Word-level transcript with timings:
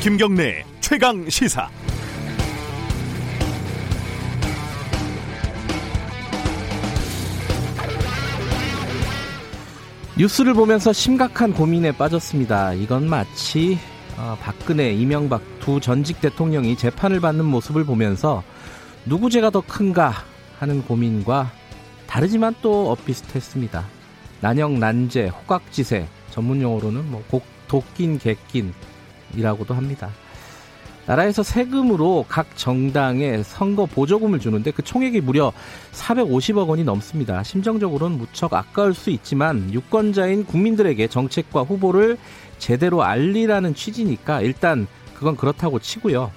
김경래 0.00 0.64
최강 0.80 1.28
시사. 1.28 1.68
뉴스를 10.16 10.54
보면서 10.54 10.94
심각한 10.94 11.52
고민에 11.52 11.92
빠졌습니다. 11.92 12.72
이건 12.72 13.10
마치 13.10 13.78
어, 14.16 14.38
박근혜, 14.40 14.90
이명박 14.94 15.42
두 15.60 15.80
전직 15.80 16.22
대통령이 16.22 16.76
재판을 16.76 17.20
받는 17.20 17.44
모습을 17.44 17.84
보면서 17.84 18.42
누구 19.04 19.28
죄가 19.28 19.50
더 19.50 19.60
큰가 19.60 20.14
하는 20.58 20.82
고민과 20.82 21.52
다르지만 22.06 22.54
또 22.62 22.90
엇비슷했습니다. 22.92 23.84
난영, 24.40 24.80
난제, 24.80 25.28
호각지세, 25.28 26.08
전문 26.30 26.62
용어로는 26.62 27.10
뭐 27.10 27.22
곡, 27.28 27.44
도낀, 27.68 28.18
객낀 28.18 28.72
이라고도 29.36 29.74
합니다. 29.74 30.10
나라에서 31.06 31.42
세금으로 31.42 32.24
각 32.28 32.56
정당에 32.56 33.42
선거 33.42 33.86
보조금을 33.86 34.38
주는데 34.38 34.70
그 34.70 34.82
총액이 34.82 35.22
무려 35.22 35.52
450억 35.92 36.68
원이 36.68 36.84
넘습니다. 36.84 37.42
심정적으로는 37.42 38.18
무척 38.18 38.54
아까울 38.54 38.94
수 38.94 39.10
있지만 39.10 39.72
유권자인 39.72 40.44
국민들에게 40.44 41.08
정책과 41.08 41.62
후보를 41.62 42.16
제대로 42.58 43.02
알리라는 43.02 43.74
취지니까 43.74 44.42
일단 44.42 44.86
그건 45.14 45.36
그렇다고 45.36 45.80
치고요. 45.80 46.30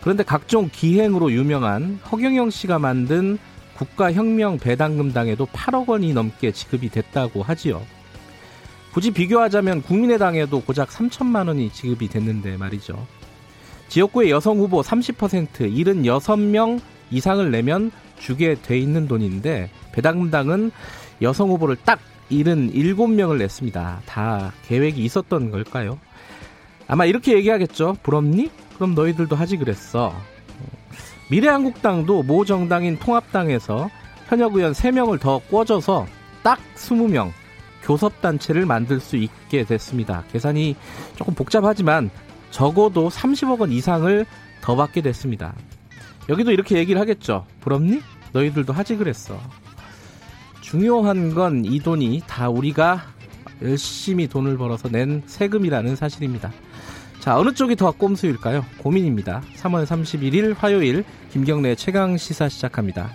그런데 0.00 0.24
각종 0.24 0.68
기행으로 0.72 1.30
유명한 1.30 2.00
허경영 2.10 2.50
씨가 2.50 2.80
만든 2.80 3.38
국가혁명 3.76 4.58
배당금당에도 4.58 5.46
8억 5.46 5.88
원이 5.88 6.12
넘게 6.12 6.52
지급이 6.52 6.88
됐다고 6.88 7.42
하지요. 7.42 7.82
굳이 8.92 9.10
비교하자면 9.10 9.82
국민의당에도 9.82 10.60
고작 10.60 10.90
3천만 10.90 11.48
원이 11.48 11.70
지급이 11.72 12.08
됐는데 12.08 12.58
말이죠. 12.58 13.06
지역구의 13.88 14.30
여성 14.30 14.58
후보 14.58 14.82
30% 14.82 15.72
76명 15.72 16.80
이상을 17.10 17.50
내면 17.50 17.90
주게 18.18 18.54
돼 18.54 18.78
있는 18.78 19.08
돈인데 19.08 19.70
배당금당은 19.92 20.70
여성 21.22 21.50
후보를 21.50 21.76
딱 21.84 22.00
77명을 22.30 23.38
냈습니다. 23.38 24.02
다 24.06 24.52
계획이 24.66 25.02
있었던 25.04 25.50
걸까요? 25.50 25.98
아마 26.86 27.04
이렇게 27.04 27.34
얘기하겠죠. 27.34 27.96
부럽니? 28.02 28.50
그럼 28.74 28.94
너희들도 28.94 29.36
하지 29.36 29.56
그랬어. 29.56 30.14
미래한국당도 31.30 32.22
모 32.24 32.44
정당인 32.44 32.98
통합당에서 32.98 33.90
현역 34.28 34.54
의원 34.54 34.72
3명을 34.72 35.20
더 35.20 35.38
꿔줘서 35.50 36.06
딱 36.42 36.58
20명 36.76 37.32
교섭단체를 37.82 38.66
만들 38.66 39.00
수 39.00 39.16
있게 39.16 39.64
됐습니다. 39.64 40.24
계산이 40.32 40.76
조금 41.16 41.34
복잡하지만 41.34 42.10
적어도 42.50 43.08
30억 43.08 43.60
원 43.60 43.72
이상을 43.72 44.26
더 44.60 44.76
받게 44.76 45.00
됐습니다. 45.02 45.54
여기도 46.28 46.52
이렇게 46.52 46.76
얘기를 46.76 47.00
하겠죠. 47.00 47.46
부럽니? 47.60 48.00
너희들도 48.32 48.72
하지 48.72 48.96
그랬어. 48.96 49.38
중요한 50.60 51.34
건 51.34 51.64
이 51.64 51.80
돈이 51.80 52.22
다 52.26 52.48
우리가 52.48 53.02
열심히 53.62 54.26
돈을 54.28 54.56
벌어서 54.56 54.88
낸 54.88 55.22
세금이라는 55.26 55.96
사실입니다. 55.96 56.52
자, 57.20 57.38
어느 57.38 57.52
쪽이 57.52 57.76
더 57.76 57.92
꼼수일까요? 57.92 58.64
고민입니다. 58.78 59.42
3월 59.56 59.84
31일 59.86 60.56
화요일 60.56 61.04
김경래 61.30 61.74
최강 61.74 62.16
시사 62.16 62.48
시작합니다. 62.48 63.10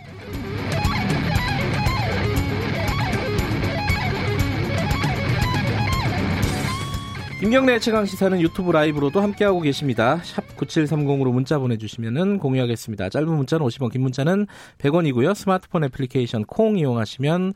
김경래 7.40 7.78
최강 7.78 8.08
시사는 8.08 8.42
유튜브 8.42 8.72
라이브로도 8.72 9.22
함께하고 9.22 9.62
계십니다. 9.62 10.20
샵 10.24 10.44
9730으로 10.58 11.32
문자 11.32 11.60
보내주시면 11.60 12.40
공유하겠습니다. 12.40 13.10
짧은 13.10 13.28
문자는 13.30 13.64
50원, 13.64 13.92
긴 13.92 14.02
문자는 14.02 14.48
100원이고요. 14.80 15.36
스마트폰 15.36 15.84
애플리케이션 15.84 16.46
콩 16.46 16.80
이용하시면 16.80 17.54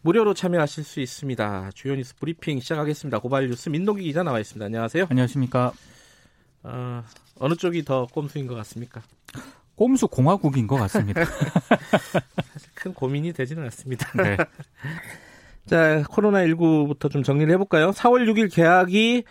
무료로 0.00 0.32
참여하실 0.32 0.84
수 0.84 1.00
있습니다. 1.00 1.70
주요 1.74 1.96
뉴스 1.96 2.16
브리핑 2.16 2.60
시작하겠습니다. 2.60 3.18
고발 3.18 3.46
뉴스 3.46 3.68
민동기 3.68 4.04
기자 4.04 4.22
나와 4.22 4.40
있습니다. 4.40 4.64
안녕하세요. 4.64 5.08
안녕하십니까. 5.10 5.72
어, 6.62 7.04
어느 7.38 7.54
쪽이 7.56 7.84
더 7.84 8.06
꼼수인 8.06 8.46
것 8.46 8.54
같습니까? 8.54 9.02
꼼수 9.76 10.08
공화국인 10.08 10.66
것 10.66 10.76
같습니다. 10.76 11.24
사실 12.52 12.70
큰 12.72 12.94
고민이 12.94 13.34
되지는 13.34 13.64
않습니다. 13.64 14.10
네. 14.22 14.38
자, 15.66 16.02
코로나19부터 16.08 17.10
좀 17.10 17.22
정리를 17.22 17.52
해볼까요? 17.52 17.90
4월 17.90 18.26
6일 18.28 18.52
개학이 18.52 19.24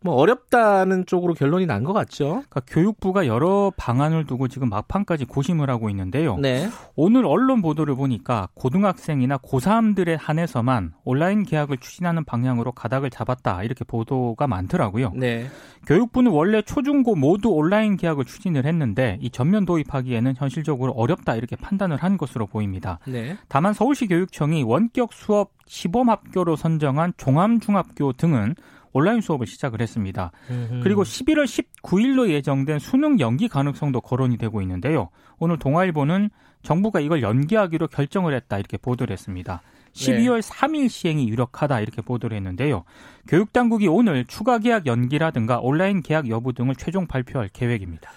뭐 0.00 0.14
어렵다는 0.14 1.06
쪽으로 1.06 1.34
결론이 1.34 1.66
난 1.66 1.84
것 1.84 1.92
같죠. 1.92 2.42
그러니까 2.48 2.60
교육부가 2.66 3.26
여러 3.26 3.72
방안을 3.76 4.26
두고 4.26 4.48
지금 4.48 4.68
막판까지 4.68 5.24
고심을 5.24 5.70
하고 5.70 5.88
있는데요. 5.90 6.36
네. 6.38 6.68
오늘 6.96 7.24
언론 7.24 7.62
보도를 7.62 7.94
보니까 7.94 8.48
고등학생이나 8.54 9.38
고3들에 9.38 10.16
한해서만 10.18 10.92
온라인 11.04 11.44
개학을 11.44 11.78
추진하는 11.78 12.24
방향으로 12.24 12.72
가닥을 12.72 13.10
잡았다 13.10 13.62
이렇게 13.62 13.84
보도가 13.84 14.46
많더라고요. 14.46 15.12
네. 15.14 15.46
교육부는 15.86 16.30
원래 16.32 16.62
초중고 16.62 17.14
모두 17.14 17.48
온라인 17.50 17.96
개학을 17.96 18.24
추진을 18.24 18.66
했는데 18.66 19.18
이 19.20 19.30
전면 19.30 19.64
도입하기에는 19.64 20.34
현실적으로 20.36 20.92
어렵다 20.92 21.36
이렇게 21.36 21.56
판단을 21.56 21.96
한 21.96 22.18
것으로 22.18 22.46
보입니다. 22.46 22.98
네. 23.06 23.36
다만 23.48 23.72
서울시 23.72 24.06
교육청이 24.06 24.62
원격 24.64 25.12
수업 25.12 25.52
시범 25.66 26.08
학교로 26.08 26.56
선정한 26.56 27.12
종암중학교 27.16 28.14
등은 28.14 28.54
온라인 28.92 29.20
수업을 29.20 29.46
시작을 29.46 29.80
했습니다. 29.80 30.32
음흠. 30.50 30.80
그리고 30.82 31.02
11월 31.02 31.44
19일로 31.82 32.28
예정된 32.30 32.78
수능 32.78 33.20
연기 33.20 33.48
가능성도 33.48 34.00
거론이 34.00 34.38
되고 34.38 34.60
있는데요. 34.62 35.10
오늘 35.38 35.58
동아일보는 35.58 36.30
정부가 36.62 37.00
이걸 37.00 37.22
연기하기로 37.22 37.88
결정을 37.88 38.34
했다 38.34 38.58
이렇게 38.58 38.76
보도를 38.76 39.12
했습니다. 39.12 39.62
12월 39.92 40.42
네. 40.42 40.48
3일 40.48 40.88
시행이 40.88 41.28
유력하다 41.28 41.80
이렇게 41.80 42.02
보도를 42.02 42.36
했는데요. 42.36 42.84
교육 43.26 43.52
당국이 43.52 43.88
오늘 43.88 44.24
추가 44.26 44.58
계약 44.58 44.86
연기라든가 44.86 45.60
온라인 45.60 46.02
계약 46.02 46.28
여부 46.28 46.52
등을 46.52 46.74
최종 46.76 47.06
발표할 47.06 47.48
계획입니다. 47.52 48.10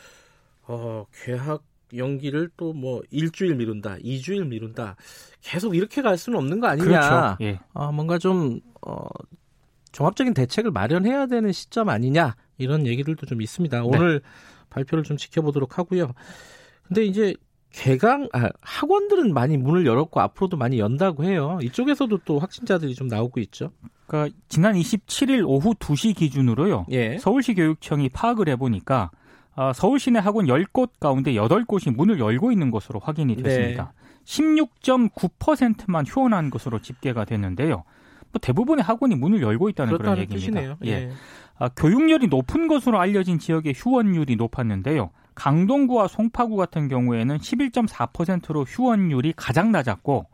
어, 0.67 1.05
개학 1.23 1.63
연기를 1.95 2.49
또 2.57 2.73
뭐 2.73 3.01
일주일 3.11 3.55
미룬다, 3.55 3.97
이주일 4.01 4.45
미룬다. 4.45 4.95
계속 5.41 5.75
이렇게 5.75 6.01
갈 6.01 6.17
수는 6.17 6.39
없는 6.39 6.59
거 6.59 6.67
아니냐. 6.67 6.85
그렇죠. 6.85 7.37
예. 7.41 7.59
어, 7.73 7.91
뭔가 7.91 8.17
좀 8.17 8.59
어, 8.81 9.05
종합적인 9.91 10.33
대책을 10.33 10.71
마련해야 10.71 11.27
되는 11.27 11.51
시점 11.51 11.89
아니냐 11.89 12.35
이런 12.57 12.85
얘기들도 12.87 13.25
좀 13.25 13.41
있습니다. 13.41 13.83
오늘 13.83 14.21
네. 14.21 14.29
발표를 14.69 15.03
좀 15.03 15.17
지켜보도록 15.17 15.77
하고요. 15.77 16.13
근데 16.87 17.05
이제 17.05 17.35
개강 17.71 18.29
아, 18.33 18.49
학원들은 18.61 19.33
많이 19.33 19.57
문을 19.57 19.85
열었고 19.85 20.19
앞으로도 20.19 20.57
많이 20.57 20.79
연다고 20.79 21.23
해요. 21.23 21.59
이쪽에서도 21.61 22.19
또 22.25 22.39
확진자들이 22.39 22.95
좀 22.95 23.07
나오고 23.07 23.39
있죠. 23.41 23.71
그러니까 24.07 24.35
지난 24.49 24.75
27일 24.75 25.47
오후 25.47 25.73
2시 25.73 26.15
기준으로요. 26.15 26.85
예. 26.91 27.17
서울시 27.17 27.53
교육청이 27.53 28.09
파악을 28.09 28.49
해 28.49 28.57
보니까 28.57 29.09
아, 29.55 29.73
서울 29.73 29.99
시내 29.99 30.19
학원 30.19 30.47
10곳 30.47 30.91
가운데 30.99 31.33
8곳이 31.33 31.95
문을 31.95 32.19
열고 32.19 32.51
있는 32.51 32.71
것으로 32.71 32.99
확인이 32.99 33.35
됐습니다. 33.37 33.93
네. 33.95 34.01
16.9%만 34.25 36.05
휴원한 36.05 36.49
것으로 36.49 36.79
집계가 36.79 37.25
됐는데요. 37.25 37.83
뭐 38.31 38.39
대부분의 38.41 38.83
학원이 38.83 39.15
문을 39.15 39.41
열고 39.41 39.69
있다는 39.69 39.97
그런 39.97 40.17
얘기입니다. 40.17 40.51
뜻이네요. 40.51 40.77
예. 40.85 40.89
예. 40.89 41.11
아, 41.57 41.69
교육열이 41.69 42.27
높은 42.27 42.67
것으로 42.67 42.99
알려진 42.99 43.37
지역의 43.39 43.73
휴원율이 43.75 44.35
높았는데요. 44.35 45.11
강동구와 45.35 46.07
송파구 46.07 46.55
같은 46.55 46.87
경우에는 46.87 47.37
11.4%로 47.37 48.63
휴원율이 48.63 49.33
가장 49.35 49.71
낮았고 49.71 50.25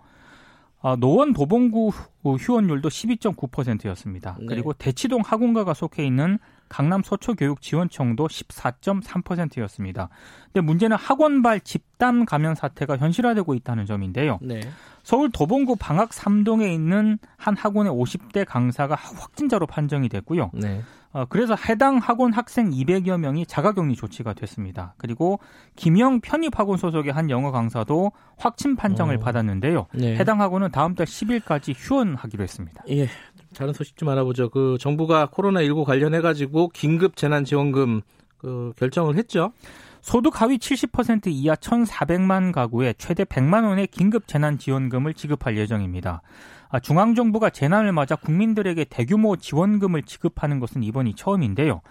아, 0.81 0.95
노원 0.95 1.33
도봉구 1.33 1.91
휴원율도 2.23 2.89
12.9%였습니다. 2.89 4.37
네. 4.39 4.45
그리고 4.47 4.73
대치동 4.73 5.21
학원가가 5.25 5.73
속해 5.73 6.05
있는 6.05 6.39
강남 6.69 7.01
서초교육지원청도 7.03 8.27
14.3%였습니다. 8.27 10.09
근데 10.45 10.61
문제는 10.61 10.97
학원발 10.97 11.61
집단 11.61 12.25
감염 12.25 12.55
사태가 12.55 12.97
현실화되고 12.97 13.53
있다는 13.53 13.85
점인데요. 13.85 14.39
네. 14.41 14.61
서울 15.03 15.31
도봉구 15.31 15.77
방학 15.77 16.09
3동에 16.09 16.69
있는 16.73 17.17
한 17.37 17.55
학원의 17.55 17.91
50대 17.93 18.45
강사가 18.45 18.95
확진자로 18.95 19.65
판정이 19.65 20.09
됐고요. 20.09 20.51
네. 20.53 20.81
어, 21.13 21.25
그래서 21.25 21.55
해당 21.67 21.97
학원 21.97 22.33
학생 22.33 22.69
200여 22.69 23.17
명이 23.17 23.45
자가격리 23.45 23.95
조치가 23.95 24.33
됐습니다. 24.33 24.93
그리고 24.97 25.39
김영 25.75 26.19
편입학원 26.19 26.77
소속의 26.77 27.13
한 27.13 27.29
영어 27.29 27.51
강사도 27.51 28.11
확진 28.37 28.75
판정을 28.75 29.15
어. 29.15 29.19
받았는데요. 29.19 29.87
네. 29.93 30.15
해당 30.15 30.41
학원은 30.41 30.71
다음 30.71 30.93
달 30.93 31.07
10일까지 31.07 31.73
휴원하기로 31.75 32.43
했습니다. 32.43 32.83
예. 32.89 33.07
다른 33.57 33.73
소식 33.73 33.97
좀 33.97 34.07
알아보죠. 34.09 34.49
그 34.49 34.77
정부가 34.79 35.27
코로나19 35.27 35.83
관련해 35.83 36.21
가지고 36.21 36.69
긴급 36.69 37.15
재난 37.15 37.43
지원금 37.43 38.01
그 38.37 38.71
결정을 38.77 39.15
했죠. 39.15 39.51
소득 40.01 40.41
하위 40.41 40.57
70% 40.57 41.27
이하 41.27 41.55
1,400만 41.55 42.51
가구에 42.51 42.93
최대 42.97 43.23
100만 43.23 43.67
원의 43.67 43.87
긴급 43.87 44.27
재난 44.27 44.59
지원금을 44.59 45.15
지급할 45.15 45.57
예정입니다. 45.57 46.21
아, 46.69 46.79
중앙 46.79 47.15
정부가 47.15 47.49
재난을 47.49 47.91
맞아 47.93 48.15
국민들에게 48.15 48.85
대규모 48.85 49.35
지원금을 49.35 50.03
지급하는 50.03 50.59
것은 50.59 50.83
이번이 50.83 51.15
처음인데요. 51.15 51.81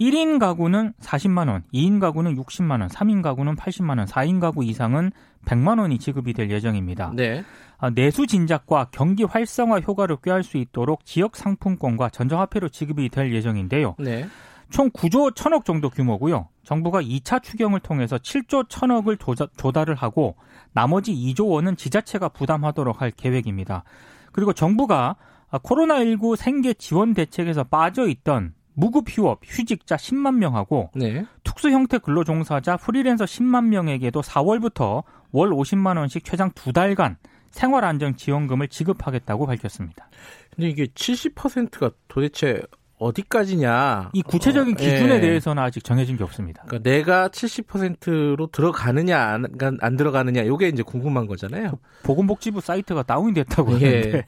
1인 0.00 0.38
가구는 0.38 0.92
40만 1.00 1.48
원, 1.48 1.64
2인 1.74 1.98
가구는 1.98 2.36
60만 2.36 2.80
원, 2.80 2.88
3인 2.88 3.22
가구는 3.22 3.56
80만 3.56 3.98
원, 3.98 4.06
4인 4.06 4.40
가구 4.40 4.64
이상은 4.64 5.10
100만 5.44 5.80
원이 5.80 5.98
지급이 5.98 6.32
될 6.34 6.50
예정입니다. 6.50 7.12
네. 7.16 7.42
아, 7.78 7.90
내수 7.90 8.26
진작과 8.26 8.88
경기 8.90 9.24
활성화 9.24 9.80
효과를 9.80 10.16
꾀할 10.22 10.42
수 10.42 10.56
있도록 10.58 11.04
지역 11.04 11.36
상품권과 11.36 12.10
전자화폐로 12.10 12.68
지급이 12.68 13.08
될 13.08 13.32
예정인데요. 13.32 13.94
네. 13.98 14.26
총 14.70 14.90
9조 14.90 15.32
1천억 15.32 15.64
정도 15.64 15.88
규모고요. 15.88 16.48
정부가 16.64 17.00
2차 17.00 17.42
추경을 17.42 17.80
통해서 17.80 18.18
7조 18.18 18.68
1천억을 18.68 19.18
조달을 19.56 19.94
하고 19.94 20.36
나머지 20.72 21.14
2조 21.14 21.48
원은 21.48 21.76
지자체가 21.76 22.28
부담하도록 22.28 23.00
할 23.00 23.10
계획입니다. 23.10 23.84
그리고 24.32 24.52
정부가 24.52 25.16
코로나19 25.50 26.36
생계 26.36 26.74
지원 26.74 27.14
대책에서 27.14 27.64
빠져 27.64 28.08
있던 28.08 28.54
무급 28.74 29.06
휴업, 29.08 29.40
휴직자 29.42 29.96
10만 29.96 30.36
명하고 30.36 30.90
네. 30.94 31.24
특수 31.42 31.70
형태 31.70 31.98
근로 31.98 32.22
종사자 32.22 32.76
프리랜서 32.76 33.24
10만 33.24 33.68
명에게도 33.68 34.20
4월부터 34.20 35.02
월 35.32 35.50
50만 35.50 35.96
원씩 35.96 36.24
최장 36.24 36.50
두 36.54 36.72
달간 36.72 37.16
생활 37.58 37.84
안정 37.84 38.16
지원금을 38.16 38.68
지급하겠다고 38.68 39.46
밝혔습니다. 39.46 40.08
근데 40.54 40.68
이게 40.68 40.86
70%가 40.86 41.90
도대체 42.08 42.62
어디까지냐? 42.98 44.10
이 44.12 44.22
구체적인 44.22 44.74
어, 44.74 44.76
기준에 44.76 45.16
예. 45.16 45.20
대해서는 45.20 45.62
아직 45.62 45.84
정해진 45.84 46.16
게 46.16 46.24
없습니다. 46.24 46.64
그러니까 46.66 46.90
내가 46.90 47.28
70%로 47.28 48.48
들어가느냐 48.48 49.20
안, 49.20 49.46
안 49.80 49.96
들어가느냐 49.96 50.42
이게 50.42 50.68
이제 50.68 50.82
궁금한 50.82 51.26
거잖아요. 51.26 51.78
보건복지부 52.02 52.60
사이트가 52.60 53.04
다운이 53.04 53.34
됐다고 53.34 53.74
하는데 53.74 54.12
예. 54.14 54.24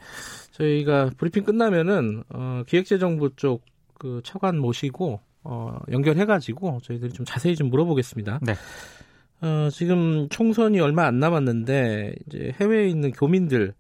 저희가 0.53 1.11
브리핑 1.17 1.45
끝나면은 1.45 2.23
어, 2.29 2.63
기획재정부 2.67 3.35
쪽 3.37 3.71
그 4.01 4.23
차관 4.25 4.59
모시고 4.59 5.21
어, 5.45 5.79
연결해가지고 5.93 6.81
저희들이 6.83 7.13
좀 7.13 7.27
자세히 7.27 7.55
좀 7.55 7.69
물어보겠습니다. 7.69 8.41
네. 8.43 8.55
어, 9.43 9.69
지금 9.73 10.29
총선이 10.29 10.81
얼마 10.81 11.07
안 11.07 11.19
남았는데 11.19 12.15
이제 12.27 12.55
해외에 12.61 12.89
있는 12.89 13.11
교민들 13.13 13.75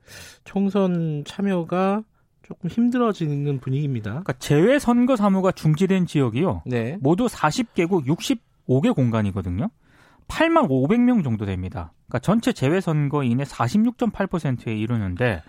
총선 0.44 1.22
참여가 1.26 2.02
조금 2.42 2.68
힘들어지는 2.68 3.60
분위기입니다. 3.60 4.10
그러니까 4.10 4.32
재외 4.34 4.78
선거 4.78 5.16
사무가 5.16 5.52
중지된 5.52 6.06
지역이요. 6.06 6.62
네. 6.66 6.98
모두 7.00 7.26
40개국 7.26 8.06
65개 8.06 8.94
공간이거든요. 8.94 9.68
8만 10.28 10.68
500명 10.68 11.22
정도 11.22 11.44
됩니다. 11.44 11.92
그러니까 12.06 12.20
전체 12.20 12.52
재외 12.52 12.80
선거인의 12.80 13.46
46.8%에 13.46 14.74
이르는데 14.76 15.42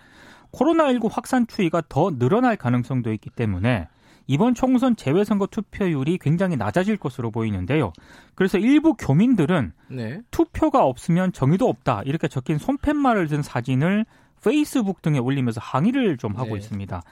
코로나19 0.52 1.08
확산 1.10 1.46
추이가 1.46 1.82
더 1.88 2.10
늘어날 2.18 2.56
가능성도 2.56 3.12
있기 3.14 3.30
때문에 3.30 3.88
이번 4.32 4.54
총선 4.54 4.96
재외선거 4.96 5.46
투표율이 5.48 6.16
굉장히 6.16 6.56
낮아질 6.56 6.96
것으로 6.96 7.30
보이는데요. 7.30 7.92
그래서 8.34 8.56
일부 8.56 8.94
교민들은 8.94 9.72
네. 9.88 10.22
투표가 10.30 10.86
없으면 10.86 11.34
정의도 11.34 11.68
없다 11.68 12.00
이렇게 12.06 12.28
적힌 12.28 12.56
손팻말을 12.56 13.28
든 13.28 13.42
사진을 13.42 14.06
페이스북 14.42 15.02
등에 15.02 15.18
올리면서 15.18 15.60
항의를 15.62 16.16
좀 16.16 16.34
하고 16.36 16.54
네. 16.54 16.60
있습니다. 16.60 17.02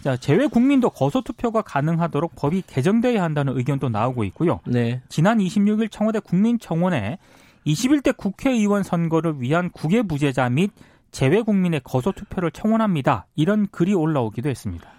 자, 0.00 0.16
재외 0.16 0.46
국민도 0.46 0.88
거소 0.88 1.20
투표가 1.20 1.60
가능하도록 1.60 2.34
법이 2.34 2.62
개정돼야 2.66 3.22
한다는 3.22 3.58
의견도 3.58 3.90
나오고 3.90 4.24
있고요. 4.24 4.60
네. 4.66 5.02
지난 5.10 5.36
26일 5.36 5.90
청와대 5.90 6.18
국민청원에 6.18 7.18
21대 7.66 8.16
국회의원 8.16 8.84
선거를 8.84 9.42
위한 9.42 9.68
국외 9.68 10.00
부재자 10.00 10.48
및 10.48 10.70
재외 11.10 11.42
국민의 11.42 11.82
거소 11.84 12.12
투표를 12.12 12.50
청원합니다. 12.52 13.26
이런 13.36 13.66
글이 13.70 13.92
올라오기도 13.92 14.48
했습니다. 14.48 14.90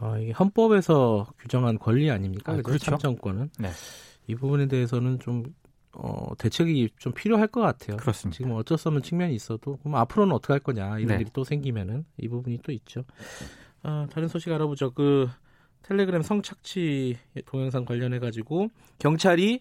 어, 0.00 0.18
이게 0.18 0.32
헌법에서 0.32 1.26
규정한 1.38 1.78
권리 1.78 2.10
아닙니까? 2.10 2.52
아, 2.52 2.56
그렇죠. 2.56 2.78
참정권은. 2.86 3.50
네. 3.58 3.70
이 4.26 4.34
부분에 4.34 4.66
대해서는 4.66 5.18
좀 5.20 5.44
어, 5.92 6.32
대책이 6.38 6.90
좀 6.98 7.12
필요할 7.12 7.48
것 7.48 7.60
같아요. 7.60 7.96
그렇습니다. 7.96 8.36
지금 8.36 8.52
어쩔 8.52 8.78
수 8.78 8.88
없는 8.88 9.02
측면이 9.02 9.34
있어도 9.34 9.76
그럼 9.78 9.96
앞으로는 9.96 10.34
어떻게 10.34 10.52
할 10.52 10.60
거냐 10.60 10.98
이런 10.98 11.08
네. 11.08 11.14
일이 11.16 11.30
또 11.32 11.44
생기면은 11.44 12.04
이 12.18 12.28
부분이 12.28 12.60
또 12.62 12.72
있죠. 12.72 13.04
어, 13.82 14.06
다른 14.10 14.28
소식 14.28 14.52
알아보죠. 14.52 14.92
그 14.92 15.28
텔레그램 15.82 16.22
성착취 16.22 17.16
동영상 17.46 17.84
관련해 17.84 18.18
가지고 18.18 18.68
경찰이 18.98 19.60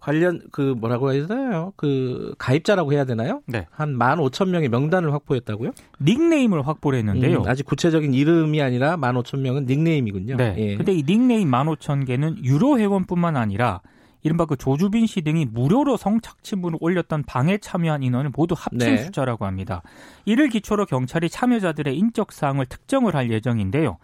관련 0.00 0.40
그 0.50 0.74
뭐라고 0.78 1.12
해야 1.12 1.26
되나요? 1.26 1.72
그 1.76 2.34
가입자라고 2.38 2.92
해야 2.92 3.04
되나요? 3.04 3.42
네. 3.46 3.66
한 3.70 3.98
15,000명의 3.98 4.68
명단을 4.68 5.12
확보했다고요? 5.12 5.72
닉네임을 6.00 6.66
확보를 6.66 6.98
했는데요. 7.00 7.42
음, 7.42 7.48
아직 7.48 7.66
구체적인 7.66 8.14
이름이 8.14 8.62
아니라 8.62 8.96
15,000명은 8.96 9.66
닉네임이군요. 9.66 10.36
네. 10.36 10.54
예. 10.56 10.76
근데 10.76 10.92
이 10.92 11.02
닉네임 11.02 11.50
15,000개는 11.50 12.44
유료 12.44 12.78
회원뿐만 12.78 13.36
아니라 13.36 13.82
이른바 14.22 14.44
그 14.44 14.56
조주빈 14.56 15.06
씨 15.06 15.22
등이 15.22 15.46
무료로 15.46 15.96
성착취물을 15.96 16.78
올렸던 16.80 17.24
방에 17.24 17.58
참여한 17.58 18.02
인원을 18.02 18.30
모두 18.34 18.54
합친 18.56 18.78
네. 18.78 18.96
숫자라고 18.98 19.46
합니다. 19.46 19.82
이를 20.24 20.48
기초로 20.48 20.86
경찰이 20.86 21.28
참여자들의 21.28 21.96
인적 21.96 22.32
사항을 22.32 22.66
특정을 22.66 23.14
할 23.14 23.30
예정인데요. 23.30 23.98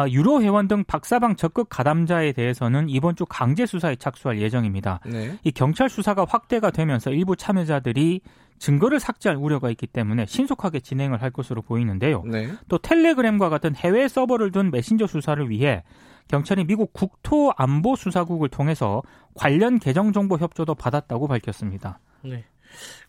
아, 0.00 0.08
유로 0.08 0.42
회원 0.42 0.66
등 0.66 0.82
박사방 0.84 1.36
적극 1.36 1.68
가담자에 1.68 2.32
대해서는 2.32 2.88
이번 2.88 3.16
주 3.16 3.26
강제 3.26 3.66
수사에 3.66 3.96
착수할 3.96 4.40
예정입니다. 4.40 5.00
네. 5.04 5.38
이 5.44 5.50
경찰 5.50 5.90
수사가 5.90 6.24
확대가 6.26 6.70
되면서 6.70 7.10
일부 7.10 7.36
참여자들이 7.36 8.22
증거를 8.58 8.98
삭제할 8.98 9.36
우려가 9.36 9.68
있기 9.70 9.86
때문에 9.86 10.24
신속하게 10.24 10.80
진행을 10.80 11.20
할 11.20 11.30
것으로 11.30 11.60
보이는데요. 11.60 12.22
네. 12.24 12.50
또 12.68 12.78
텔레그램과 12.78 13.50
같은 13.50 13.74
해외 13.76 14.08
서버를 14.08 14.52
둔 14.52 14.70
메신저 14.70 15.06
수사를 15.06 15.50
위해 15.50 15.82
경찰이 16.28 16.64
미국 16.64 16.94
국토안보수사국을 16.94 18.48
통해서 18.48 19.02
관련 19.34 19.78
계정 19.78 20.12
정보 20.12 20.38
협조도 20.38 20.76
받았다고 20.76 21.28
밝혔습니다. 21.28 21.98
네. 22.22 22.44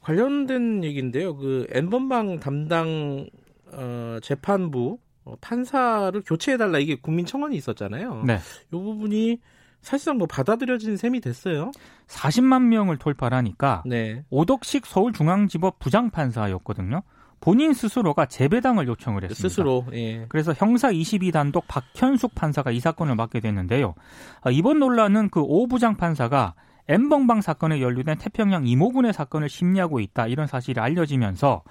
관련된 0.02 0.84
얘기인데요. 0.84 1.38
그 1.38 1.68
엠번방 1.70 2.40
담당 2.42 3.28
어, 3.72 4.18
재판부 4.22 5.00
어, 5.24 5.36
판사를 5.42 6.20
교체해달라 6.26 6.80
이게 6.80 6.96
국민 6.96 7.26
청원이 7.26 7.56
있었잖아요. 7.56 8.24
네. 8.26 8.40
이 8.68 8.72
부분이 8.72 9.40
사실상 9.82 10.18
뭐 10.18 10.28
받아들여진 10.28 10.98
셈이 10.98 11.22
됐어요. 11.22 11.72
40만 12.08 12.64
명을 12.64 12.98
돌파하니까 12.98 13.84
네. 13.86 14.24
오덕식 14.30 14.86
서울중앙지법 14.86 15.80
부장판사였거든요. 15.80 17.02
본인 17.40 17.74
스스로가 17.74 18.28
재배당을 18.28 18.88
요청을 18.88 19.24
했습니다. 19.24 19.50
스스로. 19.50 19.86
예. 19.94 20.26
그래서 20.30 20.54
형사 20.56 20.92
22단독 20.92 21.64
박현숙 21.68 22.36
판사가 22.36 22.70
이 22.70 22.80
사건을 22.80 23.16
맡게 23.16 23.40
됐는데요. 23.40 23.96
아, 24.42 24.52
이번 24.52 24.78
논란은 24.78 25.30
그 25.30 25.42
오 25.42 25.68
부장 25.68 25.98
판사가 25.98 26.54
엠벙방 26.88 27.42
사건에 27.42 27.82
연루된 27.82 28.18
태평양 28.20 28.68
이모군의 28.68 29.14
사건을 29.14 29.50
심리하고 29.50 30.00
있다 30.00 30.28
이런 30.28 30.46
사실이 30.46 30.80
알려지면서 30.80 31.64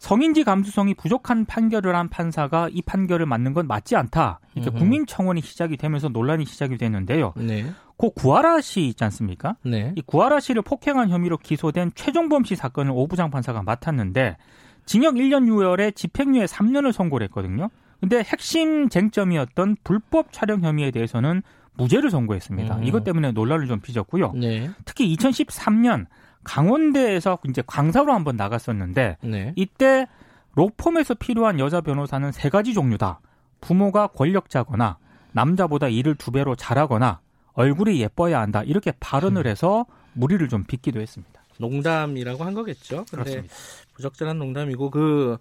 성인지 0.00 0.44
감수성이 0.44 0.94
부족한 0.94 1.44
판결을 1.44 1.94
한 1.94 2.08
판사가 2.08 2.70
이 2.72 2.80
판결을 2.80 3.26
맞는 3.26 3.52
건 3.52 3.66
맞지 3.66 3.96
않다. 3.96 4.40
이렇게 4.54 4.76
국민청원이 4.76 5.42
시작이 5.42 5.76
되면서 5.76 6.08
논란이 6.08 6.46
시작이 6.46 6.78
됐는데요. 6.78 7.34
네. 7.36 7.70
고 7.98 8.08
구하라 8.10 8.62
씨 8.62 8.86
있지 8.86 9.04
않습니까? 9.04 9.56
네. 9.62 9.92
이 9.94 10.00
구하라 10.00 10.40
씨를 10.40 10.62
폭행한 10.62 11.10
혐의로 11.10 11.36
기소된 11.36 11.92
최종범 11.94 12.44
씨 12.44 12.56
사건을 12.56 12.92
오부장 12.92 13.30
판사가 13.30 13.62
맡았는데 13.62 14.38
징역 14.86 15.16
1년 15.16 15.44
6월에 15.44 15.94
집행유예 15.94 16.46
3년을 16.46 16.92
선고를 16.92 17.26
했거든요. 17.26 17.68
근데 18.00 18.22
핵심 18.22 18.88
쟁점이었던 18.88 19.76
불법 19.84 20.32
촬영 20.32 20.62
혐의에 20.62 20.90
대해서는 20.90 21.42
무죄를 21.74 22.10
선고했습니다. 22.10 22.76
음. 22.78 22.84
이것 22.84 23.04
때문에 23.04 23.32
논란을 23.32 23.66
좀 23.66 23.80
빚었고요. 23.80 24.32
네. 24.32 24.70
특히 24.86 25.14
2013년 25.14 26.06
강원대에서 26.44 27.38
이제 27.48 27.62
강사로 27.66 28.12
한번 28.12 28.36
나갔었는데 28.36 29.18
네. 29.22 29.52
이때 29.56 30.06
로펌에서 30.54 31.14
필요한 31.14 31.58
여자 31.58 31.80
변호사는 31.80 32.32
세 32.32 32.48
가지 32.48 32.74
종류다. 32.74 33.20
부모가 33.60 34.08
권력자거나 34.08 34.98
남자보다 35.32 35.88
일을 35.88 36.14
두 36.16 36.30
배로 36.32 36.56
잘하거나 36.56 37.20
얼굴이 37.52 38.00
예뻐야 38.00 38.40
한다. 38.40 38.62
이렇게 38.62 38.92
발언을 39.00 39.46
음. 39.46 39.50
해서 39.50 39.86
무리를 40.14 40.48
좀 40.48 40.64
빚기도 40.64 41.00
했습니다. 41.00 41.42
농담이라고 41.58 42.44
한 42.44 42.54
거겠죠. 42.54 43.04
근데 43.10 43.22
그렇습니다. 43.24 43.54
부적절한 43.94 44.38
농담이고 44.38 44.90
그 44.90 45.36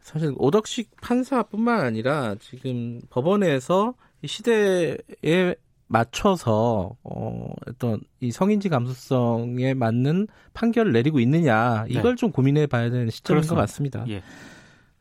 사실 0.00 0.34
오덕식 0.36 1.00
판사뿐만 1.00 1.80
아니라 1.80 2.34
지금 2.40 3.00
법원에서 3.10 3.94
이 4.22 4.26
시대에 4.26 5.54
맞춰서 5.86 6.96
어 7.02 7.48
어떤 7.68 8.00
이 8.20 8.30
성인지 8.30 8.68
감수성에 8.68 9.74
맞는 9.74 10.28
판결을 10.54 10.92
내리고 10.92 11.20
있느냐 11.20 11.84
이걸 11.88 12.12
네. 12.12 12.16
좀 12.16 12.32
고민해 12.32 12.66
봐야 12.66 12.90
되는 12.90 13.10
시점인 13.10 13.42
그렇습니다. 13.42 13.54
것 13.54 13.60
같습니다. 13.60 14.04
예. 14.08 14.22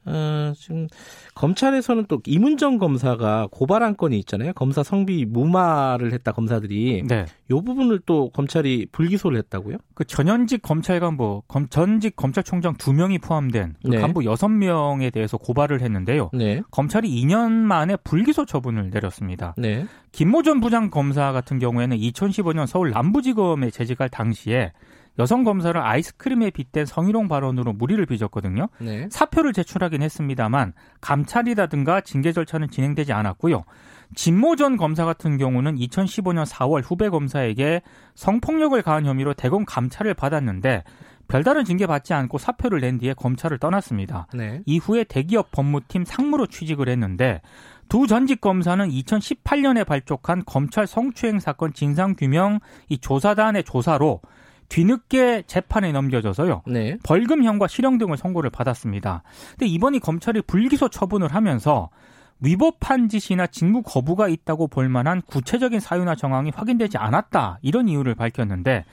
어, 0.06 0.54
지금 0.56 0.88
검찰에서는 1.36 2.06
또 2.08 2.20
이문정 2.26 2.78
검사가 2.78 3.48
고발한 3.52 3.98
건이 3.98 4.18
있잖아요. 4.20 4.54
검사 4.54 4.84
성비 4.84 5.26
무마를 5.26 6.14
했다 6.14 6.32
검사들이. 6.32 7.04
네. 7.08 7.26
요 7.52 7.62
부분을 7.62 8.02
또 8.06 8.30
검찰이 8.30 8.88
불기소를 8.92 9.38
했다고요? 9.38 9.78
그 9.94 10.06
전현직 10.06 10.62
검찰 10.62 11.00
간부, 11.00 11.44
검, 11.48 11.68
전직 11.70 12.16
검찰총장 12.16 12.76
두 12.78 12.94
명이 12.94 13.20
포함된 13.20 13.76
그 13.84 13.90
네. 13.90 14.00
간부 14.00 14.26
여섯 14.26 14.50
명에 14.50 15.10
대해서 15.10 15.38
고발을 15.38 15.82
했는데요. 15.82 16.32
네. 16.34 16.62
검찰이 16.72 17.10
2년 17.24 17.52
만에 17.52 17.96
불기소 17.98 18.46
처분을 18.46 18.90
내렸습니다. 18.90 19.54
네. 19.58 19.86
김모 20.12 20.44
전 20.44 20.60
부장 20.60 20.90
검사 20.90 21.32
같은 21.32 21.60
경우에는 21.60 21.98
2015년 21.98 22.68
서울 22.68 22.92
남부지검에 22.92 23.72
재직할 23.72 24.10
당시에 24.10 24.72
여성 25.20 25.44
검사를 25.44 25.80
아이스크림에 25.80 26.50
빗댄 26.50 26.86
성희롱 26.86 27.28
발언으로 27.28 27.74
무리를 27.74 28.04
빚었거든요. 28.06 28.70
네. 28.80 29.08
사표를 29.12 29.54
제출하긴 29.54 30.02
했습니다만 30.02 30.74
감찰이라든가 31.02 32.02
징계 32.02 32.32
절차는 32.32 32.70
진행되지 32.70 33.14
않았고요. 33.14 33.64
진모 34.16 34.56
전 34.56 34.78
검사 34.78 35.06
같은 35.06 35.38
경우는 35.38 35.76
2015년 35.76 36.46
4월 36.46 36.82
후배 36.84 37.10
검사에게 37.10 37.82
성폭력을 38.16 38.80
가한 38.82 39.06
혐의로 39.06 39.34
대검 39.34 39.66
감찰을 39.66 40.14
받았는데 40.14 40.84
별다른 41.28 41.64
징계 41.64 41.88
받지 41.88 42.14
않고 42.14 42.38
사표를 42.38 42.82
낸 42.82 42.98
뒤에 42.98 43.14
검찰을 43.14 43.58
떠났습니다. 43.58 44.28
네. 44.34 44.62
이후에 44.66 45.04
대기업 45.04 45.52
법무팀 45.52 46.06
상무로 46.06 46.48
취직을 46.48 46.90
했는데 46.90 47.42
두 47.90 48.08
전직 48.08 48.42
검사는 48.42 48.88
2018년에 48.88 49.86
발족한 49.86 50.44
검찰 50.46 50.86
성추행 50.86 51.40
사건 51.40 51.74
진상규명 51.74 52.60
이 52.90 52.98
조사단의 52.98 53.64
조사로 53.64 54.22
뒤늦게 54.74 55.44
재판에 55.46 55.92
넘겨져서요. 55.92 56.64
네. 56.66 56.98
벌금형과 57.04 57.68
실형 57.68 58.00
등을 58.00 58.18
선고를 58.18 58.50
받았습니다. 58.50 59.22
근데 59.52 59.68
이번이 59.68 60.00
검찰이 60.00 60.42
불기소 60.42 60.90
처분을 60.90 61.28
하면서 61.36 61.90
위법한 62.40 63.08
짓이나 63.08 63.46
직무 63.46 63.84
거부가 63.84 64.28
있다고 64.28 64.68
볼 64.68 64.90
만한 64.90 65.22
구체적인 65.22 65.80
사유나 65.80 66.16
정황이 66.16 66.52
확인되지 66.54 66.98
않았다. 66.98 67.60
이런 67.62 67.88
이유를 67.88 68.16
밝혔는데 68.16 68.84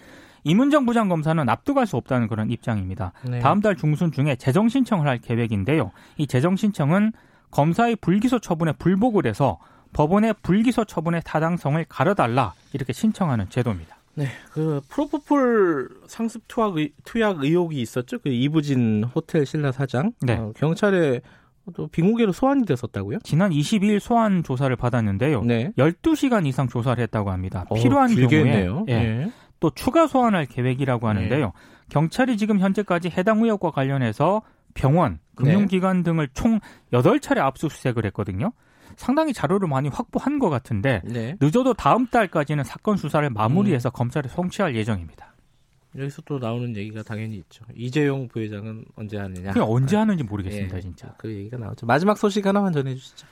이문정 0.44 0.84
부장검사는 0.84 1.46
납득할 1.46 1.86
수 1.86 1.96
없다는 1.96 2.28
그런 2.28 2.50
입장입니다. 2.50 3.12
네. 3.26 3.38
다음 3.38 3.62
달 3.62 3.74
중순 3.74 4.12
중에 4.12 4.36
재정 4.36 4.68
신청을 4.68 5.06
할 5.06 5.16
계획인데요. 5.16 5.92
이 6.18 6.26
재정 6.26 6.56
신청은 6.56 7.12
검사의 7.50 7.96
불기소 7.96 8.40
처분에 8.40 8.72
불복을 8.72 9.26
해서 9.26 9.58
법원의 9.94 10.34
불기소 10.42 10.84
처분의 10.84 11.22
타당성을 11.24 11.82
가려달라 11.88 12.52
이렇게 12.74 12.92
신청하는 12.92 13.48
제도입니다. 13.48 13.99
네, 14.14 14.26
그 14.52 14.80
프로포폴 14.88 15.88
상습 16.06 16.42
투약, 16.48 16.76
의, 16.76 16.92
투약 17.04 17.42
의혹이 17.42 17.80
있었죠. 17.80 18.18
그 18.18 18.28
이부진 18.28 19.04
호텔 19.04 19.46
신라 19.46 19.72
사장. 19.72 20.12
네. 20.20 20.34
어, 20.34 20.52
경찰에 20.56 21.20
또 21.74 21.86
빙고개로 21.86 22.32
소환이 22.32 22.64
됐었다고요? 22.64 23.18
지난 23.22 23.50
22일 23.50 24.00
소환 24.00 24.42
조사를 24.42 24.74
받았는데요. 24.74 25.42
네. 25.44 25.72
12시간 25.78 26.46
이상 26.46 26.68
조사를 26.68 27.00
했다고 27.02 27.30
합니다. 27.30 27.64
어, 27.68 27.74
필요한 27.76 28.14
경우에. 28.14 28.68
예, 28.88 28.94
네. 28.94 29.32
또 29.60 29.70
추가 29.70 30.06
소환할 30.06 30.46
계획이라고 30.46 31.06
하는데요. 31.06 31.52
경찰이 31.90 32.36
지금 32.36 32.58
현재까지 32.58 33.10
해당 33.10 33.42
의혹과 33.42 33.70
관련해서 33.70 34.42
병원, 34.74 35.18
금융기관 35.34 36.02
등을 36.02 36.28
총 36.32 36.60
8차례 36.92 37.38
압수수색을 37.38 38.04
했거든요. 38.06 38.52
상당히 39.00 39.32
자료를 39.32 39.66
많이 39.66 39.88
확보한 39.88 40.38
것 40.38 40.50
같은데 40.50 41.00
네. 41.04 41.34
늦어도 41.40 41.72
다음 41.72 42.06
달까지는 42.06 42.64
사건 42.64 42.98
수사를 42.98 43.28
마무리해서 43.30 43.88
검찰에 43.88 44.28
송치할 44.28 44.76
예정입니다. 44.76 45.34
여기서 45.96 46.22
또 46.26 46.38
나오는 46.38 46.76
얘기가 46.76 47.02
당연히 47.02 47.36
있죠. 47.36 47.64
이재용 47.74 48.28
부회장은 48.28 48.84
언제 48.96 49.16
하느냐. 49.16 49.52
그게 49.52 49.60
언제 49.60 49.96
하는지 49.96 50.22
모르겠습니다, 50.22 50.76
예, 50.76 50.80
진짜. 50.80 51.14
그 51.16 51.32
얘기가 51.32 51.56
나오죠. 51.56 51.86
마지막 51.86 52.18
소식 52.18 52.46
하나만 52.46 52.72
전해주시죠. 52.72 53.26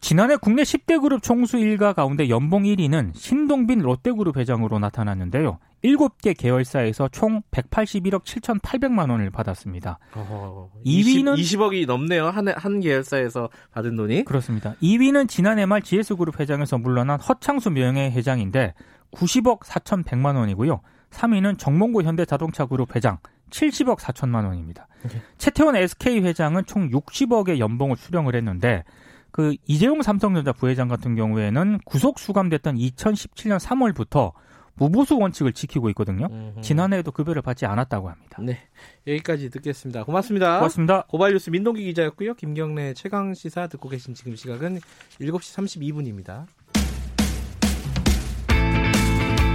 지난해 0.00 0.36
국내 0.36 0.62
10대 0.62 1.00
그룹 1.00 1.22
총수 1.22 1.58
일가 1.58 1.92
가운데 1.92 2.28
연봉 2.30 2.64
1위는 2.64 3.14
신동빈 3.14 3.80
롯데그룹 3.80 4.38
회장으로 4.38 4.78
나타났는데요. 4.78 5.58
7개 5.84 6.36
계열사에서 6.36 7.08
총 7.08 7.42
181억 7.50 8.24
7,800만 8.24 9.10
원을 9.10 9.30
받았습니다. 9.30 9.98
어, 10.14 10.70
2위는 10.84 11.38
20, 11.38 11.60
억이 11.60 11.86
넘네요. 11.86 12.28
한, 12.28 12.48
한 12.48 12.80
계열사에서 12.80 13.50
받은 13.72 13.94
돈이. 13.94 14.24
그렇습니다. 14.24 14.74
2위는 14.82 15.28
지난해 15.28 15.66
말 15.66 15.82
GS그룹 15.82 16.40
회장에서 16.40 16.78
물러난 16.78 17.20
허창수 17.20 17.70
명예 17.70 18.10
회장인데 18.10 18.72
90억 19.12 19.60
4,100만 19.60 20.36
원이고요. 20.36 20.80
3위는 21.10 21.58
정몽구 21.58 22.02
현대자동차그룹 22.02 22.96
회장 22.96 23.18
70억 23.50 23.98
4천만 23.98 24.46
원입니다. 24.46 24.88
네. 25.02 25.22
최태원 25.38 25.76
SK 25.76 26.20
회장은 26.20 26.64
총 26.66 26.90
60억의 26.90 27.58
연봉을 27.58 27.96
수령을 27.96 28.34
했는데 28.34 28.84
그 29.30 29.54
이재용 29.66 30.02
삼성전자 30.02 30.52
부회장 30.52 30.88
같은 30.88 31.14
경우에는 31.14 31.80
구속 31.84 32.18
수감됐던 32.18 32.76
2017년 32.76 33.58
3월부터 33.58 34.32
무보수 34.76 35.16
원칙을 35.16 35.52
지키고 35.52 35.88
있거든요. 35.90 36.26
음흠. 36.30 36.60
지난해에도 36.60 37.12
급여를 37.12 37.42
받지 37.42 37.66
않았다고 37.66 38.10
합니다. 38.10 38.38
네. 38.42 38.58
여기까지 39.06 39.50
듣겠습니다. 39.50 40.04
고맙습니다. 40.04 40.58
고맙습니다. 40.58 41.02
고발뉴스 41.08 41.50
민동기 41.50 41.84
기자였고요. 41.84 42.34
김경래 42.34 42.94
최강 42.94 43.34
시사 43.34 43.68
듣고 43.68 43.88
계신 43.88 44.14
지금 44.14 44.34
시각은 44.34 44.80
7시 45.20 45.56
32분입니다. 45.84 46.46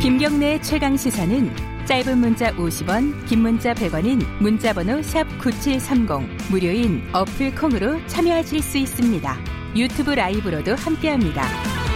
김경래의 0.01 0.61
최강 0.61 0.95
시사는 0.95 1.51
짧은 1.85 2.17
문자 2.19 2.55
50원, 2.55 3.27
긴 3.27 3.41
문자 3.41 3.73
100원인 3.73 4.23
문자번호 4.41 5.01
샵 5.01 5.27
#9730 5.39 6.51
무료인 6.51 7.03
어플 7.13 7.55
콩으로 7.55 8.05
참여하실 8.07 8.61
수 8.61 8.77
있습니다. 8.77 9.35
유튜브 9.75 10.11
라이브로도 10.11 10.75
함께합니다. 10.75 11.88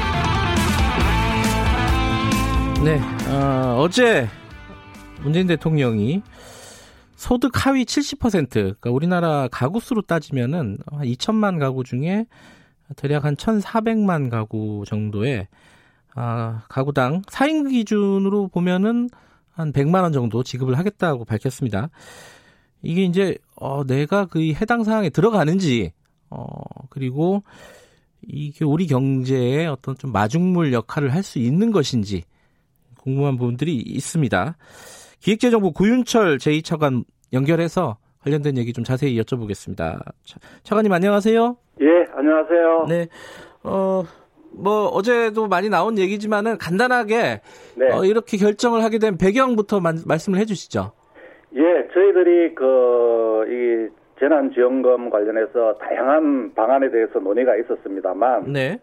네, 2.83 2.99
어, 3.29 3.77
어제 3.79 4.27
문재인 5.21 5.47
대통령이 5.47 6.21
소득 7.15 7.65
하위 7.65 7.85
70%, 7.85 8.49
그러니까 8.49 8.91
우리나라 8.91 9.47
가구 9.49 9.79
수로 9.79 10.01
따지면은 10.01 10.79
한 10.91 11.07
2천만 11.07 11.59
가구 11.59 11.85
중에 11.85 12.25
대략 12.97 13.23
한 13.23 13.37
1,400만 13.37 14.29
가구 14.29 14.83
정도의 14.85 15.47
아, 16.13 16.63
가구당 16.67 17.21
4인 17.21 17.69
기준으로 17.69 18.49
보면은 18.49 19.09
한 19.53 19.71
100만 19.71 20.03
원 20.03 20.11
정도 20.11 20.43
지급을 20.43 20.77
하겠다고 20.77 21.23
밝혔습니다. 21.23 21.89
이게 22.81 23.05
이제 23.05 23.37
어, 23.55 23.85
내가 23.85 24.25
그 24.25 24.41
해당 24.41 24.83
사항에 24.83 25.09
들어가는지 25.09 25.93
어, 26.29 26.45
그리고 26.89 27.43
이게 28.27 28.65
우리 28.65 28.87
경제에 28.87 29.67
어떤 29.67 29.97
좀 29.97 30.11
마중물 30.11 30.73
역할을 30.73 31.13
할 31.13 31.23
수 31.23 31.39
있는 31.39 31.71
것인지 31.71 32.23
궁금한 33.03 33.37
부분들이 33.37 33.75
있습니다. 33.75 34.55
기획재정부 35.19 35.73
구윤철 35.73 36.37
제2차관 36.37 37.03
연결해서 37.33 37.97
관련된 38.23 38.57
얘기 38.57 38.71
좀 38.71 38.83
자세히 38.85 39.19
여쭤보겠습니다. 39.21 39.99
차, 40.25 40.39
차관님 40.63 40.91
안녕하세요. 40.93 41.57
예, 41.81 41.87
안녕하세요. 42.15 42.85
네. 42.87 43.07
어, 43.63 44.03
뭐 44.53 44.85
어제도 44.87 45.47
많이 45.47 45.67
나온 45.69 45.97
얘기지만은 45.97 46.57
간단하게 46.57 47.41
네. 47.75 47.91
어, 47.91 48.05
이렇게 48.05 48.37
결정을 48.37 48.83
하게 48.83 48.99
된 48.99 49.17
배경부터 49.17 49.81
만- 49.81 49.99
말씀을 50.05 50.39
해 50.39 50.45
주시죠. 50.45 50.93
예, 51.55 51.61
저희들이 51.93 52.55
그, 52.55 53.45
이 53.49 53.93
재난 54.19 54.51
지원금 54.53 55.09
관련해서 55.09 55.75
다양한 55.79 56.53
방안에 56.53 56.89
대해서 56.91 57.19
논의가 57.19 57.55
있었습니다만, 57.57 58.53
네. 58.53 58.79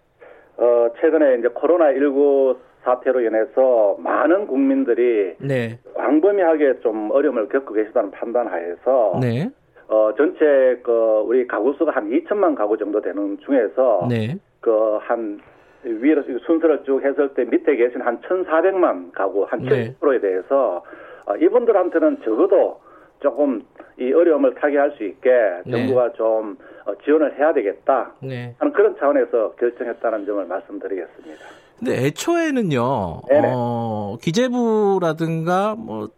어, 0.58 0.88
최근에 1.00 1.38
이제 1.38 1.48
코로나 1.54 1.92
19 1.94 2.58
사태로 2.84 3.20
인해서 3.20 3.96
많은 3.98 4.46
국민들이 4.46 5.34
네. 5.38 5.78
광범위하게 5.94 6.80
좀 6.80 7.10
어려움을 7.10 7.48
겪고 7.48 7.74
계시다는 7.74 8.10
판단하에서, 8.10 9.18
네. 9.20 9.50
어, 9.88 10.12
전체 10.16 10.80
그, 10.82 11.22
우리 11.26 11.46
가구 11.46 11.74
수가 11.74 11.92
한 11.92 12.10
2천만 12.10 12.54
가구 12.54 12.78
정도 12.78 13.00
되는 13.00 13.38
중에서, 13.40 14.06
네. 14.08 14.36
그, 14.60 14.98
한, 15.02 15.40
위로 15.82 16.22
순서를 16.46 16.84
쭉 16.84 17.02
했을 17.02 17.32
때 17.34 17.44
밑에 17.44 17.76
계신 17.76 18.02
한 18.02 18.20
1,400만 18.20 19.12
가구, 19.12 19.44
한 19.44 19.60
네. 19.62 19.94
70%에 20.00 20.20
대해서 20.20 20.84
어, 21.26 21.36
이분들한테는 21.36 22.18
적어도 22.22 22.80
조금 23.20 23.62
이 23.98 24.12
어려움을 24.12 24.54
타개할 24.54 24.92
수 24.92 25.04
있게 25.04 25.30
네. 25.66 25.70
정부가 25.70 26.12
좀 26.12 26.56
어, 26.84 26.94
지원을 27.04 27.38
해야 27.38 27.52
되겠다 27.52 28.12
네. 28.22 28.54
하는 28.58 28.72
그런 28.72 28.96
차원에서 28.98 29.52
결정했다는 29.58 30.26
점을 30.26 30.44
말씀드리겠습니다. 30.44 31.44
근데 31.80 32.06
애초에는요. 32.06 33.22
네네. 33.28 33.52
어, 33.52 34.18
기재부라든가 34.20 35.74
뭐 35.76 36.10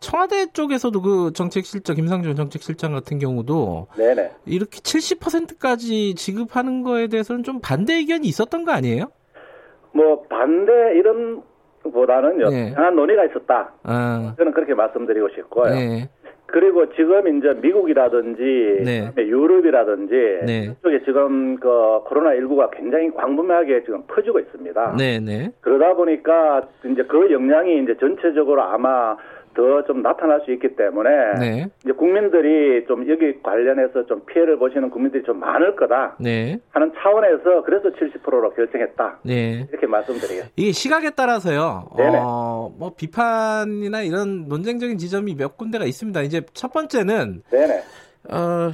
청와대 0.00 0.46
쪽에서도 0.52 1.02
그 1.02 1.32
정책실장 1.34 1.96
김상준 1.96 2.36
정책실장 2.36 2.92
같은 2.92 3.18
경우도 3.18 3.88
네네. 3.96 4.30
이렇게 4.46 4.78
70%까지 4.78 6.14
지급하는 6.14 6.82
거에 6.82 7.08
대해서는 7.08 7.42
좀 7.42 7.60
반대 7.60 7.94
의견이 7.94 8.26
있었던 8.28 8.64
거 8.64 8.72
아니에요? 8.72 9.06
뭐 9.92 10.22
반대 10.22 10.72
이런 10.96 11.42
보다는요. 11.82 12.50
네. 12.50 12.72
다양한 12.72 12.94
논의가 12.94 13.24
있었다. 13.24 13.72
아, 13.82 14.34
저는 14.36 14.52
그렇게 14.52 14.74
말씀드리고 14.74 15.28
싶고요. 15.30 15.74
네. 15.74 16.08
그리고 16.52 16.92
지금 16.94 17.38
이제 17.38 17.52
미국이라든지 17.60 18.82
네. 18.84 19.12
유럽이라든지 19.16 20.14
네. 20.46 20.76
쪽에 20.82 21.02
지금 21.04 21.56
그 21.56 22.00
코로나 22.04 22.30
19가 22.30 22.70
굉장히 22.72 23.10
광범위하게 23.14 23.84
지금 23.84 24.02
퍼지고 24.06 24.40
있습니다. 24.40 24.96
네, 24.98 25.20
네. 25.20 25.50
그러다 25.60 25.94
보니까 25.94 26.68
이제 26.84 27.02
그 27.04 27.30
영향이 27.30 27.82
이제 27.82 27.96
전체적으로 27.98 28.62
아마 28.62 29.16
더 29.54 29.82
좀 29.86 30.02
나타날 30.02 30.40
수 30.44 30.52
있기 30.52 30.76
때문에 30.76 31.10
네. 31.40 31.66
이제 31.82 31.92
국민들이 31.92 32.84
좀 32.86 33.08
여기 33.10 33.42
관련해서 33.42 34.06
좀 34.06 34.24
피해를 34.26 34.58
보시는 34.58 34.90
국민들이 34.90 35.22
좀 35.24 35.40
많을 35.40 35.74
거다 35.76 36.16
네. 36.20 36.58
하는 36.70 36.92
차원에서 36.96 37.62
그래서 37.64 37.88
70%로 37.90 38.52
결정했다 38.54 39.18
네. 39.24 39.66
이렇게 39.70 39.86
말씀드리겠습니다. 39.86 40.50
이게 40.56 40.72
시각에 40.72 41.10
따라서요. 41.10 41.88
어, 41.90 42.72
뭐 42.78 42.92
비판이나 42.96 44.02
이런 44.02 44.46
논쟁적인 44.48 44.98
지점이 44.98 45.34
몇 45.34 45.56
군데가 45.56 45.84
있습니다. 45.84 46.22
이제 46.22 46.42
첫 46.54 46.72
번째는 46.72 47.42
네네. 47.50 47.82
어, 48.30 48.70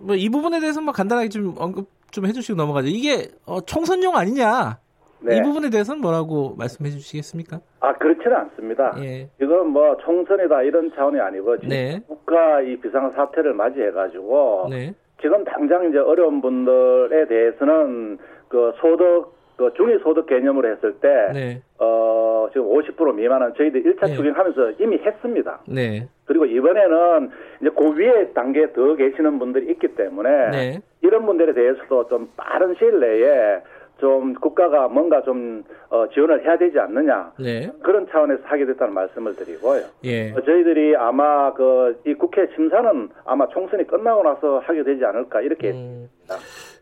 뭐 0.00 0.16
이 0.16 0.28
부분에 0.28 0.60
대해서 0.60 0.80
뭐 0.80 0.92
간단하게 0.92 1.28
좀 1.28 1.54
언급 1.58 1.88
좀 2.10 2.26
해주시고 2.26 2.56
넘어가죠. 2.56 2.88
이게 2.88 3.28
어, 3.46 3.60
총선용 3.60 4.16
아니냐? 4.16 4.78
네. 5.20 5.36
이 5.36 5.42
부분에 5.42 5.70
대해서는 5.70 6.00
뭐라고 6.00 6.54
말씀해 6.56 6.90
주시겠습니까? 6.90 7.60
아 7.80 7.92
그렇지는 7.94 8.36
않습니다. 8.36 8.94
예. 8.98 9.28
지금 9.38 9.68
뭐 9.70 9.96
총선이다 9.98 10.62
이런 10.62 10.92
차원이 10.94 11.18
아니고 11.20 11.56
지금 11.56 11.68
네. 11.68 12.00
국가 12.06 12.60
이 12.60 12.76
비상 12.76 13.12
사태를 13.12 13.54
맞이해 13.54 13.90
가지고 13.92 14.68
네. 14.70 14.94
지금 15.20 15.44
당장 15.44 15.88
이제 15.88 15.98
어려운 15.98 16.40
분들에 16.40 17.26
대해서는 17.26 18.18
그 18.48 18.72
소득 18.80 19.36
그 19.56 19.72
중위 19.74 19.98
소득 20.02 20.26
개념으로 20.26 20.68
했을 20.70 20.92
때 21.00 21.08
네. 21.32 21.62
어, 21.78 22.46
지금 22.52 22.68
50% 22.68 23.14
미만은 23.14 23.54
저희들 23.56 23.82
1차 23.84 24.08
네. 24.08 24.14
추경하면서 24.14 24.72
이미 24.78 24.98
했습니다. 24.98 25.60
네. 25.66 26.06
그리고 26.26 26.44
이번에는 26.44 27.30
이제 27.60 27.70
그 27.74 27.96
위에 27.96 28.32
단계에 28.34 28.72
더 28.74 28.94
계시는 28.94 29.38
분들이 29.38 29.70
있기 29.72 29.88
때문에 29.94 30.50
네. 30.50 30.80
이런 31.00 31.24
분들에 31.24 31.54
대해서도 31.54 32.08
좀 32.08 32.28
빠른 32.36 32.74
시일 32.74 33.00
내에 33.00 33.60
좀 33.98 34.34
국가가 34.34 34.88
뭔가 34.88 35.22
좀 35.22 35.64
어, 35.88 36.06
지원을 36.12 36.44
해야 36.44 36.58
되지 36.58 36.78
않느냐 36.78 37.32
네. 37.38 37.70
그런 37.82 38.06
차원에서 38.10 38.42
하게 38.44 38.66
됐다는 38.66 38.92
말씀을 38.92 39.34
드리고요. 39.36 39.82
예. 40.04 40.32
어, 40.32 40.40
저희들이 40.44 40.96
아마 40.96 41.52
그 41.54 41.96
이 42.06 42.14
국회 42.14 42.46
심사는 42.54 43.08
아마 43.24 43.46
총선이 43.48 43.86
끝나고 43.86 44.22
나서 44.22 44.58
하게 44.64 44.82
되지 44.84 45.04
않을까 45.04 45.40
이렇게 45.40 45.70
음. 45.70 46.08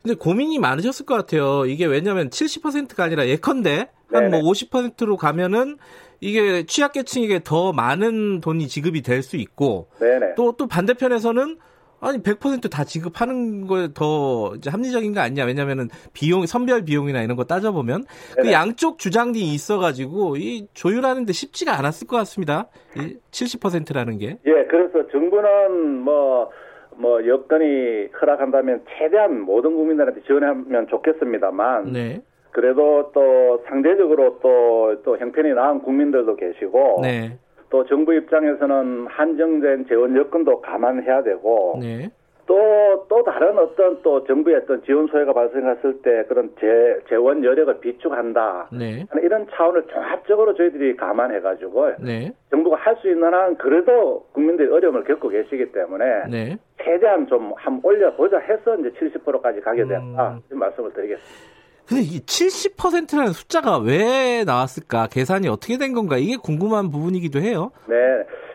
근데 0.03 0.17
고민이 0.19 0.59
많으셨을 0.59 1.07
것 1.07 1.15
같아요. 1.15 1.65
이게 1.67 1.87
왜냐면 1.87 2.29
70%가 2.31 3.05
아니라 3.05 3.27
예컨대 3.27 3.89
한뭐 4.13 4.31
네네. 4.31 4.43
50%로 4.43 5.17
가면은 5.17 5.77
이게 6.21 6.65
취약계층에게 6.67 7.41
더 7.45 7.73
많은 7.73 8.41
돈이 8.41 8.67
지급이 8.69 9.03
될 9.03 9.23
수 9.23 9.37
있고. 9.37 9.89
또 10.37 10.53
또 10.57 10.67
반대편에서는 10.67 11.57
아니 12.05 12.19
100%다 12.19 12.85
지급하는 12.85 13.67
거에 13.67 13.89
더 13.95 14.53
합리적인 14.67 15.15
거 15.15 15.21
아니냐 15.21 15.45
왜냐면은 15.45 15.89
비용 16.13 16.47
선별 16.47 16.85
비용이나 16.85 17.23
이런 17.23 17.37
거 17.37 17.45
따져 17.45 17.73
보면 17.73 18.05
그 18.37 18.43
네네. 18.43 18.53
양쪽 18.53 18.99
주장이 18.99 19.55
있어 19.55 19.79
가지고 19.79 20.37
이 20.37 20.67
조율하는데 20.75 21.33
쉽지가 21.33 21.79
않았을 21.79 22.07
것 22.07 22.17
같습니다. 22.19 22.69
이 22.97 23.17
70%라는 23.31 24.19
게. 24.19 24.39
예, 24.47 24.65
그래서 24.69 25.07
정부는 25.09 26.01
뭐, 26.01 26.51
뭐, 26.97 27.27
여건이 27.27 28.09
허락한다면 28.21 28.83
최대한 28.97 29.41
모든 29.41 29.75
국민들한테 29.75 30.23
지원하면 30.23 30.87
좋겠습니다만, 30.89 31.93
네. 31.93 32.23
그래도 32.51 33.11
또 33.13 33.65
상대적으로 33.67 34.39
또, 34.41 35.03
또 35.05 35.19
형편이 35.19 35.55
나은 35.55 35.81
국민들도 35.81 36.37
계시고, 36.37 37.01
네. 37.03 37.39
또 37.75 37.85
정부 37.87 38.15
입장에서는 38.15 39.09
한정된 39.09 39.87
재원 39.89 40.17
여건도 40.17 40.61
감안해야 40.61 41.25
되고, 41.25 41.77
네. 41.81 42.09
또, 42.47 43.05
또 43.09 43.25
다른 43.25 43.59
어떤 43.59 44.01
또 44.03 44.23
정부의 44.23 44.59
어떤 44.59 44.81
지원 44.85 45.09
소요가 45.09 45.33
발생했을 45.33 46.03
때 46.03 46.23
그런 46.29 46.51
재, 46.61 46.67
재원 47.09 47.43
여력을 47.43 47.81
비축한다. 47.81 48.69
네. 48.79 49.05
이런 49.21 49.49
차원을 49.51 49.89
종합적으로 49.89 50.55
저희들이 50.55 50.95
감안해가지고, 50.97 51.95
네. 51.99 52.31
정부가 52.51 52.77
할 52.77 52.95
수 52.99 53.11
있는 53.11 53.35
한 53.35 53.57
그래도 53.57 54.25
국민들이 54.31 54.71
어려움을 54.71 55.03
겪고 55.03 55.29
계시기 55.31 55.73
때문에 55.73 56.05
네. 56.31 56.57
최대한 56.81 57.27
좀 57.27 57.55
한번 57.57 57.81
올려보자 57.91 58.39
해서 58.39 58.77
이제 58.77 58.91
70%까지 58.91 59.61
가게 59.63 59.83
됐다. 59.83 60.39
음. 60.53 60.59
말씀을 60.59 60.93
드리겠습니다. 60.93 61.54
근데 61.87 62.03
이 62.03 62.21
70%라는 62.21 63.33
숫자가 63.33 63.79
왜 63.79 64.45
나왔을까? 64.45 65.09
계산이 65.09 65.49
어떻게 65.49 65.77
된 65.77 65.93
건가? 65.93 66.17
이게 66.17 66.37
궁금한 66.37 66.91
부분이기도 66.91 67.41
해요. 67.41 67.71
네. 67.87 67.97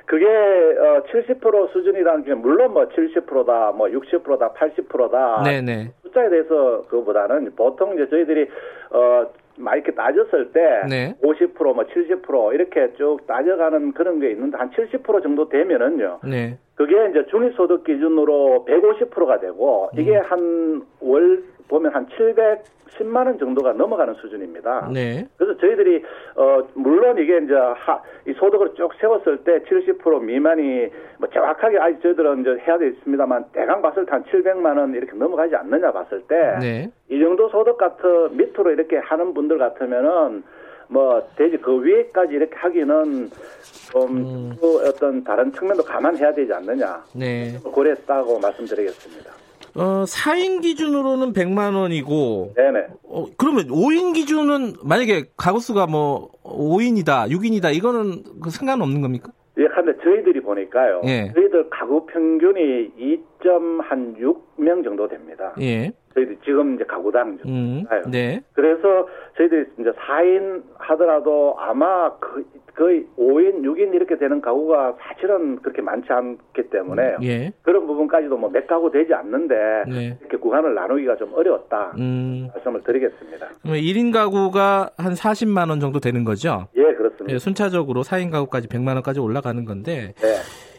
그게 0.05 0.25
어, 0.25 1.03
70% 1.03 1.71
수준이라는 1.71 2.23
게 2.23 2.33
물론 2.33 2.73
뭐 2.73 2.87
70%다, 2.89 3.71
뭐 3.75 3.87
60%다, 3.87 4.53
80%다 4.53 5.43
네네. 5.43 5.91
숫자에 6.01 6.29
대해서 6.29 6.83
그보다는 6.89 7.53
보통 7.55 7.93
이제 7.93 8.09
저희들이 8.09 8.47
어, 8.89 9.27
막 9.57 9.75
이렇게 9.75 9.91
따졌을 9.91 10.51
때 10.51 10.81
네. 10.89 11.15
50%, 11.21 11.75
뭐 11.75 11.83
70% 11.83 12.55
이렇게 12.55 12.91
쭉 12.97 13.19
따져가는 13.27 13.93
그런 13.93 14.19
게 14.19 14.31
있는데 14.31 14.57
한 14.57 14.71
70% 14.71 15.21
정도 15.21 15.47
되면은요. 15.47 16.21
네. 16.23 16.57
그게 16.73 16.95
이제 17.11 17.25
중위소득 17.29 17.83
기준으로 17.83 18.65
150%가 18.67 19.39
되고 19.39 19.89
이게 19.93 20.17
음. 20.17 20.23
한월 20.99 21.43
보면 21.69 21.93
한 21.93 22.08
710만 22.08 23.27
원 23.27 23.39
정도가 23.39 23.73
넘어가는 23.73 24.15
수준입니다. 24.15 24.89
네. 24.93 25.25
그래서 25.38 25.58
저희들이 25.60 26.03
어 26.36 26.67
물론 26.73 27.17
이게 27.17 27.38
이제 27.38 27.53
하, 27.53 28.01
이 28.27 28.34
소득을 28.34 28.73
쭉 28.75 28.91
세웠을 28.99 29.38
때 29.43 29.60
70% 29.60 30.21
미만이 30.21 30.89
뭐 31.19 31.29
정확하게 31.29 31.77
아직 31.79 32.01
저희들은 32.01 32.41
이제 32.41 32.58
해야 32.67 32.77
되겠습니다만 32.77 33.45
대강 33.53 33.82
봤을 33.82 34.05
때 34.05 34.12
한 34.12 34.23
700만 34.23 34.77
원 34.77 34.93
이렇게 34.95 35.13
넘어가지 35.13 35.55
않느냐 35.55 35.91
봤을 35.91 36.21
때이 36.27 36.60
네. 36.60 36.91
정도 37.21 37.47
소득 37.49 37.77
같은 37.77 38.36
밑으로 38.36 38.71
이렇게 38.71 38.97
하는 38.97 39.34
분들 39.36 39.60
같으면은 39.60 40.43
뭐 40.88 41.21
대지 41.36 41.58
그 41.58 41.84
위에까지 41.84 42.34
이렇게 42.34 42.55
하기는 42.55 43.29
좀 43.91 44.17
음. 44.17 44.55
그 44.60 44.88
어떤 44.88 45.23
다른 45.23 45.51
측면도 45.51 45.84
감안해야 45.84 46.34
되지 46.34 46.51
않느냐 46.51 47.03
네. 47.15 47.53
고려했다고 47.63 48.39
말씀드리겠습니다. 48.39 49.32
어, 49.75 50.03
4인 50.03 50.62
기준으로는 50.62 51.34
100만 51.34 51.75
원이고, 51.75 52.53
네네. 52.55 52.88
어, 53.03 53.25
그러면 53.38 53.67
5인 53.67 54.13
기준은 54.13 54.73
만약에 54.84 55.25
가구수가 55.38 55.88
뭐 55.88 56.32
5인이다, 56.43 57.29
6인이다, 57.29 57.73
이거는 57.75 58.23
그 58.41 58.49
상관없는 58.49 59.01
겁니까? 59.01 59.32
예, 59.58 59.67
근데 59.67 59.91
저희들이 60.03 60.41
보니까요. 60.41 61.01
예. 61.05 61.32
저희들 61.34 61.69
가구 61.69 62.05
평균이 62.05 62.91
2.6명 63.41 64.84
정도 64.84 65.08
됩니다. 65.08 65.53
예. 65.60 65.91
저희들 66.19 66.38
지금 66.43 66.75
이제 66.75 66.84
가구당. 66.84 67.39
음. 67.45 67.86
네. 68.12 68.41
그래서 68.53 69.08
저희들이 69.38 69.65
이제 69.79 69.91
4인 69.91 70.63
하더라도 70.77 71.55
아마 71.60 72.12
그, 72.19 72.45
거의 72.75 73.05
5인, 73.17 73.62
6인 73.63 73.93
이렇게 73.93 74.17
되는 74.17 74.39
가구가 74.41 74.95
사실은 75.01 75.58
그렇게 75.62 75.82
많지 75.82 76.08
않기 76.12 76.69
때문에 76.69 77.15
예. 77.23 77.51
그런 77.62 77.86
부분까지도 77.88 78.38
뭐 78.38 78.49
몇 78.49 78.65
가구 78.67 78.89
되지 78.91 79.13
않는데 79.13 79.55
네. 79.88 80.17
이렇게 80.21 80.38
구간을 80.38 80.73
나누기가 80.75 81.17
좀 81.17 81.34
어려웠다 81.34 81.93
음. 81.97 82.49
말씀을 82.53 82.82
드리겠습니다. 82.84 83.47
그러면 83.62 83.82
1인 83.82 84.13
가구가 84.13 84.91
한 84.97 85.13
40만 85.13 85.69
원 85.69 85.79
정도 85.79 85.99
되는 85.99 86.23
거죠? 86.23 86.67
예, 86.75 86.82
그렇습니다. 86.93 87.27
예, 87.29 87.38
순차적으로 87.38 88.01
4인 88.03 88.32
가구까지 88.32 88.67
100만 88.69 88.93
원까지 88.95 89.19
올라가는 89.19 89.63
건데, 89.65 90.13
네. 90.17 90.27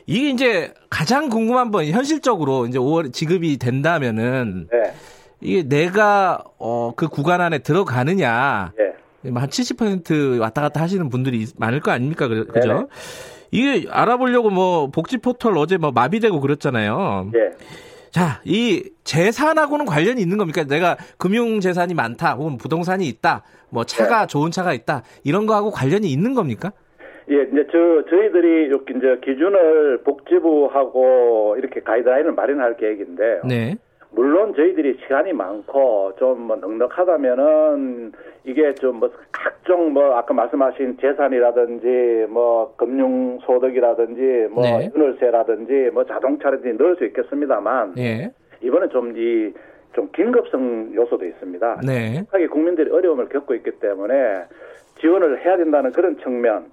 이게 0.06 0.30
이제 0.30 0.72
가장 0.88 1.28
궁금한 1.28 1.70
건 1.70 1.84
현실적으로 1.84 2.66
이제 2.66 2.78
5월 2.78 3.12
지급이 3.12 3.58
된다면은 3.58 4.68
네. 4.72 4.92
이게 5.40 5.62
내가 5.68 6.42
어, 6.58 6.92
그 6.96 7.08
구간 7.08 7.40
안에 7.40 7.58
들어가느냐 7.60 8.72
예. 8.78 9.30
한 9.34 9.48
70% 9.48 10.40
왔다 10.40 10.60
갔다 10.62 10.80
하시는 10.80 11.08
분들이 11.08 11.46
많을 11.58 11.80
거 11.80 11.90
아닙니까? 11.90 12.28
그- 12.28 12.46
그죠? 12.46 12.68
네네. 12.68 12.86
이게 13.52 13.88
알아보려고 13.90 14.50
뭐 14.50 14.88
복지 14.90 15.18
포털 15.18 15.56
어제 15.58 15.76
뭐 15.76 15.90
마비되고 15.92 16.40
그랬잖아요. 16.40 17.30
예. 17.34 17.50
자, 18.10 18.40
이 18.44 18.90
재산하고는 19.04 19.86
관련이 19.86 20.20
있는 20.20 20.36
겁니까? 20.38 20.64
내가 20.64 20.96
금융 21.16 21.60
재산이 21.60 21.94
많다, 21.94 22.34
혹은 22.34 22.58
부동산이 22.58 23.06
있다, 23.08 23.42
뭐 23.70 23.84
차가 23.84 24.26
좋은 24.26 24.50
차가 24.50 24.72
있다 24.72 25.02
이런 25.24 25.46
거하고 25.46 25.70
관련이 25.70 26.08
있는 26.10 26.34
겁니까? 26.34 26.72
예, 27.30 27.34
이제 27.42 27.66
저 27.70 27.78
저희들이 28.10 28.66
이제 28.66 29.20
기준을 29.24 30.02
복지부하고 30.04 31.56
이렇게 31.58 31.80
가이드라인을 31.80 32.32
마련할 32.32 32.76
계획인데 32.76 33.40
네, 33.44 33.76
물론 34.12 34.54
저희들이 34.54 34.98
시간이 35.02 35.32
많고 35.32 36.12
좀 36.18 36.46
뭐 36.46 36.56
넉넉하다면은 36.56 38.12
이게 38.44 38.74
좀 38.74 38.98
뭐 39.00 39.10
각종 39.32 39.92
뭐 39.92 40.14
아까 40.16 40.34
말씀하신 40.34 40.98
재산이라든지 41.00 42.26
뭐 42.28 42.74
금융 42.76 43.38
소득이라든지 43.46 44.48
뭐 44.50 44.62
네. 44.64 44.90
윤월세라든지 44.94 45.90
뭐 45.92 46.04
자동차라든지 46.04 46.82
넣을 46.82 46.96
수 46.96 47.04
있겠습니다만 47.06 47.94
예, 47.98 48.30
이번에 48.62 48.88
좀이 48.88 49.52
좀 49.92 50.08
긴급성 50.12 50.92
요소도 50.94 51.24
있습니다. 51.24 51.80
네, 51.86 52.22
하게 52.30 52.46
국민들이 52.48 52.90
어려움을 52.90 53.28
겪고 53.28 53.54
있기 53.54 53.72
때문에 53.80 54.44
지원을 55.00 55.44
해야 55.44 55.56
된다는 55.56 55.92
그런 55.92 56.18
측면 56.18 56.66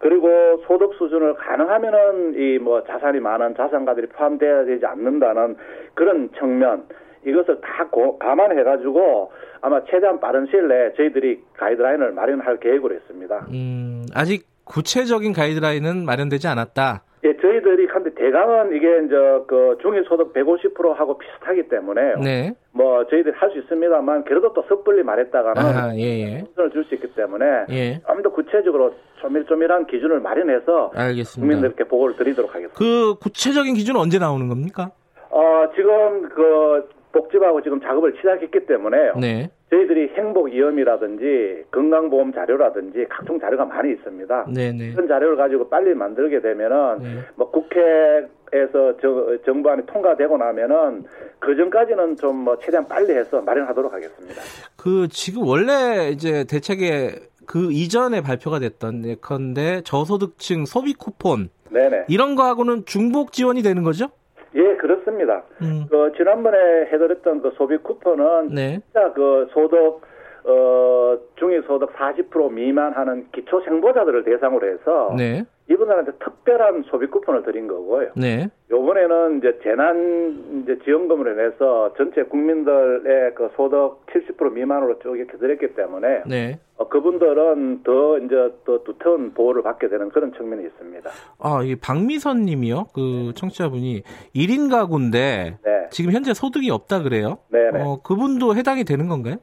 그리고 0.00 0.28
소득 0.66 0.94
수준을 0.94 1.34
가능하면은 1.34 2.34
이 2.36 2.58
뭐 2.58 2.82
자산이 2.84 3.20
많은 3.20 3.54
자산가들이 3.56 4.08
포함되어야 4.08 4.64
되지 4.64 4.84
않는다는 4.86 5.56
그런 5.94 6.30
측면 6.38 6.84
이것을 7.24 7.60
다 7.60 7.86
고, 7.90 8.18
감안해가지고 8.18 9.32
아마 9.60 9.82
최대한 9.84 10.20
빠른 10.20 10.46
시일 10.46 10.68
내에 10.68 10.92
저희들이 10.94 11.42
가이드라인을 11.56 12.12
마련할 12.12 12.58
계획으로 12.60 12.94
했습니다. 12.94 13.46
음, 13.52 14.04
아직 14.14 14.46
구체적인 14.64 15.32
가이드라인은 15.32 16.04
마련되지 16.04 16.46
않았다. 16.46 17.02
예, 17.24 17.36
저희들이 17.36 17.86
근데 17.88 18.10
대강은 18.14 18.74
이게 18.76 18.86
이제 19.04 19.16
그 19.48 19.76
중위소득 19.82 20.32
150%하고 20.32 21.18
비슷하기 21.18 21.68
때문에 21.68 22.14
네. 22.22 22.54
뭐 22.72 23.04
저희들이 23.08 23.34
할 23.36 23.50
수 23.50 23.58
있습니다만 23.58 24.24
그래도 24.24 24.52
또 24.52 24.62
섣불리 24.68 25.02
말했다가는 25.02 25.62
아, 25.62 25.96
예, 25.96 26.02
예. 26.02 26.44
선을 26.54 26.70
줄 26.70 26.84
수 26.84 26.94
있기 26.94 27.08
때문에 27.14 27.44
예. 27.70 28.00
좀 28.06 28.22
더 28.22 28.30
구체적으로 28.30 28.94
조밀조밀한 29.20 29.86
기준을 29.86 30.20
마련해서 30.20 30.92
알겠습니다. 30.94 31.40
국민들께 31.40 31.84
보고를 31.84 32.16
드리도록 32.16 32.50
하겠습니다. 32.54 32.78
그 32.78 33.14
구체적인 33.20 33.74
기준은 33.74 34.00
언제 34.00 34.18
나오는 34.18 34.48
겁니까? 34.48 34.90
어, 35.30 35.64
지금 35.74 36.28
그 36.28 36.88
복지부하고 37.12 37.62
지금 37.62 37.80
작업을 37.80 38.14
시작했기 38.16 38.66
때문에 38.66 38.96
네. 39.20 39.50
저희들이 39.70 40.12
행복 40.16 40.46
위험이라든지 40.48 41.64
건강보험 41.70 42.32
자료라든지 42.32 43.04
각종 43.08 43.38
자료가 43.38 43.66
많이 43.66 43.92
있습니다. 43.92 44.46
네, 44.54 44.72
네. 44.72 44.92
그런 44.92 45.06
자료를 45.06 45.36
가지고 45.36 45.68
빨리 45.68 45.94
만들게 45.94 46.40
되면은 46.40 46.98
네. 47.02 47.08
뭐 47.36 47.50
국회에서 47.50 48.96
저, 49.00 49.36
정부안이 49.44 49.84
통과되고 49.86 50.36
나면은 50.38 51.04
그 51.38 51.54
전까지는 51.56 52.16
좀 52.16 52.38
뭐 52.38 52.58
최대한 52.60 52.86
빨리 52.88 53.12
해서 53.12 53.40
마련하도록 53.42 53.92
하겠습니다. 53.92 54.40
그 54.76 55.08
지금 55.10 55.42
원래 55.46 56.10
이제 56.12 56.44
대책에 56.44 57.16
그 57.46 57.72
이전에 57.72 58.22
발표가 58.22 58.58
됐던 58.60 59.04
예컨대 59.04 59.82
저소득층 59.84 60.64
소비 60.66 60.94
쿠폰 60.94 61.50
네네. 61.70 62.04
이런 62.08 62.36
거하고는 62.36 62.84
중복 62.86 63.32
지원이 63.32 63.62
되는 63.62 63.82
거죠? 63.82 64.08
예, 64.58 64.76
그렇습니다. 64.76 65.44
음. 65.62 65.86
그 65.88 66.12
지난번에 66.16 66.86
해드렸던 66.92 67.42
그 67.42 67.52
소비 67.56 67.76
쿠폰은 67.78 68.48
네. 68.54 68.80
진짜 68.84 69.12
그 69.12 69.48
소득 69.52 70.00
어 70.44 71.18
중위소득 71.36 71.92
40% 71.94 72.52
미만 72.52 72.92
하는 72.92 73.26
기초 73.32 73.60
생보자들을 73.60 74.24
대상으로 74.24 74.66
해서 74.66 75.14
네. 75.16 75.44
이분들한테 75.70 76.12
특별한 76.12 76.84
소비 76.84 77.06
쿠폰을 77.06 77.42
드린 77.42 77.68
거고요. 77.68 78.10
네. 78.16 78.48
요번에는 78.70 79.38
이제 79.38 79.58
재난 79.62 80.62
이제 80.62 80.78
지원금으로 80.84 81.32
인해서 81.32 81.92
전체 81.96 82.22
국민들의 82.22 83.34
그 83.34 83.50
소득 83.56 84.06
70% 84.06 84.52
미만으로 84.52 84.98
쭉 85.00 85.16
이렇게 85.16 85.36
드렸기 85.36 85.74
때문에 85.74 86.22
네. 86.26 86.58
어, 86.76 86.88
그분들은 86.88 87.82
더 87.82 88.18
이제 88.18 88.54
더 88.64 88.82
두터운 88.84 89.34
보호를 89.34 89.62
받게 89.62 89.88
되는 89.88 90.08
그런 90.08 90.32
측면이 90.32 90.64
있습니다. 90.64 91.10
아, 91.38 91.62
이 91.62 91.76
박미선 91.76 92.42
님이요. 92.42 92.86
그 92.94 93.32
청취자분이 93.34 94.02
1인 94.34 94.70
가구인데 94.70 95.58
네. 95.62 95.86
지금 95.90 96.12
현재 96.12 96.32
소득이 96.32 96.70
없다 96.70 97.02
그래요? 97.02 97.38
네네. 97.50 97.82
어, 97.82 98.00
그분도 98.02 98.56
해당이 98.56 98.84
되는 98.84 99.08
건가요? 99.08 99.36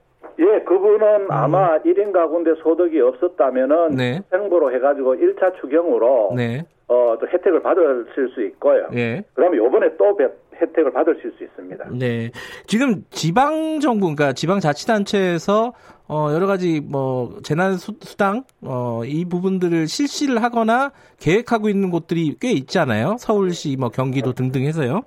예, 1.06 1.18
그분은 1.18 1.32
아마 1.32 1.78
1인 1.80 2.12
가구인데 2.12 2.52
소득이 2.64 3.00
없었다면은 3.00 3.76
음. 3.92 3.96
네. 3.96 4.22
생보로 4.32 4.74
해가지고 4.74 5.16
1차 5.16 5.60
추경으로 5.62 6.34
네. 6.36 6.66
어, 6.88 7.16
또 7.20 7.28
혜택을 7.28 7.62
받으실 7.64 8.30
수 8.34 8.44
있고요. 8.46 8.88
예. 8.94 9.24
그러면 9.34 9.58
요번에 9.58 9.90
또 9.98 10.16
배- 10.16 10.28
혜택을 10.62 10.92
받으실 10.92 11.32
수 11.38 11.44
있습니다. 11.44 11.86
네. 11.98 12.32
지금 12.68 13.04
지방 13.10 13.80
정부 13.80 14.02
그러니까 14.14 14.34
지방 14.34 14.60
자치단체에서 14.60 15.74
어 16.08 16.30
여러 16.34 16.46
가지 16.46 16.82
뭐 16.82 17.38
재난 17.44 17.74
수- 17.74 17.96
수당 18.02 18.44
어 18.64 19.02
이 19.04 19.26
부분들을 19.26 19.88
실시를 19.88 20.42
하거나 20.44 20.92
계획하고 21.20 21.68
있는 21.70 21.90
곳들이 21.90 22.36
꽤 22.40 22.52
있잖아요. 22.52 23.16
서울시 23.20 23.76
뭐 23.80 23.90
경기도 23.90 24.34
등등 24.34 24.62
해서요. 24.62 25.02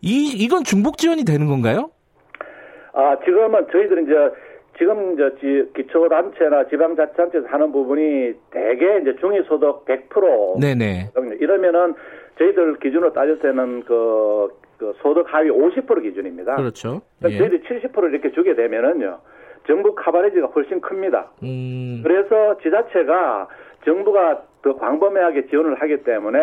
이 0.00 0.32
이건 0.34 0.64
중복 0.64 0.96
지원이 0.96 1.24
되는 1.24 1.46
건가요? 1.46 1.90
아, 2.94 3.16
지금은 3.24 3.66
저희들은 3.72 4.04
이제 4.04 4.14
지금 4.76 5.14
이제 5.14 5.30
지- 5.40 5.70
기초단체나 5.74 6.66
지방자치단체에서 6.68 7.46
하는 7.48 7.70
부분이 7.72 8.32
대개 8.50 8.98
이제 9.00 9.14
중위소득 9.20 9.84
100% 9.84 10.60
네, 10.60 10.74
네. 10.74 11.10
이러면은 11.40 11.94
저희들 12.38 12.78
기준으로 12.80 13.12
따질 13.12 13.38
때는 13.38 13.84
그, 13.84 14.48
그 14.78 14.92
소득 15.00 15.32
하위 15.32 15.50
50% 15.50 16.02
기준입니다. 16.02 16.56
그렇죠. 16.56 17.02
그러니까 17.20 17.30
예. 17.44 17.48
저희들이 17.48 17.80
70% 17.92 18.10
이렇게 18.10 18.32
주게 18.32 18.54
되면은요. 18.54 19.18
정부 19.66 19.94
카바레지가 19.94 20.48
훨씬 20.48 20.80
큽니다. 20.80 21.30
음. 21.42 22.00
그래서 22.02 22.58
지자체가 22.58 23.48
정부가 23.84 24.42
더 24.62 24.76
광범위하게 24.76 25.46
지원을 25.46 25.80
하기 25.80 25.98
때문에 26.02 26.38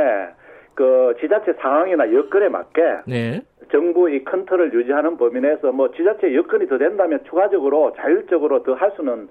그 0.74 1.14
지자체 1.20 1.54
상황이나 1.60 2.12
여건에 2.14 2.48
맞게 2.50 2.82
네. 3.08 3.42
정부 3.72 4.10
이 4.10 4.24
컨트롤을 4.24 4.74
유지하는 4.74 5.18
범위 5.18 5.40
내에서 5.42 5.72
뭐 5.72 5.90
지자체 5.92 6.36
여건이 6.36 6.68
더 6.68 6.78
된다면 6.78 7.20
추가적으로 7.28 7.94
자율적으로 7.98 8.64
더 8.64 8.74
할 8.74 8.92
수는 8.96 9.28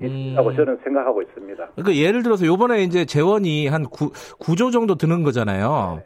있다고 0.00 0.50
음. 0.50 0.56
저는 0.56 0.78
생각하고 0.82 1.22
있습니다. 1.22 1.68
그러니까 1.74 1.94
예를 1.94 2.22
들어서 2.22 2.46
요번에 2.46 2.82
이제 2.82 3.04
재원이 3.04 3.66
한 3.68 3.84
9, 3.84 4.10
9조 4.40 4.72
정도 4.72 4.94
드는 4.94 5.22
거잖아요. 5.22 6.02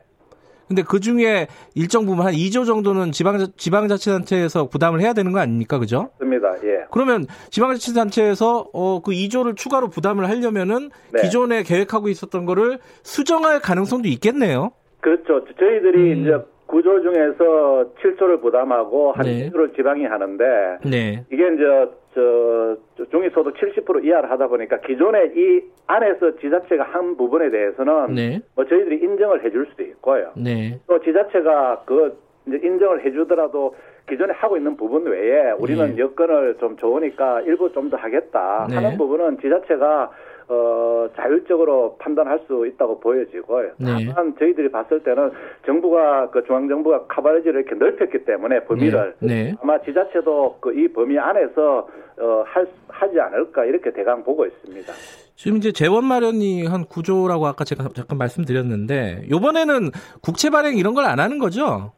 근데 0.66 0.83
그 0.83 0.99
중에 0.99 1.47
일정 1.75 2.07
부분 2.07 2.25
한 2.25 2.33
2조 2.33 2.66
정도는 2.66 3.12
지방 3.12 3.38
지방자치단체에서 3.57 4.68
부담을 4.68 5.01
해야 5.01 5.12
되는 5.12 5.31
거 5.31 5.38
아닙니까? 5.38 5.79
그죠? 5.79 6.09
맞습니다. 6.18 6.55
예. 6.64 6.87
그러면 6.90 7.27
지방자치단체에서 7.51 8.70
어, 8.73 9.03
그 9.03 9.12
2조를 9.12 9.57
추가로 9.57 9.88
부담을 9.90 10.29
하려면은 10.29 10.90
네. 11.12 11.23
기존에 11.23 11.62
계획하고 11.62 12.09
있었던 12.09 12.47
거를 12.47 12.79
수정할 13.03 13.61
가능성도 13.61 14.09
있겠네요. 14.09 14.73
그렇죠. 15.01 15.44
저희들이 15.59 16.12
음. 16.14 16.23
이제 16.23 16.53
구조 16.66 17.00
중에서 17.03 17.90
7조를 18.00 18.40
부담하고 18.40 19.12
한 19.12 19.27
네. 19.27 19.50
2조를 19.50 19.74
지방이 19.77 20.05
하는데 20.05 20.44
네. 20.85 21.24
이게 21.31 21.48
이제 21.55 21.88
저, 22.14 22.77
저 22.96 23.05
중위소득 23.11 23.55
70% 23.55 24.05
이하를 24.05 24.31
하다 24.31 24.46
보니까 24.48 24.79
기존에 24.81 25.33
이 25.37 25.62
안에서 25.87 26.37
지자체가 26.38 26.85
한 26.85 27.16
부분에 27.16 27.50
대해서는 27.50 28.14
네. 28.14 28.40
뭐 28.55 28.64
저희들이 28.64 28.96
인정을 29.03 29.44
해줄 29.44 29.66
수도 29.70 29.83
있고요. 29.83 30.31
네. 30.37 30.79
또 30.87 31.00
지자체가 31.00 31.83
그 31.85 32.16
이제 32.46 32.61
인정을 32.62 33.05
해주더라도 33.05 33.74
기존에 34.09 34.33
하고 34.35 34.57
있는 34.57 34.77
부분 34.77 35.05
외에 35.07 35.50
우리는 35.53 35.96
네. 35.96 35.98
여건을 35.98 36.57
좀 36.61 36.77
좋으니까 36.77 37.40
일부 37.42 37.72
좀 37.72 37.90
더 37.90 37.96
하겠다 37.96 38.66
네. 38.70 38.77
하는 38.77 38.96
부분은 38.96 39.40
지자체가 39.40 40.11
어 40.48 41.09
자율적으로 41.16 41.96
판단할 41.98 42.40
수 42.46 42.66
있다고 42.66 43.00
보여지고요. 43.00 43.70
네. 43.78 44.07
다만 44.14 44.35
저희들이 44.38 44.70
봤을 44.70 45.02
때는 45.02 45.30
정부가 45.64 46.28
그 46.30 46.44
중앙 46.44 46.68
정부가 46.68 47.07
카바레지를 47.07 47.62
이렇게 47.62 47.74
넓혔기 47.76 48.24
때문에 48.24 48.64
범위를 48.64 49.14
네. 49.20 49.26
네. 49.44 49.54
아마 49.62 49.80
지자체도 49.80 50.59
그 50.61 50.72
이 50.74 50.88
범위 50.88 51.18
안에서 51.18 51.88
어 52.18 52.44
할, 52.46 52.66
하지 52.88 53.18
않을까 53.20 53.64
이렇게 53.64 53.92
대강 53.92 54.22
보고 54.24 54.44
있습니다. 54.44 54.92
지금 55.37 55.57
이제 55.57 55.72
재원 55.72 56.04
마련이 56.04 56.66
한 56.66 56.85
9조라고 56.85 57.44
아까 57.44 57.64
제가 57.64 57.88
잠깐 57.94 58.18
말씀드렸는데 58.18 59.26
요번에는 59.30 59.90
국채 60.22 60.50
발행 60.50 60.76
이런 60.76 60.94
걸 60.94 61.04
안 61.07 61.18
하는 61.20 61.38
거죠? 61.38 61.92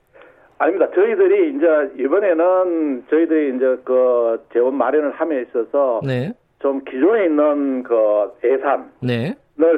아닙니다. 0.58 0.88
저희들이 0.94 1.50
이제 1.56 2.02
이번에는 2.02 3.04
저희들이 3.10 3.56
이제 3.56 3.76
그 3.84 4.40
재원 4.54 4.74
마련을 4.76 5.10
함에 5.12 5.42
있어서 5.42 6.00
네. 6.04 6.32
좀 6.60 6.82
기존에 6.84 7.26
있는 7.26 7.82
그 7.82 7.94
예산을 8.42 8.86
네. 9.00 9.34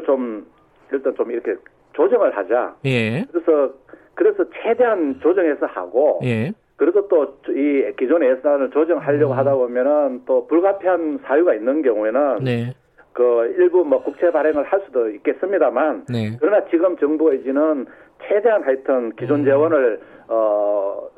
좀 0.06 0.46
일단 0.92 1.14
좀 1.14 1.30
이렇게 1.30 1.54
조정을 1.94 2.36
하자. 2.36 2.76
예. 2.86 3.24
그래서 3.30 3.72
그래서 4.14 4.44
최대한 4.62 5.18
조정해서 5.20 5.66
하고 5.66 6.20
예. 6.24 6.52
그래도 6.76 7.08
또이 7.08 7.92
기존 7.98 8.22
예산을 8.22 8.70
조정하려고 8.70 9.32
음. 9.32 9.38
하다 9.38 9.54
보면은 9.54 10.22
또 10.26 10.46
불가피한 10.46 11.20
사유가 11.24 11.54
있는 11.54 11.82
경우에는 11.82 12.38
네. 12.44 12.74
그 13.12 13.52
일부 13.58 13.84
뭐 13.84 14.02
국채 14.02 14.30
발행을 14.30 14.62
할 14.62 14.80
수도 14.86 15.10
있겠습니다만 15.10 16.06
네. 16.08 16.36
그러나 16.38 16.64
지금 16.70 16.96
정부 16.98 17.32
의지는 17.32 17.86
최대한 18.28 18.62
하여튼 18.62 19.10
기존 19.16 19.40
음. 19.40 19.44
재원을 19.44 20.00
어 20.28 21.08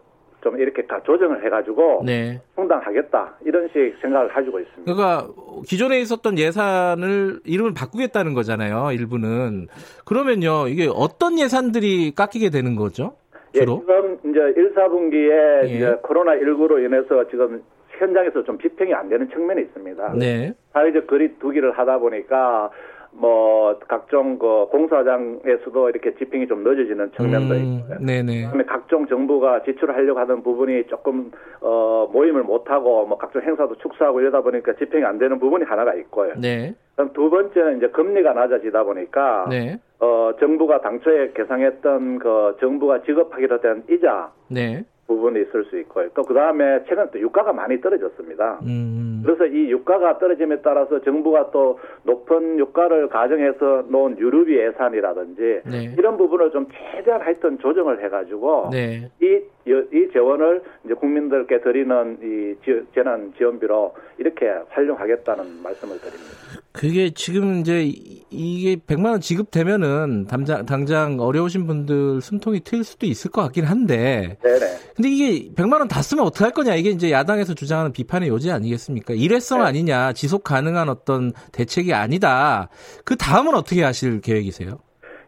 좀 0.42 0.58
이렇게 0.58 0.86
다 0.86 1.00
조정을 1.04 1.44
해가지고 1.44 2.02
네. 2.04 2.40
충당하겠다 2.54 3.38
이런 3.44 3.68
식 3.68 3.94
생각을 4.00 4.28
가지고 4.28 4.60
있습니다. 4.60 4.92
그러니까 4.92 5.28
기존에 5.66 6.00
있었던 6.00 6.38
예산을 6.38 7.40
이름을 7.44 7.74
바꾸겠다는 7.74 8.34
거잖아요. 8.34 8.92
일부는 8.92 9.68
그러면요 10.04 10.68
이게 10.68 10.88
어떤 10.92 11.38
예산들이 11.38 12.14
깎이게 12.14 12.50
되는 12.50 12.76
거죠? 12.76 13.14
예, 13.54 13.60
주로? 13.60 13.80
지금 13.80 14.18
이제 14.30 14.40
1, 14.60 14.74
4분기에 14.74 15.64
예. 15.64 15.74
이제 15.74 15.96
코로나 16.02 16.32
19로 16.36 16.84
인해서 16.84 17.28
지금 17.28 17.62
현장에서 17.98 18.42
좀 18.44 18.58
집행이 18.58 18.94
안 18.94 19.08
되는 19.08 19.28
측면이 19.28 19.62
있습니다. 19.62 20.14
네. 20.18 20.54
사회적 20.72 21.06
거리 21.06 21.38
두기를 21.38 21.72
하다 21.72 21.98
보니까 21.98 22.70
뭐 23.12 23.78
각종 23.88 24.38
그 24.38 24.66
공사장에서도 24.70 25.90
이렇게 25.90 26.14
집행이 26.14 26.46
좀 26.46 26.62
늦어지는 26.62 27.12
측면도 27.12 27.54
음, 27.54 27.80
있고요. 27.80 27.98
네네. 28.00 28.42
그다음에 28.42 28.64
각종 28.64 29.06
정부가 29.06 29.62
지출하려고 29.64 30.18
하는 30.20 30.42
부분이 30.42 30.86
조금 30.86 31.30
어 31.60 32.08
모임을 32.12 32.44
못 32.44 32.70
하고 32.70 33.06
뭐 33.06 33.18
각종 33.18 33.42
행사도 33.42 33.76
축소하고 33.76 34.20
이러다 34.20 34.42
보니까 34.42 34.74
집행이 34.74 35.04
안 35.04 35.18
되는 35.18 35.38
부분이 35.38 35.64
하나가 35.64 35.94
있고요. 35.94 36.34
네. 36.38 36.74
그럼 36.94 37.12
두 37.12 37.30
번째는 37.30 37.78
이제 37.78 37.88
금리가 37.88 38.32
낮아지다 38.32 38.84
보니까 38.84 39.46
네. 39.50 39.78
어 39.98 40.32
정부가 40.38 40.80
당초에 40.80 41.32
계상했던 41.34 42.18
그 42.20 42.56
정부가 42.60 43.02
지급하기로 43.02 43.60
된 43.60 43.82
이자 43.90 44.30
네. 44.48 44.84
부분이 45.10 45.40
있을 45.42 45.64
수 45.64 45.78
있고요. 45.80 46.08
또 46.14 46.22
그 46.22 46.32
다음에 46.34 46.84
최근 46.88 47.08
또 47.10 47.18
유가가 47.18 47.52
많이 47.52 47.80
떨어졌습니다. 47.80 48.60
음. 48.62 49.22
그래서 49.24 49.44
이 49.46 49.70
유가가 49.70 50.18
떨어짐에 50.18 50.60
따라서 50.62 51.00
정부가 51.02 51.50
또 51.50 51.78
높은 52.04 52.58
유가를 52.58 53.08
가정해서 53.08 53.84
놓은 53.88 54.18
유류비 54.18 54.56
예산이라든지 54.56 55.60
네. 55.66 55.94
이런 55.98 56.16
부분을 56.16 56.50
좀 56.52 56.66
최대한 56.94 57.20
하여튼 57.20 57.58
조정을 57.58 58.02
해가지고 58.04 58.70
네. 58.72 59.10
이, 59.20 59.40
여- 59.70 59.84
이 59.92 60.08
재원을 60.12 60.62
이제 60.84 60.94
국민들께 60.94 61.60
드리는 61.60 62.18
이 62.22 62.54
지- 62.64 62.82
재난 62.94 63.32
지원비로 63.36 63.92
이렇게 64.18 64.46
활용하겠다는 64.70 65.62
말씀을 65.62 65.98
드립니다. 65.98 66.59
그게 66.72 67.10
지금 67.10 67.60
이제 67.60 67.82
이- 67.84 68.22
이게 68.30 68.76
100만 68.76 69.06
원 69.10 69.20
지급되면은 69.20 70.26
당장 70.28 70.64
당장 70.66 71.18
어려우신 71.18 71.66
분들 71.66 72.20
숨통이 72.20 72.60
트일 72.60 72.84
수도 72.84 73.06
있을 73.06 73.30
것 73.32 73.42
같긴 73.42 73.64
한데 73.64 74.38
네네. 74.42 74.66
근데 74.94 75.08
이게 75.08 75.50
100만 75.54 75.80
원 75.80 75.88
다 75.88 76.00
쓰면 76.02 76.24
어떡할 76.26 76.52
거냐 76.52 76.76
이게 76.76 76.90
이제 76.90 77.10
야당에서 77.10 77.54
주장하는 77.54 77.90
비판의 77.92 78.28
요지 78.28 78.52
아니겠습니까? 78.52 79.14
일회성 79.14 79.60
네. 79.60 79.64
아니냐 79.66 80.12
지속 80.12 80.44
가능한 80.44 80.88
어떤 80.88 81.32
대책이 81.52 81.92
아니다. 81.92 82.68
그 83.04 83.16
다음은 83.16 83.54
어떻게 83.56 83.82
하실 83.82 84.20
계획이세요? 84.20 84.78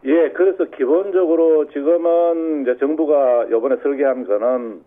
예, 0.04 0.30
그래서 0.36 0.64
기본적으로 0.76 1.66
지금은 1.72 2.62
이제 2.62 2.76
정부가 2.78 3.44
이번에 3.48 3.76
설계한 3.82 4.26
거는 4.26 4.80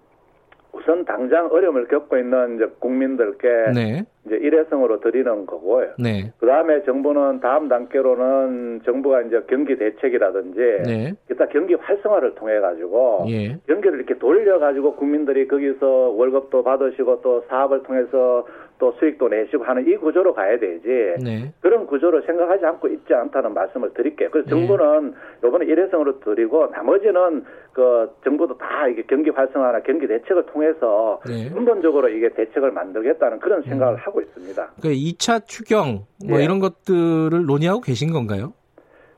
우선 0.76 1.06
당장 1.06 1.48
어려움을 1.52 1.88
겪고 1.88 2.18
있는 2.18 2.56
이제 2.56 2.68
국민들께 2.80 3.48
네, 3.74 4.06
이제 4.26 4.36
일회성으로 4.36 5.00
드리는 5.00 5.46
거고요. 5.46 5.92
네, 5.98 6.32
그 6.38 6.46
다음에 6.46 6.84
정부는 6.84 7.40
다음 7.40 7.70
단계로는 7.70 8.82
정부가 8.86 9.22
이제 9.22 9.42
경기 9.48 9.78
대책이라든지 9.78 10.60
네, 10.86 11.14
기타 11.28 11.46
경기 11.48 11.76
활성화를 11.76 12.36
통해 12.36 12.60
가지고 12.60 13.26
예, 13.30 13.58
경기를 13.68 14.00
이렇게 14.00 14.18
돌려 14.18 14.60
가지고 14.60 14.96
국민들이 14.96 15.48
거기서 15.48 15.88
월급도 15.88 16.64
받으시고 16.64 17.22
또 17.22 17.46
사업을 17.48 17.84
통해서 17.84 18.46
또 18.78 18.92
수익도 19.00 19.30
내시고 19.30 19.64
하는 19.64 19.88
이 19.88 19.96
구조로 19.96 20.34
가야 20.34 20.60
되지. 20.60 20.88
네, 21.24 21.54
그런 21.62 21.88
구조를 21.88 22.24
생각하지 22.24 22.66
않고 22.66 22.90
있지 22.90 23.14
않다는 23.14 23.54
말씀을 23.54 23.94
드릴게요. 23.94 24.30
그래서 24.32 24.50
네. 24.50 24.56
정부는 24.56 25.14
이번에 25.46 25.66
일회성으로 25.66 26.20
드리고 26.20 26.68
나머지는 26.72 27.46
그 27.72 28.10
정부도 28.24 28.58
다 28.58 28.88
이게 28.88 29.04
경기 29.08 29.30
활성화나 29.30 29.82
경기 29.82 30.08
대책을 30.08 30.48
통해서 30.48 31.22
네. 31.26 31.50
근본적으로 31.50 32.10
이게 32.10 32.30
대책을 32.30 32.72
만들겠다는 32.72 33.40
그런 33.40 33.62
생각을 33.64 33.96
음. 33.96 34.00
하고 34.00 34.22
있습니다. 34.22 34.72
그 34.82 34.90
2차 34.90 35.46
추경 35.46 36.06
뭐 36.28 36.40
예. 36.40 36.44
이런 36.44 36.60
것들을 36.60 37.46
논의하고 37.46 37.82
계신 37.82 38.12
건가요? 38.12 38.54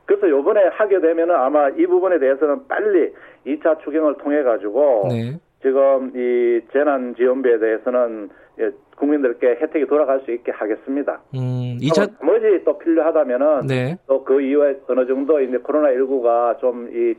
그래서 0.06 0.28
요번에 0.28 0.68
하게 0.72 1.00
되면은 1.00 1.34
아마 1.34 1.68
이 1.68 1.86
부분에 1.86 2.18
대해서는 2.18 2.66
빨리 2.66 3.12
2차 3.46 3.80
추경을 3.84 4.16
통해 4.18 4.42
가지고 4.42 5.08
네, 5.10 5.38
지금 5.62 6.12
이 6.14 6.60
재난 6.72 7.14
지원비에 7.14 7.58
대해서는 7.58 8.30
예, 8.60 8.70
국민들께 8.98 9.58
혜택이 9.60 9.86
돌아갈 9.86 10.20
수 10.24 10.32
있게 10.32 10.52
하겠습니다. 10.52 11.20
음, 11.34 11.78
2차 11.80 12.10
나머지 12.20 12.62
또 12.64 12.78
필요하다면은 12.78 13.66
네, 13.66 13.96
또그 14.06 14.40
이후에 14.40 14.80
어느 14.88 15.06
정도 15.06 15.40
이제 15.40 15.56
코로나 15.58 15.88
19가 15.90 16.58
좀 16.60 16.88
이 16.92 17.14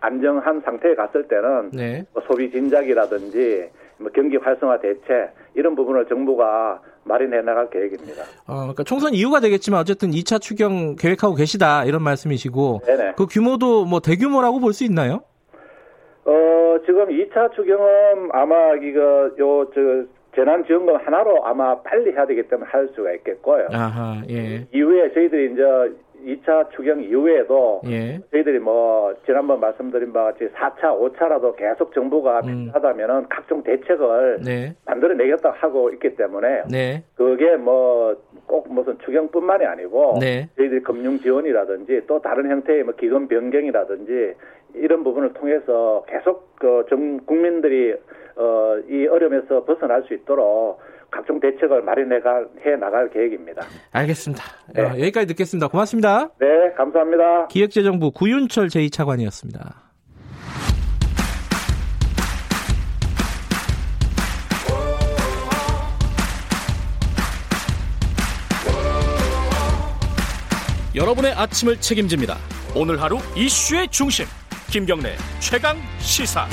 안정한 0.00 0.60
상태에 0.60 0.94
갔을 0.94 1.26
때는 1.28 1.70
네, 1.72 2.04
뭐 2.12 2.22
소비 2.26 2.50
진작이라든지 2.50 3.70
뭐 3.96 4.10
경기 4.14 4.36
활성화 4.36 4.78
대책 4.80 5.32
이런 5.54 5.74
부분을 5.74 6.04
정부가 6.06 6.82
마련해 7.04 7.40
나갈 7.40 7.70
계획입니다. 7.70 8.22
어, 8.46 8.56
그러니까 8.60 8.82
총선 8.84 9.14
이유가 9.14 9.40
되겠지만 9.40 9.80
어쨌든 9.80 10.10
2차 10.10 10.42
추경 10.42 10.96
계획하고 10.96 11.34
계시다 11.34 11.84
이런 11.86 12.02
말씀이시고 12.02 12.80
네네. 12.84 13.12
그 13.16 13.24
규모도 13.26 13.86
뭐 13.86 14.00
대규모라고 14.00 14.60
볼 14.60 14.74
수 14.74 14.84
있나요? 14.84 15.22
어 16.26 16.78
지금 16.86 17.06
2차 17.08 17.52
추경은 17.54 18.30
아마 18.32 18.74
이거 18.82 19.30
요 19.38 19.70
저 19.74 19.80
재난지원금 20.34 20.96
하나로 20.96 21.44
아마 21.44 21.80
빨리 21.82 22.12
해야 22.12 22.26
되기 22.26 22.42
때문에 22.42 22.68
할 22.70 22.88
수가 22.94 23.12
있겠고요. 23.12 23.68
아하, 23.72 24.22
예, 24.30 24.66
이후에 24.72 25.12
저희들이 25.12 25.52
이제 25.52 25.62
2차 26.24 26.70
추경 26.70 27.02
이후에도 27.02 27.82
예, 27.86 28.20
저희들이 28.30 28.58
뭐 28.58 29.14
지난번 29.26 29.60
말씀드린 29.60 30.12
바와 30.12 30.32
같이 30.32 30.48
4차, 30.54 30.98
5차라도 30.98 31.54
계속 31.56 31.92
정부가 31.92 32.40
음. 32.44 32.66
필요하다면은 32.66 33.28
각종 33.28 33.62
대책을 33.62 34.40
네, 34.44 34.74
만들어내겠다 34.86 35.50
하고 35.50 35.90
있기 35.90 36.16
때문에 36.16 36.62
네, 36.70 37.02
그게 37.16 37.56
뭐 37.56 38.16
꼭 38.46 38.72
무슨 38.72 38.98
추경뿐만이 38.98 39.64
아니고 39.64 40.18
네. 40.20 40.48
저희들이 40.56 40.82
금융 40.82 41.18
지원이라든지 41.18 42.02
또 42.06 42.20
다른 42.20 42.50
형태의 42.50 42.84
뭐 42.84 42.94
기금 42.94 43.26
변경이라든지 43.28 44.34
이런 44.74 45.04
부분을 45.04 45.32
통해서 45.34 46.04
계속 46.08 46.54
그 46.56 46.84
정, 46.88 47.18
국민들이 47.26 47.94
어, 48.36 48.76
이 48.88 49.06
어려움에서 49.06 49.64
벗어날 49.64 50.02
수 50.06 50.14
있도록 50.14 50.80
각종 51.10 51.38
대책을 51.38 51.82
마련해 51.82 52.20
가- 52.20 52.44
해 52.66 52.76
나갈 52.76 53.08
계획입니다. 53.10 53.62
알겠습니다. 53.92 54.42
네. 54.74 54.82
어, 54.82 54.88
여기까지 54.98 55.26
듣겠습니다. 55.28 55.68
고맙습니다. 55.68 56.30
네, 56.40 56.72
감사합니다. 56.76 57.46
기획재정부 57.48 58.10
구윤철 58.10 58.66
제2차관이었습니다. 58.68 59.84
여러분의 70.94 71.32
아침을 71.32 71.80
책임집니다. 71.80 72.36
오늘 72.76 73.00
하루 73.02 73.18
이슈의 73.36 73.88
중심 73.88 74.26
김경래 74.70 75.16
최강 75.40 75.76
시사. 75.98 76.46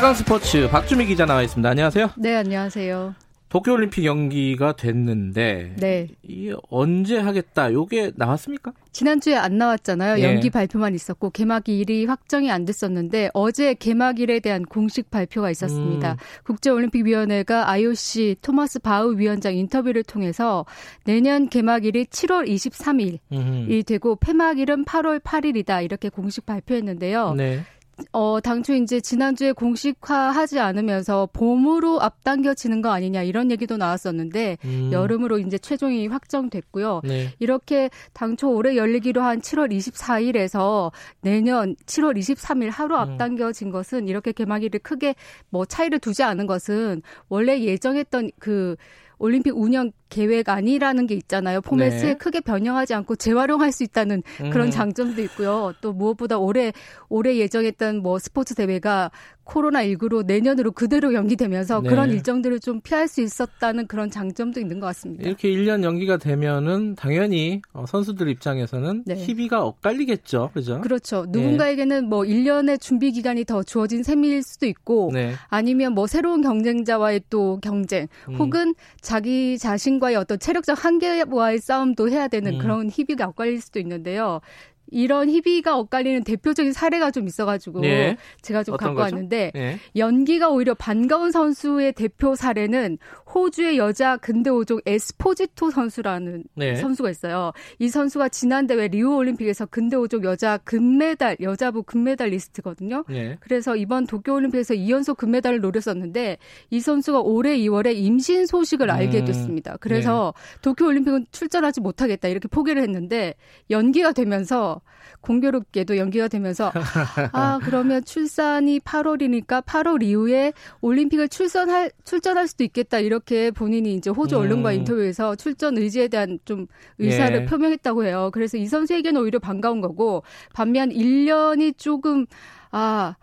최강 0.00 0.14
스포츠 0.14 0.66
박주미 0.70 1.04
기자 1.04 1.26
나와 1.26 1.42
있습니다. 1.42 1.68
안녕하세요. 1.68 2.12
네, 2.16 2.34
안녕하세요. 2.34 3.14
도쿄올림픽 3.50 4.06
연기가 4.06 4.74
됐는데 4.74 5.74
네. 5.76 6.08
이 6.22 6.54
언제 6.70 7.18
하겠다 7.18 7.70
요게 7.70 8.12
나왔습니까? 8.16 8.72
지난주에 8.92 9.36
안 9.36 9.58
나왔잖아요. 9.58 10.20
예. 10.20 10.22
연기 10.22 10.48
발표만 10.48 10.94
있었고 10.94 11.28
개막일이 11.28 12.06
확정이 12.06 12.50
안 12.50 12.64
됐었는데 12.64 13.28
어제 13.34 13.74
개막일에 13.74 14.40
대한 14.40 14.62
공식 14.62 15.10
발표가 15.10 15.50
있었습니다. 15.50 16.12
음. 16.12 16.16
국제올림픽위원회가 16.44 17.68
IOC 17.68 18.36
토마스 18.40 18.78
바우 18.78 19.18
위원장 19.18 19.54
인터뷰를 19.54 20.02
통해서 20.02 20.64
내년 21.04 21.50
개막일이 21.50 22.06
7월 22.06 22.48
23일이 22.48 23.18
음흠. 23.32 23.82
되고 23.82 24.16
폐막일은 24.16 24.86
8월 24.86 25.20
8일이다 25.20 25.84
이렇게 25.84 26.08
공식 26.08 26.46
발표했는데요. 26.46 27.34
네. 27.34 27.64
어, 28.12 28.40
당초 28.40 28.74
이제 28.74 29.00
지난주에 29.00 29.52
공식화하지 29.52 30.58
않으면서 30.58 31.28
봄으로 31.32 32.00
앞당겨지는 32.00 32.82
거 32.82 32.90
아니냐 32.90 33.22
이런 33.22 33.50
얘기도 33.50 33.76
나왔었는데 33.76 34.58
음. 34.64 34.90
여름으로 34.92 35.38
이제 35.38 35.58
최종이 35.58 36.06
확정됐고요. 36.06 37.02
네. 37.04 37.34
이렇게 37.38 37.90
당초 38.12 38.50
올해 38.50 38.76
열리기로 38.76 39.22
한 39.22 39.40
7월 39.40 39.70
24일에서 39.72 40.92
내년 41.20 41.76
7월 41.86 42.18
23일 42.18 42.70
하루 42.70 42.94
음. 42.94 43.00
앞당겨진 43.00 43.70
것은 43.70 44.08
이렇게 44.08 44.32
개막일을 44.32 44.80
크게 44.80 45.14
뭐 45.50 45.64
차이를 45.64 45.98
두지 45.98 46.22
않은 46.22 46.46
것은 46.46 47.02
원래 47.28 47.60
예정했던 47.60 48.30
그 48.38 48.76
올림픽 49.18 49.56
운영 49.56 49.92
계획 50.10 50.48
아니라는 50.48 51.06
게 51.06 51.14
있잖아요. 51.14 51.62
포맷을 51.62 52.08
네. 52.08 52.14
크게 52.14 52.40
변형하지 52.40 52.92
않고 52.94 53.16
재활용할 53.16 53.72
수 53.72 53.82
있다는 53.84 54.22
그런 54.52 54.66
음. 54.66 54.70
장점도 54.70 55.22
있고요. 55.22 55.72
또 55.80 55.92
무엇보다 55.92 56.38
올해 56.38 56.72
올해 57.08 57.36
예정했던 57.36 58.02
뭐 58.02 58.18
스포츠 58.18 58.54
대회가 58.54 59.10
코로나 59.44 59.82
19로 59.84 60.24
내년으로 60.24 60.70
그대로 60.70 61.12
연기되면서 61.12 61.80
네. 61.80 61.88
그런 61.88 62.10
일정들을 62.10 62.60
좀 62.60 62.80
피할 62.80 63.08
수 63.08 63.20
있었다는 63.20 63.88
그런 63.88 64.08
장점도 64.10 64.60
있는 64.60 64.78
것 64.78 64.86
같습니다. 64.86 65.24
이렇게 65.26 65.50
1년 65.50 65.82
연기가 65.82 66.18
되면은 66.18 66.94
당연히 66.94 67.60
어, 67.72 67.84
선수들 67.86 68.28
입장에서는 68.28 69.02
네. 69.06 69.14
희비가 69.16 69.64
엇갈리겠죠. 69.64 70.50
그죠? 70.54 70.80
그렇죠. 70.82 71.26
누군가에게는 71.28 72.08
뭐 72.08 72.22
1년의 72.22 72.80
준비 72.80 73.10
기간이 73.10 73.44
더 73.44 73.64
주어진 73.64 74.04
셈일 74.04 74.42
수도 74.44 74.66
있고 74.66 75.10
네. 75.12 75.32
아니면 75.48 75.94
뭐 75.94 76.06
새로운 76.06 76.42
경쟁자와의 76.42 77.22
또 77.28 77.58
경쟁 77.60 78.06
음. 78.28 78.34
혹은 78.36 78.74
자기 79.00 79.58
자신 79.58 79.98
과의 80.00 80.16
어떤 80.16 80.38
체력적 80.38 80.84
한계와의 80.84 81.60
싸움도 81.60 82.08
해야 82.08 82.28
되는 82.28 82.54
음. 82.54 82.58
그런 82.58 82.90
희비가 82.90 83.26
엇갈릴 83.28 83.60
수도 83.60 83.78
있는데요. 83.78 84.40
이런 84.90 85.28
희비가 85.28 85.76
엇갈리는 85.76 86.24
대표적인 86.24 86.72
사례가 86.72 87.10
좀 87.10 87.26
있어가지고 87.26 87.80
네. 87.80 88.16
제가 88.42 88.64
좀 88.64 88.76
갖고 88.76 88.94
거죠? 88.94 89.14
왔는데 89.14 89.52
네. 89.54 89.78
연기가 89.96 90.50
오히려 90.50 90.74
반가운 90.74 91.30
선수의 91.30 91.92
대표 91.92 92.34
사례는 92.34 92.98
호주의 93.34 93.78
여자 93.78 94.16
근대 94.16 94.50
5종 94.50 94.82
에스포지토 94.86 95.70
선수라는 95.70 96.44
네. 96.54 96.76
선수가 96.76 97.10
있어요. 97.10 97.52
이 97.78 97.88
선수가 97.88 98.28
지난 98.30 98.66
대회 98.66 98.88
리우 98.88 99.14
올림픽에서 99.14 99.66
근대 99.66 99.96
5종 99.96 100.24
여자 100.24 100.58
금메달 100.58 101.36
여자부 101.40 101.82
금메달 101.82 102.30
리스트거든요. 102.30 103.04
네. 103.08 103.36
그래서 103.40 103.76
이번 103.76 104.06
도쿄 104.06 104.34
올림픽에서 104.34 104.74
2연속 104.74 105.16
금메달을 105.16 105.60
노렸었는데 105.60 106.38
이 106.70 106.80
선수가 106.80 107.20
올해 107.20 107.56
2월에 107.58 107.94
임신 107.96 108.46
소식을 108.46 108.90
알게 108.90 109.20
음. 109.20 109.24
됐습니다. 109.26 109.76
그래서 109.80 110.34
네. 110.36 110.60
도쿄 110.62 110.86
올림픽은 110.86 111.26
출전하지 111.30 111.80
못하겠다 111.80 112.28
이렇게 112.28 112.48
포기를 112.48 112.82
했는데 112.82 113.34
연기가 113.70 114.12
되면서 114.12 114.79
공교롭게도 115.20 115.96
연기가 115.96 116.28
되면서 116.28 116.72
아 117.32 117.58
그러면 117.62 118.04
출산이 118.04 118.80
8월이니까 118.80 119.64
8월 119.64 120.02
이후에 120.02 120.52
올림픽을 120.80 121.28
출전할 121.28 121.92
출전할 122.04 122.48
수도 122.48 122.64
있겠다 122.64 122.98
이렇게 122.98 123.50
본인이 123.50 123.94
이제 123.94 124.10
호주 124.10 124.36
음. 124.36 124.40
언론과 124.40 124.72
인터뷰에서 124.72 125.36
출전 125.36 125.76
의지에 125.76 126.08
대한 126.08 126.38
좀 126.44 126.66
의사를 126.98 127.42
예. 127.42 127.44
표명했다고 127.44 128.04
해요. 128.04 128.30
그래서 128.32 128.56
이 128.56 128.66
선수에게는 128.66 129.20
오히려 129.20 129.38
반가운 129.38 129.80
거고 129.80 130.22
반면 130.54 130.90
1년이 130.90 131.76
조금 131.76 132.26
아 132.70 133.16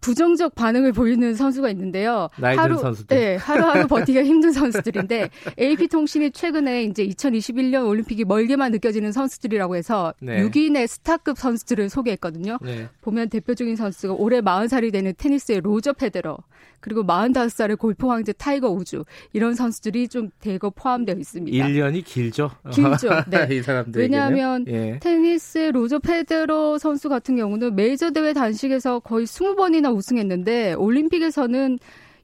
부정적 0.00 0.54
반응을 0.54 0.92
보이는 0.92 1.34
선수가 1.34 1.70
있는데요. 1.70 2.28
하루 2.40 2.78
선수들. 2.78 3.16
네, 3.16 3.36
하루하루 3.36 3.86
버티기가 3.88 4.24
힘든 4.24 4.52
선수들인데 4.52 5.30
AP 5.58 5.88
통신이 5.88 6.30
최근에 6.30 6.84
이제 6.84 7.06
2021년 7.06 7.86
올림픽이 7.86 8.24
멀게만 8.24 8.72
느껴지는 8.72 9.12
선수들이라고 9.12 9.76
해서 9.76 10.14
네. 10.20 10.42
6인의 10.44 10.86
스타급 10.86 11.38
선수들을 11.38 11.88
소개했거든요. 11.88 12.58
네. 12.62 12.88
보면 13.00 13.28
대표적인 13.28 13.76
선수가 13.76 14.14
올해 14.14 14.40
40살이 14.40 14.92
되는 14.92 15.12
테니스의 15.16 15.60
로저 15.62 15.92
페데러, 15.92 16.38
그리고 16.80 17.02
45살의 17.04 17.78
골프 17.78 18.06
황제 18.06 18.32
타이거 18.32 18.68
우즈 18.70 19.04
이런 19.32 19.54
선수들이 19.54 20.08
좀 20.08 20.30
대거 20.40 20.70
포함되어 20.70 21.16
있습니다. 21.16 21.66
1년이 21.66 22.04
길죠. 22.04 22.50
길죠. 22.70 23.08
네. 23.28 23.56
이 23.56 23.62
사람들 23.62 24.00
왜냐하면 24.00 24.64
예. 24.68 24.98
테니스의 25.00 25.72
로저 25.72 25.98
페데러 25.98 26.78
선수 26.78 27.08
같은 27.08 27.36
경우는 27.36 27.74
메이저 27.74 28.10
대회 28.10 28.32
단식에서 28.32 29.00
거의 29.00 29.26
20번이나 29.26 29.85
우승했는데 29.90 30.74
올림픽에서는 30.74 31.78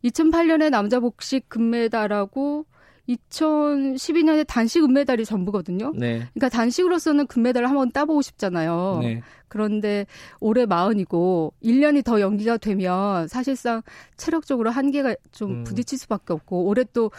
2008년에 0.04 0.70
남자 0.70 1.00
복식 1.00 1.48
금메달하고 1.48 2.66
2012년에 3.08 4.46
단식 4.46 4.84
은메달이 4.84 5.24
전부거든요. 5.24 5.92
네. 5.94 6.18
그러니까 6.32 6.48
단식으로서는 6.48 7.26
금메달을 7.26 7.68
한번 7.68 7.90
따보고 7.90 8.22
싶잖아요. 8.22 9.00
네. 9.02 9.22
그런데 9.48 10.06
올해 10.40 10.66
마흔이고 10.66 11.52
1년이 11.62 12.04
더 12.04 12.20
연기가 12.20 12.56
되면 12.56 13.28
사실상 13.28 13.82
체력적으로 14.16 14.70
한계가 14.70 15.16
좀 15.32 15.50
음. 15.50 15.64
부딪힐 15.64 15.98
수밖에 15.98 16.32
없고 16.32 16.64
올해 16.64 16.84
또 16.92 17.10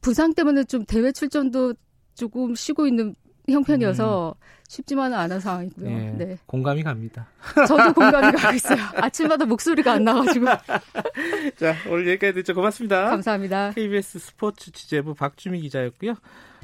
부상 0.00 0.34
때문에 0.34 0.64
좀 0.64 0.84
대회 0.84 1.12
출전도 1.12 1.74
조금 2.14 2.54
쉬고 2.54 2.86
있는 2.86 3.14
형편이어서 3.48 4.34
음. 4.36 4.55
쉽지만은 4.68 5.16
않은 5.18 5.40
상황이고요. 5.40 5.88
네, 5.88 6.14
네. 6.16 6.38
공감이 6.46 6.82
갑니다. 6.82 7.28
저도 7.66 7.92
공감이 7.92 8.36
가고 8.36 8.54
있어요. 8.54 8.78
아침마다 8.96 9.44
목소리가 9.44 9.92
안 9.92 10.04
나가지고. 10.04 10.46
자, 11.56 11.74
오늘 11.88 12.08
여기까지 12.08 12.34
듣죠. 12.34 12.54
고맙습니다. 12.54 13.10
감사합니다. 13.10 13.72
KBS 13.72 14.18
스포츠 14.18 14.72
취재부 14.72 15.14
박주미 15.14 15.60
기자였고요. 15.60 16.14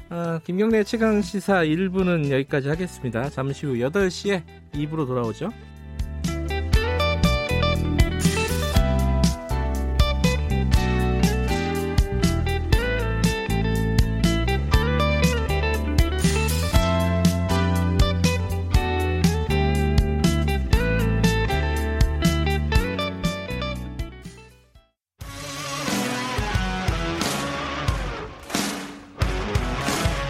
어, 0.09 0.39
김경래 0.43 0.83
최강 0.83 1.21
시사 1.21 1.63
1부는 1.63 2.29
여기까지 2.29 2.69
하겠습니다. 2.69 3.29
잠시 3.29 3.65
후 3.65 3.73
8시에 3.73 4.43
2부로 4.73 5.07
돌아오죠. 5.07 5.49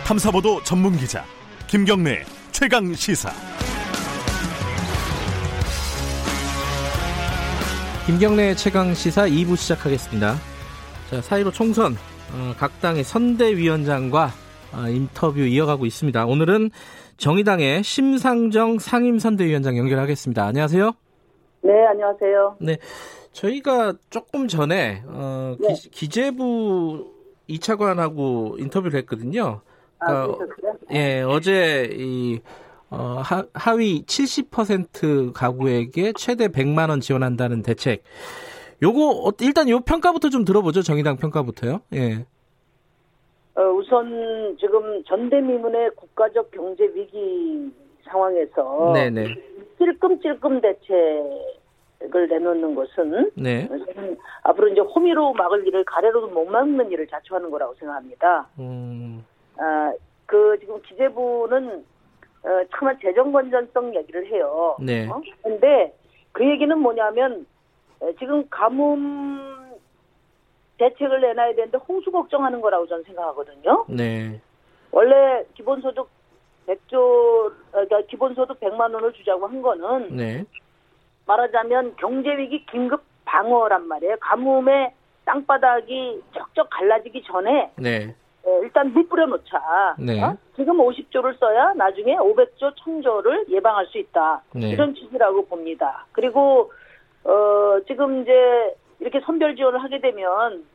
탐사보도 0.05 0.61
전문 0.63 0.97
기자 0.97 1.23
김경래 1.67 2.23
최강 2.51 2.93
시사. 2.93 3.31
김경래 8.05 8.53
최강 8.55 8.93
시사 8.93 9.23
2부 9.27 9.55
시작하겠습니다. 9.55 10.35
자, 11.09 11.21
사이로 11.21 11.51
총선 11.51 11.93
어, 12.33 12.53
각 12.57 12.81
당의 12.81 13.05
선대위원장과 13.05 14.31
어, 14.73 14.89
인터뷰 14.89 15.39
이어가고 15.39 15.85
있습니다. 15.85 16.25
오늘은 16.25 16.71
정의당의 17.15 17.83
심상정 17.83 18.79
상임선대위원장 18.79 19.77
연결하겠습니다. 19.77 20.43
안녕하세요. 20.45 20.91
네, 21.61 21.71
안녕하세요. 21.87 22.57
네, 22.59 22.77
저희가 23.31 23.93
조금 24.09 24.49
전에 24.49 25.01
어, 25.07 25.55
네. 25.61 25.73
기, 25.91 26.09
재부 26.09 27.09
2차관하고 27.49 28.59
인터뷰를 28.59 28.99
했거든요. 28.99 29.61
아, 30.07 30.27
그러니까, 30.27 30.77
예, 30.93 31.21
어제 31.21 31.89
이 31.93 32.39
어, 32.89 33.21
하, 33.23 33.43
하위 33.55 34.03
70% 34.05 35.33
가구에게 35.33 36.13
최대 36.15 36.47
100만 36.47 36.89
원 36.89 36.99
지원한다는 36.99 37.63
대책. 37.63 38.03
요거 38.83 39.27
어, 39.27 39.31
일단 39.41 39.67
요 39.69 39.79
평가부터 39.79 40.29
좀 40.29 40.45
들어보죠. 40.45 40.83
정의당 40.83 41.17
평가부터요. 41.17 41.81
예. 41.93 42.25
어, 43.55 43.61
우선 43.71 44.57
지금 44.59 45.03
전대미문의 45.05 45.91
국가적 45.95 46.51
경제 46.51 46.83
위기 46.93 47.71
상황에서 48.03 48.91
네네. 48.93 49.27
찔끔찔끔 49.77 50.61
대책을 50.61 52.27
내놓는 52.29 52.75
것은 52.75 53.31
네. 53.35 53.67
앞으로 54.43 54.67
이제 54.67 54.81
호미로 54.81 55.33
막을 55.33 55.67
일을 55.67 55.83
가래로도 55.85 56.27
못 56.27 56.45
막는 56.45 56.91
일을 56.91 57.07
자초하는 57.07 57.49
거라고 57.49 57.73
생각합니다. 57.79 58.49
음. 58.59 59.25
아, 59.57 59.93
그 60.25 60.57
지금 60.59 60.81
기재부는 60.81 61.85
어, 62.43 62.47
차마 62.71 62.97
재정 62.99 63.31
건전성 63.31 63.95
얘기를 63.95 64.25
해요. 64.27 64.75
네. 64.79 65.07
어? 65.07 65.21
근데 65.41 65.93
그 66.31 66.49
얘기는 66.49 66.77
뭐냐면 66.77 67.45
지금 68.19 68.47
가뭄 68.49 69.77
대책을 70.77 71.21
내놔야 71.21 71.55
되는데 71.55 71.77
홍수 71.77 72.11
걱정하는 72.11 72.59
거라고 72.61 72.87
저는 72.87 73.03
생각하거든요. 73.03 73.85
네. 73.87 74.41
원래 74.91 75.43
기본소득 75.53 76.09
100조, 76.67 77.53
그러니까 77.71 78.01
기본소득 78.09 78.59
100만 78.59 78.93
원을 78.93 79.13
주자고 79.13 79.47
한 79.47 79.61
거는 79.61 80.15
네. 80.15 80.45
말하자면 81.25 81.95
경제 81.97 82.37
위기 82.37 82.65
긴급 82.65 83.03
방어란 83.25 83.87
말이에요. 83.87 84.17
가뭄에 84.19 84.93
땅바닥이 85.25 86.21
쩍쩍 86.33 86.69
갈라지기 86.69 87.23
전에 87.23 87.71
네. 87.77 88.15
예, 88.45 88.59
일단 88.63 88.91
물 88.93 89.07
뿌려놓자. 89.07 89.95
네. 89.99 90.21
어? 90.21 90.35
지금 90.55 90.77
50조를 90.77 91.37
써야 91.39 91.73
나중에 91.73 92.15
500조, 92.17 92.75
1000조를 92.75 93.49
예방할 93.49 93.85
수 93.87 93.97
있다. 93.97 94.41
네. 94.53 94.69
이런 94.69 94.93
취지라고 94.93 95.45
봅니다. 95.45 96.05
그리고 96.11 96.71
어, 97.23 97.79
지금 97.87 98.21
이제 98.21 98.75
이렇게 98.99 99.19
선별 99.21 99.55
지원을 99.55 99.81
하게 99.81 99.99
되면 99.99 100.65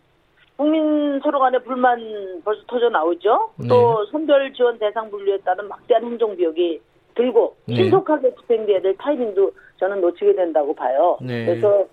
국민 0.57 1.21
서로 1.23 1.39
간에 1.39 1.59
불만 1.59 2.41
벌써 2.45 2.63
터져 2.67 2.89
나오죠. 2.89 3.51
네. 3.57 3.69
또 3.69 4.05
선별 4.07 4.53
지원 4.55 4.79
대상 4.79 5.11
분류에 5.11 5.39
따른 5.39 5.69
막대한 5.69 6.05
행정 6.05 6.37
비용이 6.37 6.81
들고 7.15 7.57
네. 7.67 7.77
신속하게 7.77 8.35
집행돼야 8.35 8.81
될 8.81 8.97
타이밍도 8.97 9.51
저는 9.79 10.01
놓치게 10.01 10.35
된다고 10.35 10.75
봐요. 10.75 11.19
네. 11.21 11.47
그래서 11.47 11.87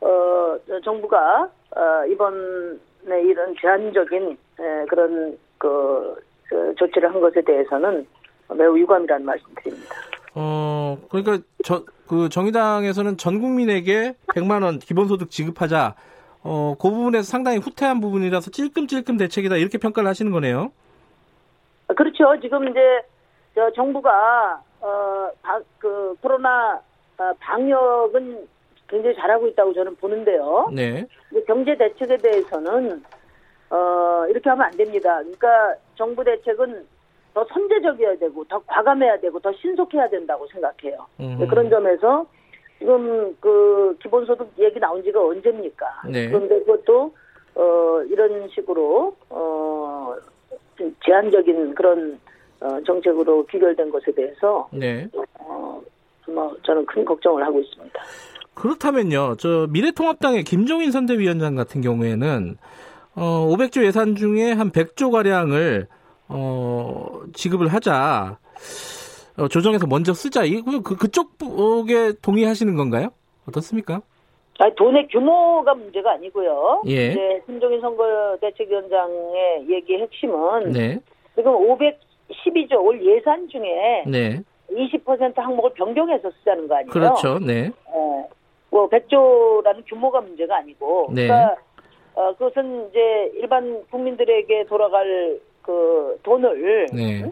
어, 0.00 0.56
정부가 0.84 1.48
어, 1.74 2.06
이번에 2.06 3.22
이런 3.22 3.54
제한적인 3.60 4.30
예, 4.30 4.36
그런 4.88 5.38
그, 5.58 6.16
그 6.48 6.74
조치를 6.76 7.12
한 7.12 7.20
것에 7.20 7.40
대해서는 7.42 8.06
매우 8.54 8.78
유감이라는 8.78 9.24
말씀드립니다. 9.24 9.94
어, 10.34 10.98
그러니까 11.08 11.38
저, 11.64 11.84
그 12.06 12.28
정의당에서는 12.28 13.16
전 13.16 13.40
국민에게 13.40 14.14
100만 14.34 14.62
원 14.62 14.78
기본소득 14.78 15.30
지급하자. 15.30 15.94
어, 16.42 16.74
그 16.80 16.90
부분에서 16.90 17.24
상당히 17.24 17.58
후퇴한 17.58 18.00
부분이라서 18.00 18.50
찔끔찔끔 18.50 19.16
대책이다 19.16 19.56
이렇게 19.56 19.78
평가를 19.78 20.08
하시는 20.08 20.32
거네요. 20.32 20.72
그렇죠. 21.88 22.38
지금 22.40 22.68
이제 22.68 22.80
저 23.54 23.70
정부가 23.72 24.62
어, 24.80 25.28
바, 25.42 25.60
그 25.78 26.14
코로나 26.22 26.80
어, 27.18 27.32
방역은 27.38 28.48
굉장히 28.88 29.14
잘하고 29.16 29.46
있다고 29.48 29.72
저는 29.74 29.96
보는데요. 29.96 30.70
네. 30.72 31.06
경제 31.46 31.76
대책에 31.76 32.16
대해서는 32.16 33.02
어, 33.70 34.26
이렇게 34.28 34.48
하면 34.50 34.66
안 34.66 34.76
됩니다. 34.76 35.18
그러니까 35.18 35.74
정부 35.96 36.24
대책은 36.24 36.86
더 37.32 37.44
선제적이어야 37.44 38.16
되고 38.18 38.44
더 38.44 38.60
과감해야 38.66 39.20
되고 39.20 39.38
더 39.38 39.52
신속해야 39.52 40.08
된다고 40.08 40.46
생각해요. 40.48 41.06
음. 41.20 41.46
그런 41.48 41.70
점에서 41.70 42.26
지금 42.78 43.36
그 43.38 43.96
기본소득 44.02 44.52
얘기 44.58 44.80
나온 44.80 45.02
지가 45.02 45.24
언제입니까? 45.24 46.02
네. 46.10 46.28
그런데 46.28 46.58
그것도 46.60 47.14
어 47.54 48.02
이런 48.08 48.48
식으로 48.48 49.14
어 49.28 50.16
제한적인 51.04 51.74
그런 51.74 52.18
어, 52.60 52.78
정책으로 52.84 53.46
귀결된 53.46 53.90
것에 53.90 54.12
대해서 54.12 54.68
네. 54.72 55.08
어, 55.38 55.80
뭐 56.26 56.56
저는 56.62 56.84
큰 56.86 57.04
걱정을 57.04 57.44
하고 57.44 57.60
있습니다. 57.60 58.00
그렇다면요, 58.54 59.36
저 59.38 59.66
미래통합당의 59.70 60.44
김종인 60.44 60.90
선대위원장 60.90 61.54
같은 61.54 61.80
경우에는 61.80 62.56
어, 63.20 63.46
500조 63.48 63.84
예산 63.84 64.14
중에 64.14 64.52
한 64.52 64.70
100조 64.70 65.12
가량을 65.12 65.86
어, 66.28 67.20
지급을 67.34 67.68
하자. 67.68 68.38
어, 69.36 69.48
조정해서 69.48 69.86
먼저 69.86 70.14
쓰자. 70.14 70.44
이거 70.44 70.80
그, 70.80 70.96
그쪽에 70.96 72.14
동의하시는 72.22 72.74
건가요? 72.76 73.10
어떻습니까? 73.46 74.00
아니, 74.58 74.74
돈의 74.74 75.08
규모가 75.08 75.74
문제가 75.74 76.12
아니고요. 76.12 76.82
예. 76.86 77.08
이제 77.08 77.42
김종인 77.44 77.80
선거대책위원장의 77.82 79.68
얘기의 79.68 80.00
핵심은 80.00 80.72
네. 80.72 80.98
지금 81.34 81.52
512조 81.52 82.82
올 82.82 83.04
예산 83.04 83.48
중에 83.48 84.04
네. 84.06 84.42
20% 84.70 85.36
항목을 85.36 85.74
변경해서 85.74 86.30
쓰자는 86.38 86.68
거 86.68 86.76
아니에요? 86.76 86.90
그렇죠. 86.90 87.38
네. 87.38 87.64
네. 87.64 87.70
뭐 88.70 88.88
100조라는 88.88 89.82
규모가 89.86 90.20
문제가 90.20 90.58
아니고 90.58 91.10
네. 91.12 91.26
그러니까 91.26 91.56
어, 92.14 92.32
그것은 92.32 92.88
이제 92.90 93.32
일반 93.34 93.84
국민들에게 93.90 94.64
돌아갈 94.64 95.38
그 95.62 96.18
돈을 96.22 96.86
네. 96.92 97.30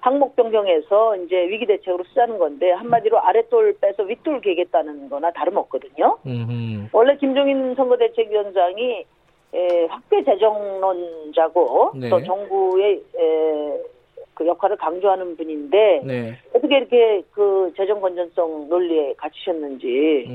항목 0.00 0.34
변경해서 0.34 1.16
이제 1.16 1.48
위기 1.48 1.66
대책으로 1.66 2.04
쓰자는 2.04 2.38
건데 2.38 2.70
한마디로 2.72 3.18
아랫돌 3.20 3.76
빼서 3.80 4.02
윗돌 4.04 4.40
개겠다는 4.40 5.10
거나 5.10 5.30
다름없거든요. 5.32 6.18
음흠. 6.26 6.88
원래 6.92 7.16
김종인 7.16 7.74
선거대책위원장이 7.74 9.04
에, 9.52 9.84
확대 9.86 10.22
재정론자고 10.24 11.92
네. 11.96 12.08
또 12.08 12.22
정부의 12.22 13.02
에, 13.16 13.80
그 14.34 14.46
역할을 14.46 14.76
강조하는 14.76 15.36
분인데 15.36 16.02
네. 16.04 16.38
어떻게 16.54 16.78
이렇게 16.78 17.22
그 17.32 17.72
재정 17.76 18.00
건전성 18.00 18.68
논리에 18.68 19.14
갇히셨는지 19.16 20.26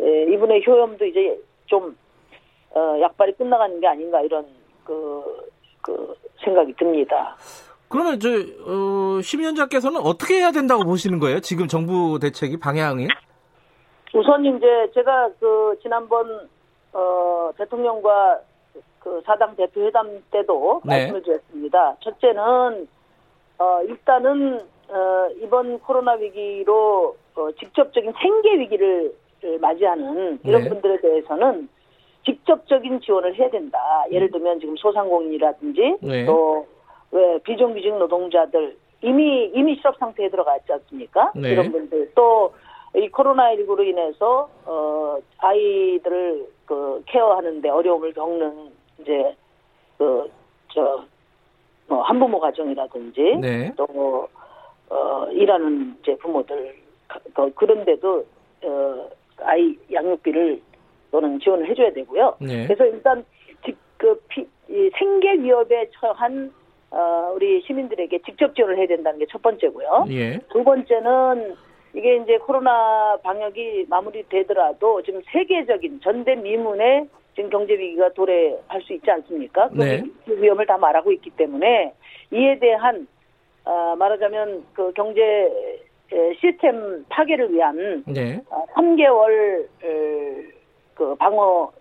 에, 0.00 0.32
이분의 0.32 0.66
효염도 0.66 1.04
이제 1.04 1.38
좀 1.66 1.96
어, 2.74 3.00
약발이 3.00 3.32
끝나가는 3.34 3.80
게 3.80 3.86
아닌가 3.86 4.20
이런 4.20 4.46
그, 4.84 5.48
그 5.82 6.14
생각이 6.44 6.74
듭니다. 6.76 7.36
그러면 7.88 8.20
저 8.20 8.28
어, 8.30 9.20
심위원장께서는 9.20 10.00
어떻게 10.00 10.36
해야 10.36 10.52
된다고 10.52 10.84
보시는 10.84 11.18
거예요? 11.18 11.40
지금 11.40 11.66
정부 11.66 12.18
대책이 12.20 12.60
방향이? 12.60 13.08
우선 14.14 14.44
이제 14.44 14.90
제가 14.94 15.30
그 15.40 15.76
지난번 15.82 16.48
어, 16.92 17.50
대통령과 17.58 18.40
그 19.00 19.20
사당 19.24 19.56
대표 19.56 19.82
회담 19.82 20.22
때도 20.30 20.82
네. 20.84 21.06
말씀을 21.06 21.22
드렸습니다. 21.22 21.96
첫째는 22.00 22.86
어, 23.58 23.82
일단은 23.82 24.60
어, 24.88 25.28
이번 25.42 25.78
코로나 25.80 26.12
위기로 26.12 27.16
어, 27.34 27.52
직접적인 27.58 28.12
생계 28.20 28.58
위기를 28.58 29.14
맞이하는 29.60 30.38
이런 30.44 30.62
네. 30.62 30.68
분들에 30.68 31.00
대해서는 31.00 31.68
직접적인 32.34 33.00
지원을 33.00 33.34
해야 33.34 33.50
된다. 33.50 33.78
예를 34.10 34.30
들면 34.30 34.60
지금 34.60 34.76
소상공인이라든지 34.76 35.96
네. 36.00 36.26
또왜 36.26 37.38
비정규직 37.44 37.96
노동자들 37.96 38.76
이미 39.02 39.50
이미 39.54 39.76
실업 39.76 39.96
상태에 39.98 40.28
들어가 40.28 40.56
있지 40.58 40.72
않습니까? 40.72 41.32
네. 41.34 41.50
이런 41.50 41.72
분들 41.72 42.12
또 42.14 42.52
이 42.96 43.08
코로나19로 43.10 43.86
인해서 43.86 44.48
어 44.66 45.18
아이들을 45.38 46.46
그 46.66 47.02
케어하는데 47.06 47.68
어려움을 47.68 48.12
겪는 48.12 48.70
이제 49.00 49.36
그저 49.96 51.04
뭐 51.86 52.02
한부모 52.02 52.40
가정이라든지 52.40 53.36
네. 53.40 53.72
또 53.76 54.28
어, 54.88 55.26
일하는 55.30 55.96
이제 56.02 56.16
부모들 56.16 56.74
그, 57.32 57.52
그런데도 57.54 58.24
어, 58.64 59.08
아이 59.42 59.76
양육비를 59.92 60.60
또는 61.10 61.38
지원을 61.40 61.68
해줘야 61.68 61.92
되고요. 61.92 62.36
네. 62.40 62.66
그래서 62.66 62.86
일단 62.86 63.24
그 63.96 64.18
피, 64.28 64.46
이 64.68 64.90
생계 64.98 65.34
위협에 65.34 65.90
처한 66.00 66.52
어, 66.90 67.32
우리 67.34 67.60
시민들에게 67.62 68.20
직접 68.22 68.54
지원을 68.54 68.78
해야 68.78 68.86
된다는 68.86 69.18
게 69.18 69.26
첫 69.30 69.42
번째고요. 69.42 70.06
예. 70.10 70.38
두 70.50 70.64
번째는 70.64 71.54
이게 71.94 72.16
이제 72.16 72.38
코로나 72.38 73.16
방역이 73.22 73.86
마무리되더라도 73.88 75.02
지금 75.02 75.20
세계적인 75.32 76.00
전대미문의 76.02 77.08
지금 77.36 77.50
경제 77.50 77.74
위기가 77.74 78.08
도래할 78.12 78.80
수 78.82 78.92
있지 78.94 79.10
않습니까? 79.10 79.68
네. 79.72 80.02
그 80.24 80.40
위험을 80.40 80.66
다 80.66 80.78
말하고 80.78 81.12
있기 81.12 81.30
때문에 81.30 81.92
이에 82.32 82.58
대한 82.58 83.06
어, 83.64 83.94
말하자면 83.98 84.64
그 84.72 84.92
경제 84.94 85.20
시스템 86.40 87.04
파괴를 87.08 87.52
위한 87.52 88.02
네. 88.06 88.40
3개월 88.74 89.64
어, 89.64 90.59
그 91.00 91.14
방어 91.14 91.72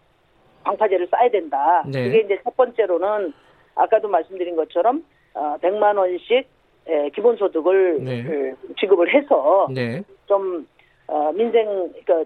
방파제를 0.64 1.10
쌓아야 1.12 1.30
된다. 1.30 1.84
네. 1.86 2.06
그게 2.06 2.20
이제 2.22 2.40
첫 2.42 2.56
번째로는 2.56 3.34
아까도 3.76 4.08
말씀드린 4.08 4.56
것처럼 4.56 5.04
어, 5.34 5.58
100만 5.62 5.98
원씩 5.98 6.48
에, 6.88 7.10
기본소득을 7.10 8.02
네. 8.02 8.24
그, 8.24 8.56
지급을 8.80 9.14
해서 9.14 9.68
네. 9.74 10.02
좀 10.26 10.66
어, 11.08 11.34
민생 11.34 11.92
그, 12.06 12.26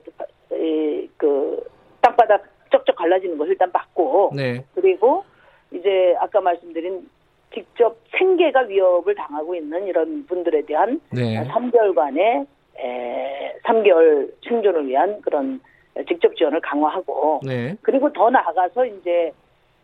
이, 0.56 1.10
그 1.18 1.64
땅바닥 2.02 2.44
쩍쩍 2.70 2.96
갈라지는 2.96 3.39
것을 3.39 3.54
일단 3.54 3.72
막고 3.74 4.32
네. 4.36 4.64
그리고 4.76 5.24
이제 5.72 6.16
아까 6.20 6.41
말씀드린 6.41 7.10
직접 7.56 7.98
생계가 8.20 8.62
위협을 8.62 9.16
당하고 9.16 9.56
있는 9.56 9.88
이런 9.88 10.28
분들에 10.28 10.62
대한 10.66 11.02
네. 11.12 11.44
3개월간의 11.48 12.46
에, 12.78 13.56
3개월 13.64 14.32
생존을 14.48 14.88
위한 14.88 15.22
그런 15.22 15.60
직접 16.08 16.36
지원을 16.36 16.60
강화하고 16.62 17.41
네. 17.46 17.76
그리고 17.82 18.12
더 18.12 18.30
나아가서 18.30 18.86
이제 18.86 19.32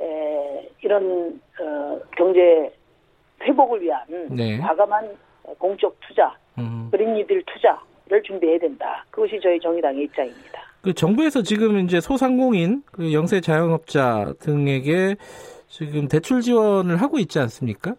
에, 0.01 0.70
이런 0.82 1.39
어, 1.60 1.99
경제 2.18 2.72
회복을 3.41 3.82
위한 3.82 4.01
네. 4.30 4.57
과감한 4.57 5.16
공적 5.57 5.95
투자, 6.01 6.36
음. 6.57 6.89
그린니들 6.91 7.43
투자를 7.45 8.24
준비해야 8.24 8.60
된다. 8.60 9.05
그것이 9.10 9.39
저희 9.41 9.60
정의당의 9.60 10.03
입장입니다. 10.03 10.62
그 10.82 10.93
정부에서 10.93 11.41
지금 11.41 11.80
이제 11.80 11.99
소상공인, 11.99 12.84
그 12.91 13.14
영세 13.14 13.41
자영업자 13.41 14.34
등에게 14.39 15.16
지금 15.68 16.07
대출 16.07 16.41
지원을 16.41 16.97
하고 16.97 17.20
있지 17.20 17.38
않습니까? 17.39 17.95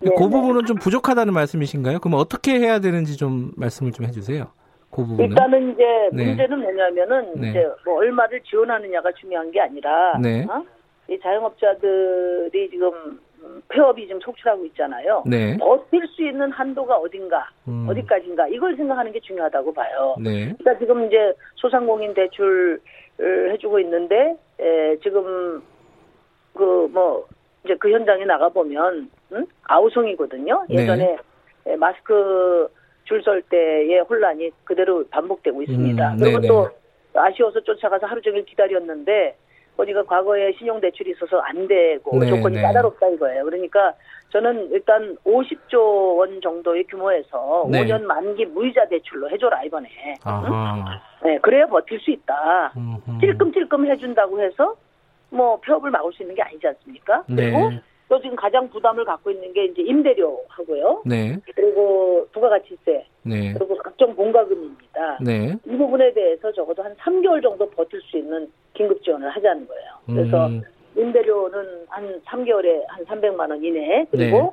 네, 0.00 0.10
그 0.16 0.28
부분은 0.28 0.66
좀 0.66 0.76
부족하다는 0.76 1.32
말씀이신가요? 1.34 1.98
그럼 1.98 2.18
어떻게 2.18 2.58
해야 2.58 2.78
되는지 2.78 3.16
좀 3.16 3.50
말씀을 3.56 3.92
좀 3.92 4.06
해주세요. 4.06 4.52
그 4.90 5.04
부분은. 5.04 5.28
일단은 5.30 5.72
이제 5.72 5.84
네. 6.12 6.24
문제는 6.26 6.60
뭐냐면은 6.60 7.32
네. 7.36 7.50
이제 7.50 7.68
뭐 7.84 7.98
얼마를 7.98 8.40
지원하느냐가 8.42 9.12
중요한 9.12 9.50
게 9.50 9.60
아니라 9.60 10.18
네. 10.18 10.46
어? 10.48 10.64
이 11.08 11.18
자영업자들이 11.20 12.70
지금 12.70 13.20
폐업이 13.68 14.08
좀 14.08 14.20
속출하고 14.20 14.64
있잖아요. 14.66 15.22
네. 15.26 15.56
버틸 15.58 16.06
수 16.08 16.22
있는 16.22 16.50
한도가 16.50 16.96
어딘가, 16.96 17.48
음. 17.66 17.86
어디까지인가 17.88 18.48
이걸 18.48 18.76
생각하는 18.76 19.12
게 19.12 19.20
중요하다고 19.20 19.72
봐요. 19.72 20.16
네. 20.18 20.52
그러니까 20.58 20.78
지금 20.78 21.06
이제 21.06 21.32
소상공인 21.56 22.14
대출을 22.14 22.80
해주고 23.52 23.78
있는데 23.80 24.36
에, 24.60 24.96
지금 25.02 25.62
그 26.54 26.88
뭐 26.92 27.26
이제 27.64 27.76
그 27.76 27.90
현장에 27.90 28.24
나가 28.24 28.48
보면 28.48 29.10
음? 29.32 29.46
아우성이거든요. 29.64 30.64
네. 30.68 30.82
예전에 30.82 31.16
네. 31.64 31.76
마스크 31.76 32.68
줄 33.08 33.22
설 33.22 33.42
때의 33.42 34.00
혼란이 34.00 34.50
그대로 34.64 35.04
반복되고 35.08 35.62
있습니다. 35.62 36.12
음, 36.12 36.18
그리고 36.18 36.40
또 36.42 36.68
아쉬워서 37.14 37.58
쫓아가서 37.60 38.06
하루 38.06 38.20
종일 38.20 38.44
기다렸는데 38.44 39.34
어디가 39.78 40.02
과거에 40.04 40.52
신용대출이 40.52 41.12
있어서 41.12 41.38
안 41.38 41.66
되고 41.66 42.18
네, 42.18 42.26
조건이 42.26 42.56
네. 42.56 42.62
까다롭다 42.62 43.08
이거예요. 43.08 43.44
그러니까 43.44 43.94
저는 44.30 44.70
일단 44.72 45.16
50조 45.24 46.18
원 46.18 46.40
정도의 46.42 46.84
규모에서 46.84 47.66
네. 47.70 47.84
5년 47.84 48.02
만기 48.02 48.44
무이자 48.46 48.86
대출로 48.88 49.30
해줘라 49.30 49.62
이번에. 49.64 49.88
응? 50.26 50.84
네, 51.24 51.38
그래야 51.38 51.66
버틸 51.66 51.98
수 52.00 52.10
있다. 52.10 52.72
찔끔찔끔 53.20 53.90
해준다고 53.90 54.40
해서 54.40 54.74
뭐 55.30 55.58
폐업을 55.60 55.90
막을 55.90 56.12
수 56.12 56.22
있는 56.22 56.34
게 56.34 56.42
아니지 56.42 56.66
않습니까? 56.66 57.24
네. 57.28 57.50
그리고 57.50 57.70
또 58.08 58.20
지금 58.20 58.36
가장 58.36 58.68
부담을 58.70 59.04
갖고 59.04 59.30
있는 59.30 59.52
게 59.52 59.66
이제 59.66 59.82
임대료 59.82 60.42
하고요. 60.48 61.02
네. 61.04 61.38
그리고 61.54 62.26
부가가치세. 62.32 63.06
네. 63.22 63.52
그리고 63.52 63.76
각종 63.76 64.14
공과금입니다. 64.14 65.18
네. 65.20 65.54
이 65.66 65.76
부분에 65.76 66.12
대해서 66.14 66.50
적어도 66.52 66.82
한 66.82 66.94
3개월 66.96 67.42
정도 67.42 67.68
버틸 67.70 68.00
수 68.02 68.16
있는 68.16 68.50
긴급 68.72 69.02
지원을 69.02 69.28
하자는 69.28 69.68
거예요. 69.68 69.90
그래서 70.06 70.46
음. 70.46 70.62
임대료는 70.96 71.86
한 71.88 72.20
3개월에 72.22 72.84
한 72.88 73.04
300만 73.04 73.50
원 73.50 73.62
이내 73.62 74.06
그리고 74.10 74.38
네. 74.38 74.50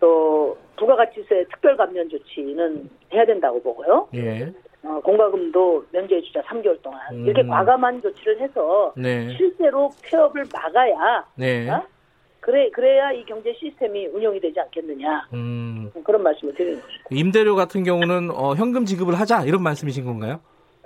또 0.00 0.56
부가가치세 0.76 1.44
특별 1.50 1.76
감면 1.76 2.08
조치는 2.08 2.88
해야 3.12 3.26
된다고 3.26 3.62
보고요. 3.62 4.08
예. 4.14 4.50
어, 4.84 5.00
공과금도 5.00 5.86
면제해 5.90 6.22
주자 6.22 6.40
3개월 6.42 6.80
동안 6.82 7.00
음. 7.12 7.26
이렇게 7.26 7.46
과감한 7.46 8.00
조치를 8.00 8.40
해서 8.40 8.94
네. 8.96 9.28
실제로 9.36 9.90
폐업을 10.02 10.44
막아야 10.52 11.26
네. 11.34 11.68
어? 11.68 11.82
그래 12.40 12.70
그래야 12.70 13.12
이 13.12 13.24
경제 13.24 13.52
시스템이 13.52 14.06
운영이 14.06 14.40
되지 14.40 14.58
않겠느냐 14.60 15.28
음. 15.34 15.90
그런 16.04 16.22
말씀을 16.22 16.54
드리는 16.54 16.80
거죠. 16.80 16.92
임대료 17.10 17.54
같은 17.54 17.82
경우는 17.84 18.30
어, 18.30 18.54
현금 18.54 18.84
지급을 18.84 19.18
하자 19.18 19.44
이런 19.44 19.62
말씀이신 19.62 20.04
건가요? 20.04 20.40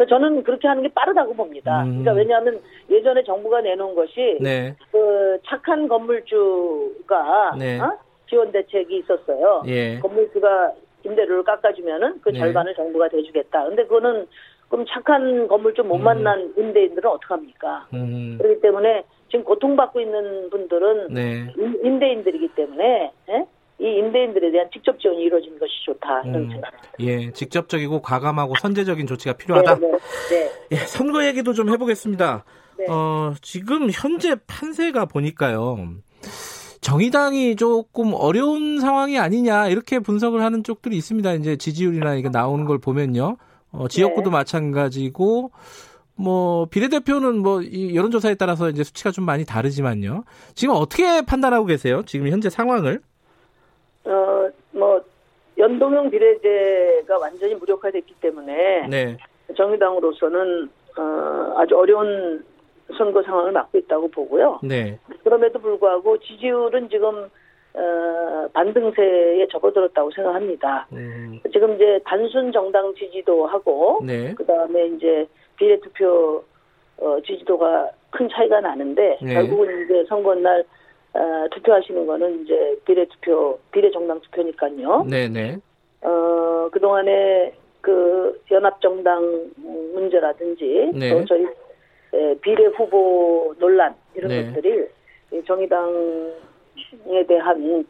저는 0.08 0.42
그렇게 0.42 0.66
하는 0.66 0.82
게 0.82 0.88
빠르다고 0.94 1.34
봅니다. 1.34 1.82
음. 1.82 2.02
그러니까 2.02 2.12
왜냐하면 2.12 2.60
예전에 2.90 3.22
정부가 3.24 3.60
내놓은 3.60 3.94
것이 3.94 4.38
네. 4.40 4.74
그 4.90 5.38
착한 5.46 5.86
건물주가 5.86 7.54
네. 7.58 7.78
어? 7.78 7.98
지원 8.28 8.50
대책이 8.50 8.98
있었어요. 8.98 9.62
예. 9.66 9.98
건물주가 10.00 10.72
임대료를 11.04 11.44
깎아주면은 11.44 12.20
그 12.22 12.30
네. 12.30 12.38
절반을 12.38 12.74
정부가 12.74 13.08
대주겠다. 13.08 13.64
근데 13.64 13.84
그거는 13.84 14.26
그럼 14.68 14.86
착한 14.88 15.48
건물주 15.48 15.82
못 15.82 15.96
음. 15.96 16.04
만난 16.04 16.52
임대인들은 16.56 17.10
어떡합니까? 17.10 17.88
음. 17.92 18.38
그렇기 18.40 18.60
때문에 18.62 19.04
지금 19.32 19.44
고통받고 19.46 19.98
있는 19.98 20.50
분들은 20.50 21.08
네. 21.14 21.46
임- 21.56 21.80
임대인들이기 21.82 22.50
때문에 22.54 23.10
예? 23.30 23.46
이 23.78 23.84
임대인들에 23.98 24.50
대한 24.52 24.68
직접 24.70 25.00
지원이 25.00 25.22
이루어지는 25.22 25.58
것이 25.58 25.72
좋다 25.86 26.20
이런 26.26 26.42
음. 26.44 26.50
생각. 26.50 26.70
예, 27.00 27.32
직접적이고 27.32 28.02
과감하고 28.02 28.54
선제적인 28.60 29.06
조치가 29.06 29.32
필요하다. 29.38 29.76
네, 29.76 29.86
네, 29.88 29.98
네. 30.30 30.50
예, 30.72 30.76
선거 30.76 31.24
얘기도 31.24 31.54
좀 31.54 31.70
해보겠습니다. 31.70 32.44
네. 32.78 32.86
어, 32.90 33.32
지금 33.40 33.88
현재 33.90 34.36
판세가 34.46 35.06
보니까요. 35.06 35.78
정의당이 36.82 37.56
조금 37.56 38.12
어려운 38.14 38.80
상황이 38.80 39.18
아니냐 39.18 39.68
이렇게 39.68 39.98
분석을 39.98 40.42
하는 40.42 40.62
쪽들이 40.62 40.96
있습니다. 40.96 41.32
이제 41.34 41.56
지지율이나 41.56 42.14
이게 42.16 42.28
나오는 42.28 42.64
걸 42.66 42.78
보면요. 42.78 43.36
어, 43.70 43.88
지역구도 43.88 44.30
네. 44.30 44.36
마찬가지고 44.36 45.50
뭐 46.16 46.66
비례대표는 46.66 47.38
뭐 47.38 47.62
이 47.62 47.94
여론조사에 47.96 48.34
따라서 48.34 48.68
이제 48.68 48.84
수치가 48.84 49.10
좀 49.10 49.24
많이 49.24 49.44
다르지만요. 49.44 50.24
지금 50.54 50.74
어떻게 50.74 51.22
판단하고 51.24 51.64
계세요? 51.66 52.02
지금 52.06 52.28
현재 52.28 52.50
상황을? 52.50 53.00
어, 54.04 54.48
뭐 54.72 55.00
연동형 55.58 56.10
비례제가 56.10 57.18
완전히 57.18 57.54
무력화됐기 57.54 58.14
때문에 58.20 58.88
네. 58.88 59.16
정의당으로서는 59.56 60.68
어, 60.98 61.54
아주 61.56 61.76
어려운 61.76 62.44
선거 62.98 63.22
상황을 63.22 63.52
맞고 63.52 63.78
있다고 63.78 64.08
보고요. 64.08 64.60
네. 64.62 64.98
그럼에도 65.24 65.58
불구하고 65.58 66.18
지지율은 66.18 66.88
지금 66.90 67.28
어, 67.74 68.48
반등세에 68.52 69.46
접어들었다고 69.50 70.10
생각합니다. 70.10 70.86
음, 70.92 71.40
지금 71.52 71.74
이제 71.76 71.98
단순 72.04 72.52
정당 72.52 72.92
지지도 72.94 73.46
하고 73.46 74.00
네. 74.04 74.34
그 74.34 74.44
다음에 74.44 74.88
이제 74.88 75.26
비례투표 75.56 76.44
어, 76.98 77.18
지지도가 77.26 77.90
큰 78.10 78.28
차이가 78.28 78.60
나는데 78.60 79.18
네. 79.22 79.34
결국은 79.34 79.84
이제 79.84 80.04
선거 80.08 80.34
날 80.34 80.64
어, 81.14 81.46
투표하시는 81.50 82.06
거는 82.06 82.44
이제 82.44 82.78
비례투표 82.84 83.58
비례정당 83.72 84.20
투표니까요. 84.20 85.04
네, 85.08 85.28
네. 85.28 85.58
어, 86.02 86.68
그동안에 86.72 87.52
그 87.80 88.40
연합정당 88.50 89.50
문제라든지 89.94 90.90
네. 90.94 91.10
또 91.10 91.24
저희 91.26 91.46
에, 92.14 92.34
비례 92.40 92.66
후보 92.66 93.54
논란 93.58 93.94
이런 94.14 94.28
네. 94.28 94.46
것들이 94.46 94.86
이 95.32 95.42
정의당에 95.46 97.26
대한 97.26 97.84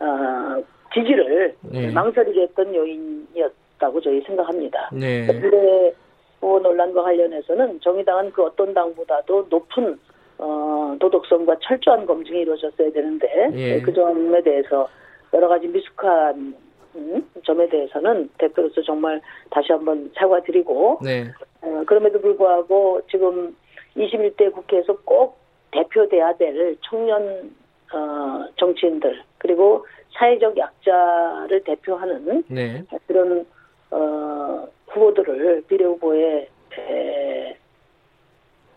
어, 0.00 0.64
지지를 0.94 1.54
네. 1.62 1.90
망설이게 1.90 2.42
했던 2.42 2.74
요인이었다고 2.74 4.00
저희 4.00 4.20
생각합니다. 4.22 4.90
네. 4.92 5.26
비례 5.26 5.92
후보 6.40 6.58
논란과 6.60 7.02
관련해서는 7.02 7.80
정의당은 7.80 8.32
그 8.32 8.44
어떤 8.44 8.74
당보다도 8.74 9.46
높은 9.50 9.98
어, 10.38 10.96
도덕성과 11.00 11.56
철저한 11.62 12.06
검증이 12.06 12.40
이루어졌어야 12.40 12.90
되는데 12.92 13.50
예. 13.54 13.80
그 13.80 13.92
점에 13.92 14.40
대해서 14.42 14.88
여러 15.32 15.48
가지 15.48 15.66
미숙한 15.66 16.54
음, 16.94 17.30
점에 17.44 17.68
대해서는 17.68 18.30
대표로서 18.38 18.82
정말 18.82 19.20
다시 19.50 19.72
한번 19.72 20.10
사과드리고 20.14 21.00
네. 21.02 21.28
어, 21.60 21.82
그럼에도 21.86 22.20
불구하고 22.20 23.02
지금 23.10 23.54
21대 23.96 24.52
국회에서 24.52 24.96
꼭 25.04 25.38
대표돼야 25.72 26.36
될 26.36 26.76
청년 26.82 27.52
어, 27.92 28.46
정치인들 28.56 29.22
그리고 29.38 29.86
사회적 30.12 30.56
약자를 30.56 31.62
대표하는 31.64 32.44
네. 32.48 32.82
그런 33.06 33.44
어, 33.90 34.68
후보들을 34.88 35.64
비례 35.68 35.84
후보에 35.84 36.48
에, 36.78 37.56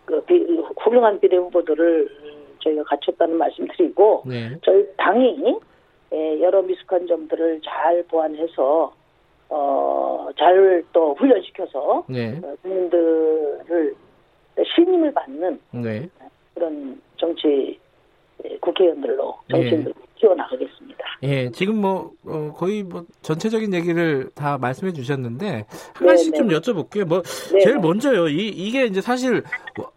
그 0.04 0.22
비, 0.24 0.44
훌륭한 0.80 1.20
비례 1.20 1.36
후보들을 1.36 2.08
저희가 2.60 2.82
갖췄다는 2.84 3.36
말씀드리고 3.36 4.22
네. 4.26 4.56
저희 4.62 4.86
당이 4.96 5.58
에, 6.12 6.40
여러 6.40 6.62
미숙한 6.62 7.06
점들을 7.06 7.60
잘 7.64 8.02
보완해서 8.04 8.94
어, 9.48 10.28
잘 10.38 10.82
또 10.92 11.14
훈련시켜서 11.14 12.04
네. 12.08 12.40
어, 12.42 12.56
국민들을 12.62 13.94
신임을 14.74 15.12
받는 15.12 15.60
네. 15.72 16.08
그런 16.54 17.00
정치 17.16 17.48
에, 17.48 17.78
국회의원들로 18.60 19.38
네. 19.50 19.56
정치인들 19.56 19.94
키워나가겠습니다. 20.16 21.04
예, 21.24 21.50
지금 21.50 21.80
뭐 21.80 22.12
어, 22.24 22.52
거의 22.56 22.82
뭐 22.82 23.04
전체적인 23.22 23.74
얘기를 23.74 24.30
다 24.34 24.58
말씀해 24.58 24.92
주셨는데 24.92 25.66
하나씩 25.94 26.32
네, 26.32 26.38
좀 26.38 26.48
네. 26.48 26.56
여쭤볼게요. 26.56 27.04
뭐 27.04 27.22
네, 27.22 27.60
제일 27.60 27.76
네. 27.76 27.80
먼저요. 27.80 28.28
이 28.28 28.48
이게 28.48 28.86
이제 28.86 29.00
사실 29.00 29.42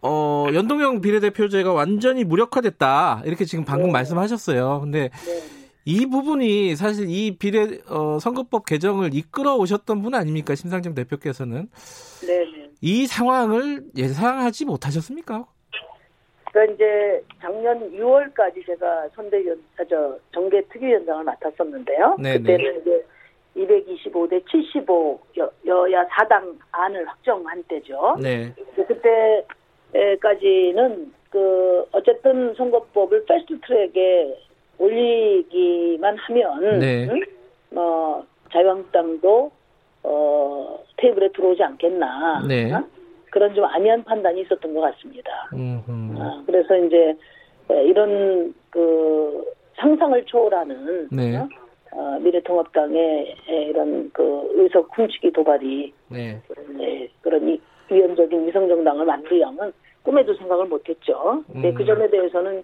어 0.01 0.47
연동형 0.53 1.01
비례대표제가 1.01 1.73
완전히 1.73 2.23
무력화됐다 2.23 3.23
이렇게 3.25 3.45
지금 3.45 3.65
방금 3.65 3.87
네. 3.87 3.93
말씀하셨어요. 3.93 4.81
근데 4.81 5.09
네. 5.09 5.55
이 5.85 6.07
부분이 6.07 6.75
사실 6.75 7.09
이 7.09 7.37
비례 7.37 7.79
어, 7.87 8.17
선거법 8.19 8.65
개정을 8.65 9.13
이끌어 9.13 9.55
오셨던 9.55 10.01
분 10.01 10.15
아닙니까 10.15 10.55
심상정 10.55 10.95
대표께서는 10.95 11.69
네, 12.25 12.39
네. 12.39 12.69
이 12.81 13.05
상황을 13.05 13.83
예상하지 13.95 14.65
못하셨습니까? 14.65 15.45
그러니까 16.55 16.73
이제 16.73 17.21
작년 17.41 17.91
6월까지 17.91 18.65
제가 18.65 19.09
선대위원, 19.13 19.61
아, 19.77 19.83
저 19.89 20.17
정계 20.33 20.61
특위위원장을 20.69 21.25
맡았었는데요. 21.25 22.15
네, 22.17 22.37
그때는 22.37 22.79
이제 22.79 23.05
225대 23.57 24.41
75 24.49 25.19
여, 25.37 25.51
여야 25.65 26.07
4당 26.07 26.57
안을 26.71 27.05
확정한 27.05 27.61
때죠. 27.63 28.15
네, 28.21 28.53
그때까지는 29.91 31.13
그 31.29 31.85
어쨌든 31.91 32.53
선거법을 32.55 33.25
패스트트랙에 33.25 34.39
올리기만 34.77 36.15
하면 36.17 36.79
네. 36.79 37.09
응? 37.09 37.21
어, 37.77 38.23
자유한국당도 38.53 39.51
어, 40.03 40.79
테이블에 40.95 41.29
들어오지 41.33 41.61
않겠나 41.63 42.45
네. 42.47 42.71
어? 42.71 42.81
그런 43.35 43.53
좀 43.53 43.65
아니한 43.65 44.01
판단이 44.05 44.43
있었던 44.43 44.73
것 44.73 44.79
같습니다. 44.79 45.49
음, 45.51 45.83
음. 45.89 46.15
어, 46.17 46.41
그래서 46.45 46.77
이제 46.77 47.13
에, 47.69 47.83
이런 47.83 48.53
그 48.69 49.43
상상을 49.75 50.23
초월하는 50.23 51.09
네. 51.11 51.35
어? 51.35 51.49
어, 51.91 52.17
미래통합당의 52.21 53.35
에, 53.49 53.63
이런 53.65 54.09
그 54.13 54.51
의석 54.53 54.87
훔치기 54.97 55.33
도발이 55.33 55.93
네, 56.07 56.41
네, 56.77 57.09
그런 57.19 57.49
이, 57.49 57.59
위헌적인 57.91 58.47
위성정당을 58.47 59.05
만들려면 59.05 59.73
꿈에도 60.01 60.33
생각을 60.35 60.67
못했죠. 60.67 61.43
음. 61.53 61.73
그 61.73 61.83
점에 61.83 62.09
대해서는 62.09 62.63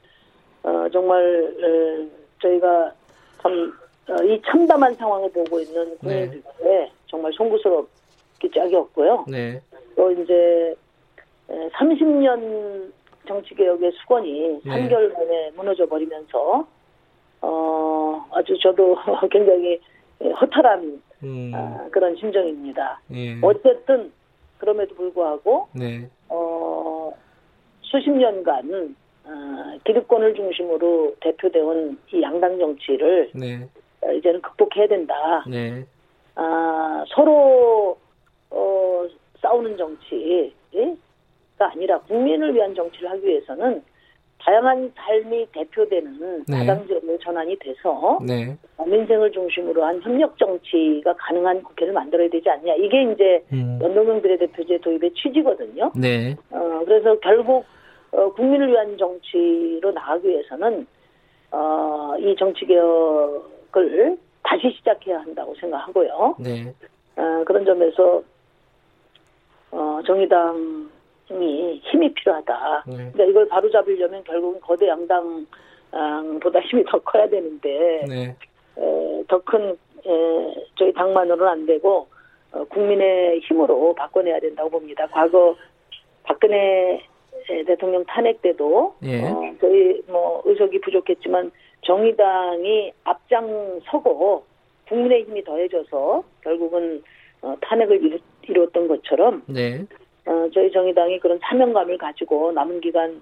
어, 0.64 0.88
정말 0.90 1.54
에, 1.62 2.08
저희가 2.42 2.94
참 3.42 3.74
어, 4.08 4.24
이 4.24 4.42
참담한 4.46 4.94
상황을 4.94 5.34
보고 5.34 5.60
있는 5.60 5.98
국민들께 5.98 6.92
정말 7.08 7.34
송구스럽기 7.34 8.50
짝이었고요. 8.56 9.26
네, 9.28 9.60
또 9.96 10.12
이제 10.12 10.76
에, 11.50 11.70
30년 11.70 12.92
정치개혁의 13.28 13.92
수건이 13.94 14.62
네. 14.64 14.72
3개월 14.72 15.14
만에 15.14 15.52
무너져 15.56 15.86
버리면서 15.86 16.68
어, 17.42 18.26
아주 18.32 18.58
저도 18.62 18.96
굉장히 19.32 19.80
허탈한 20.40 21.02
음, 21.24 21.52
아, 21.54 21.88
그런 21.92 22.16
심정입니다. 22.16 23.02
예, 23.14 23.40
어쨌든 23.42 24.12
그럼에도 24.58 24.96
불구하고 24.96 25.68
네, 25.74 26.08
어, 26.30 27.12
수십 27.82 28.10
년간 28.12 28.96
어, 29.24 29.78
기득권을 29.84 30.36
중심으로 30.36 31.16
대표되온 31.20 31.98
이 32.14 32.22
양당 32.22 32.58
정치를 32.60 33.32
네, 33.34 33.68
어, 34.02 34.12
이제는 34.12 34.42
극복해야 34.42 34.88
된다. 34.88 35.44
네, 35.48 35.86
아, 36.36 37.04
서로 37.10 37.98
어, 38.50 39.08
싸우는 39.42 39.78
정치가 39.78 40.52
아니라 41.60 42.00
국민을 42.02 42.54
위한 42.54 42.74
정치를 42.76 43.10
하기 43.12 43.28
위해서는 43.28 43.84
다양한 44.40 44.92
삶이 44.96 45.48
대표되는 45.52 46.46
네. 46.48 46.66
다당제로 46.66 47.18
전환이 47.20 47.56
돼서 47.60 48.20
네. 48.26 48.58
민생을 48.84 49.32
중심으로 49.32 49.84
한 49.84 50.02
협력 50.02 50.36
정치가 50.38 51.14
가능한 51.14 51.62
국회를 51.62 51.94
만들어야 51.94 52.28
되지 52.30 52.50
않냐. 52.50 52.74
이게 52.76 53.04
이제 53.12 53.44
음. 53.54 53.80
연동형 53.82 54.22
비례대표제 54.22 54.80
도입의 54.80 55.14
취지거든요. 55.14 55.92
네. 55.96 56.36
어, 56.50 56.82
그래서 56.86 57.20
결국 57.20 57.66
어, 58.12 58.34
국민을 58.34 58.70
위한 58.70 58.98
정치로 58.98 59.92
나가기 59.92 60.28
위해서는 60.28 60.88
어, 61.52 62.16
이 62.18 62.36
정치 62.38 62.66
개혁을 62.66 64.18
다시 64.44 64.72
시작해야 64.72 65.20
한다고 65.20 65.54
생각하고요. 65.56 66.36
네. 66.40 66.74
어, 67.16 67.44
그런 67.46 67.64
점에서 67.64 68.24
어, 69.72 70.00
정의당이 70.06 71.82
힘이 71.84 72.14
필요하다. 72.14 72.84
네. 72.88 72.96
그러니까 72.96 73.24
이걸 73.26 73.48
바로 73.48 73.70
잡으려면 73.72 74.24
결국은 74.24 74.60
거대 74.62 74.88
양당보다 74.88 76.60
힘이 76.62 76.84
더 76.86 77.00
커야 77.00 77.28
되는데 77.30 78.06
네. 78.08 78.36
더큰 79.28 79.78
저희 80.78 80.92
당만으로는 80.94 81.48
안 81.48 81.66
되고 81.66 82.08
어, 82.52 82.64
국민의 82.66 83.40
힘으로 83.42 83.94
바꿔내야 83.96 84.40
된다고 84.40 84.70
봅니다. 84.70 85.08
과거 85.08 85.56
박근혜 86.24 87.02
대통령 87.66 88.04
탄핵 88.06 88.42
때도 88.42 88.96
예. 89.04 89.24
어, 89.24 89.56
저희 89.60 90.02
뭐 90.08 90.42
의석이 90.46 90.82
부족했지만 90.82 91.52
정의당이 91.82 92.92
앞장서고 93.04 94.44
국민의 94.88 95.24
힘이 95.24 95.44
더해져서 95.44 96.24
결국은 96.42 97.02
어, 97.42 97.56
탄핵을 97.62 98.20
이루, 98.44 98.54
이루었던 98.54 98.88
것처럼 98.88 99.44
네. 99.48 99.86
어, 100.26 100.50
저희 100.54 100.72
정의당이 100.72 101.20
그런 101.20 101.40
사명감을 101.42 101.98
가지고 101.98 102.52
남은 102.52 102.82
기간 102.82 103.22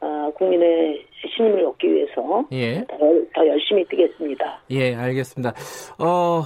어, 0.00 0.30
국민의 0.36 1.04
신임을 1.36 1.64
얻기 1.64 1.92
위해서 1.92 2.46
예. 2.52 2.84
더, 2.86 2.96
더, 3.34 3.46
열심히 3.46 3.84
뛰겠습니다. 3.86 4.60
예, 4.70 4.94
알겠습니다. 4.94 5.54
어, 5.98 6.42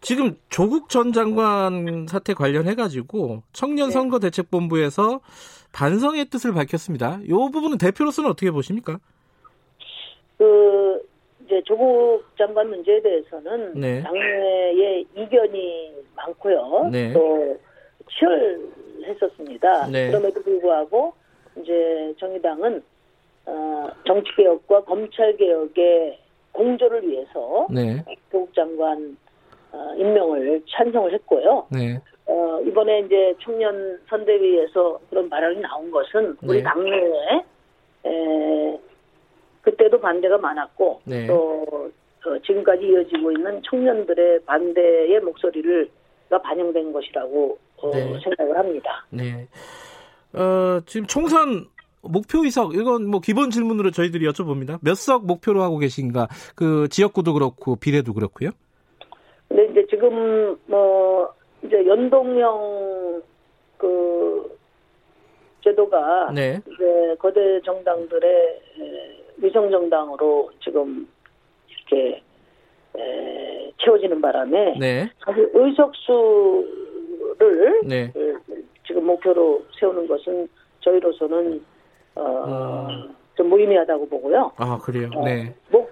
지금 0.00 0.36
조국 0.48 0.88
전 0.88 1.12
장관 1.12 2.06
사태 2.08 2.34
관련해 2.34 2.74
가지고 2.76 3.42
청년 3.52 3.88
네. 3.88 3.92
선거 3.92 4.18
대책본부에서 4.20 5.20
반성의 5.72 6.26
뜻을 6.26 6.54
밝혔습니다. 6.54 7.18
이 7.24 7.28
부분은 7.28 7.78
대표로서는 7.78 8.30
어떻게 8.30 8.50
보십니까? 8.50 8.98
그 10.38 11.02
이제 11.48 11.62
조국 11.64 12.22
장관 12.36 12.68
문제에 12.68 13.00
대해서는 13.00 13.72
네. 13.74 14.02
당내에 14.02 15.04
이견이 15.16 15.94
많고요. 16.14 16.90
네. 16.92 17.12
또 17.14 17.56
치열했었습니다. 18.10 19.86
네. 19.86 20.08
그럼에도 20.08 20.42
불구하고 20.42 21.14
이제 21.56 22.14
정의당은 22.18 22.82
어, 23.46 23.88
정치 24.06 24.30
개혁과 24.36 24.84
검찰 24.84 25.34
개혁의 25.38 26.18
공조를 26.52 27.08
위해서 27.08 27.66
네. 27.70 28.04
조국 28.30 28.54
장관 28.54 29.16
어, 29.72 29.94
임명을 29.96 30.62
찬성을 30.68 31.14
했고요. 31.14 31.66
네. 31.70 31.98
어, 32.26 32.60
이번에 32.60 33.00
이제 33.00 33.34
청년 33.40 33.98
선대위에서 34.10 35.00
그런 35.08 35.30
발언이 35.30 35.60
나온 35.60 35.90
것은 35.90 36.36
우리 36.42 36.58
네. 36.58 36.62
당내에 36.64 37.42
에, 38.04 38.10
그때도 39.70 40.00
반대가 40.00 40.38
많았고 40.38 41.02
네. 41.04 41.26
또 41.26 41.90
어, 42.26 42.38
지금까지 42.46 42.86
이어지고 42.86 43.32
있는 43.32 43.60
청년들의 43.68 44.40
반대의 44.44 45.20
목소리를 45.20 45.90
가 46.30 46.38
반영된 46.42 46.92
것이라고 46.92 47.58
어, 47.78 47.90
네. 47.90 48.18
생각을 48.22 48.58
합니다. 48.58 49.06
네. 49.10 49.46
어, 50.34 50.80
지금 50.86 51.06
총선 51.06 51.66
목표 52.02 52.44
의석 52.44 52.74
이건 52.74 53.06
뭐 53.06 53.20
기본 53.20 53.50
질문으로 53.50 53.90
저희들이 53.90 54.26
여쭤봅니다. 54.28 54.78
몇 54.82 54.94
석 54.96 55.26
목표로 55.26 55.62
하고 55.62 55.78
계신가? 55.78 56.28
그 56.54 56.88
지역구도 56.90 57.32
그렇고 57.34 57.76
비례도 57.76 58.12
그렇고요. 58.14 58.50
근데 59.48 59.66
이제 59.70 59.86
지금 59.90 60.56
뭐 60.66 61.32
이제 61.62 61.86
연동형 61.86 63.22
그 63.78 64.58
제도가 65.64 66.32
네. 66.34 66.60
이제 66.66 67.16
거대 67.18 67.60
정당들의 67.62 68.60
위성 69.38 69.70
정당으로 69.70 70.50
지금 70.62 71.08
이렇게 71.68 72.22
에, 72.96 73.72
채워지는 73.78 74.20
바람에 74.20 74.76
네. 74.78 75.10
사실 75.24 75.50
의석수를 75.52 76.66
네. 77.86 78.10
그, 78.12 78.40
지금 78.86 79.06
목표로 79.06 79.64
세우는 79.78 80.06
것은 80.08 80.48
저희로서는 80.80 81.64
어, 82.16 82.86
음. 82.90 83.14
좀 83.34 83.48
무의미하다고 83.48 84.08
보고요. 84.08 84.52
아 84.56 84.78
그래요. 84.78 85.10
어, 85.14 85.24
네. 85.24 85.54
목 85.70 85.90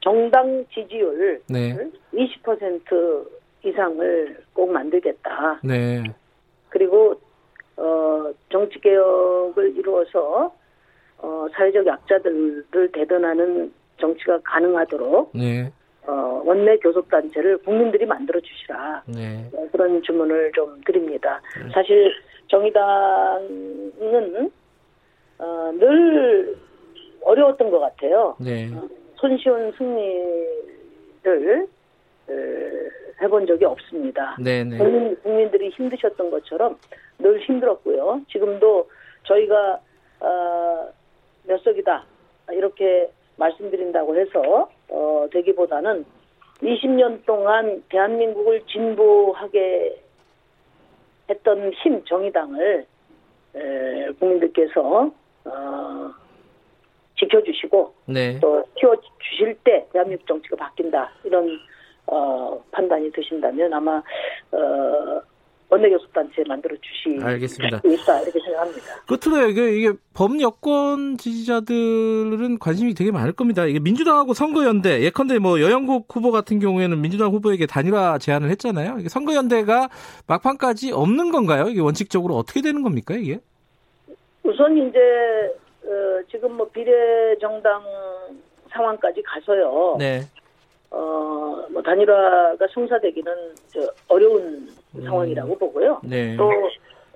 정당 0.00 0.64
지지율 0.72 1.42
네. 1.48 1.76
20% 2.14 3.28
이상을 3.64 4.44
꼭 4.54 4.70
만들겠다. 4.72 5.60
네. 5.62 6.02
그리고 6.70 7.20
어, 7.76 8.32
정치 8.50 8.80
개혁을 8.80 9.76
이루어서 9.76 10.54
어, 11.22 11.46
사회적 11.52 11.86
약자들을 11.86 12.90
대변하는 12.92 13.72
정치가 13.98 14.38
가능하도록 14.42 15.32
네. 15.34 15.70
어, 16.06 16.42
원내 16.44 16.78
교섭단체를 16.78 17.58
국민들이 17.58 18.06
만들어 18.06 18.40
주시라 18.40 19.02
네. 19.06 19.48
어, 19.52 19.68
그런 19.70 20.02
주문을 20.02 20.52
좀 20.54 20.80
드립니다. 20.86 21.40
네. 21.62 21.70
사실 21.72 22.10
정의당은 22.48 24.50
어, 25.38 25.72
늘 25.78 26.56
어려웠던 27.22 27.70
것 27.70 27.80
같아요. 27.80 28.34
네. 28.40 28.70
어, 28.74 28.88
손쉬운 29.16 29.72
승리를 29.72 31.66
어, 32.28 32.32
해본 33.22 33.46
적이 33.46 33.66
없습니다. 33.66 34.36
네, 34.40 34.64
네. 34.64 34.78
국민, 34.78 35.14
국민들이 35.22 35.68
힘드셨던 35.70 36.30
것처럼 36.30 36.78
늘 37.18 37.38
힘들었고요. 37.40 38.22
지금도 38.30 38.88
저희가 39.24 39.78
어, 40.20 40.88
몇 41.50 41.60
석이다 41.64 42.04
이렇게 42.52 43.10
말씀드린다고 43.36 44.16
해서 44.16 44.70
어, 44.88 45.26
되기보다는 45.32 46.04
20년 46.62 47.26
동안 47.26 47.82
대한민국을 47.88 48.62
진보하게 48.66 50.00
했던 51.28 51.72
힘 51.72 52.04
정의당을 52.04 52.86
에, 53.56 54.12
국민들께서 54.20 55.10
어, 55.44 56.10
지켜주시고 57.18 57.94
네. 58.06 58.38
또 58.38 58.62
키워주실 58.76 59.58
때 59.64 59.88
대한민국 59.92 60.26
정치가 60.28 60.54
바뀐다 60.54 61.10
이런 61.24 61.58
어, 62.06 62.62
판단이 62.70 63.10
드신다면 63.10 63.72
아마 63.74 64.00
어, 64.52 65.22
원내교섭단체 65.70 66.42
만들어 66.48 66.76
주시 66.80 67.22
알겠습니다. 67.22 67.80
있다 67.84 68.20
이렇게 68.22 68.40
생각합니다. 68.40 69.02
끝으로 69.06 69.48
이게, 69.48 69.76
이게 69.76 69.92
범여권 70.14 71.16
지지자들은 71.16 72.58
관심이 72.58 72.92
되게 72.94 73.12
많을 73.12 73.32
겁니다. 73.32 73.64
이게 73.64 73.78
민주당하고 73.78 74.34
선거연대 74.34 75.02
예컨대 75.02 75.38
뭐 75.38 75.60
여영국 75.60 76.06
후보 76.10 76.32
같은 76.32 76.58
경우에는 76.58 77.00
민주당 77.00 77.30
후보에게 77.30 77.66
단일화 77.66 78.18
제안을 78.18 78.50
했잖아요. 78.50 78.96
이게 78.98 79.08
선거연대가 79.08 79.88
막판까지 80.26 80.92
없는 80.92 81.30
건가요? 81.30 81.68
이게 81.68 81.80
원칙적으로 81.80 82.34
어떻게 82.34 82.60
되는 82.62 82.82
겁니까 82.82 83.14
이게? 83.14 83.38
우선 84.42 84.76
이제 84.76 84.98
어, 85.84 86.20
지금 86.30 86.56
뭐 86.56 86.68
비례 86.68 87.38
정당 87.40 87.82
상황까지 88.72 89.22
가서요. 89.22 89.96
네. 89.98 90.22
어, 90.90 91.64
뭐 91.70 91.80
단일화가 91.82 92.66
성사되기는 92.74 93.32
어려운 94.08 94.42
음. 94.42 94.68
상황이라고 94.92 95.58
보고요. 95.58 96.00
네. 96.04 96.36
또 96.36 96.50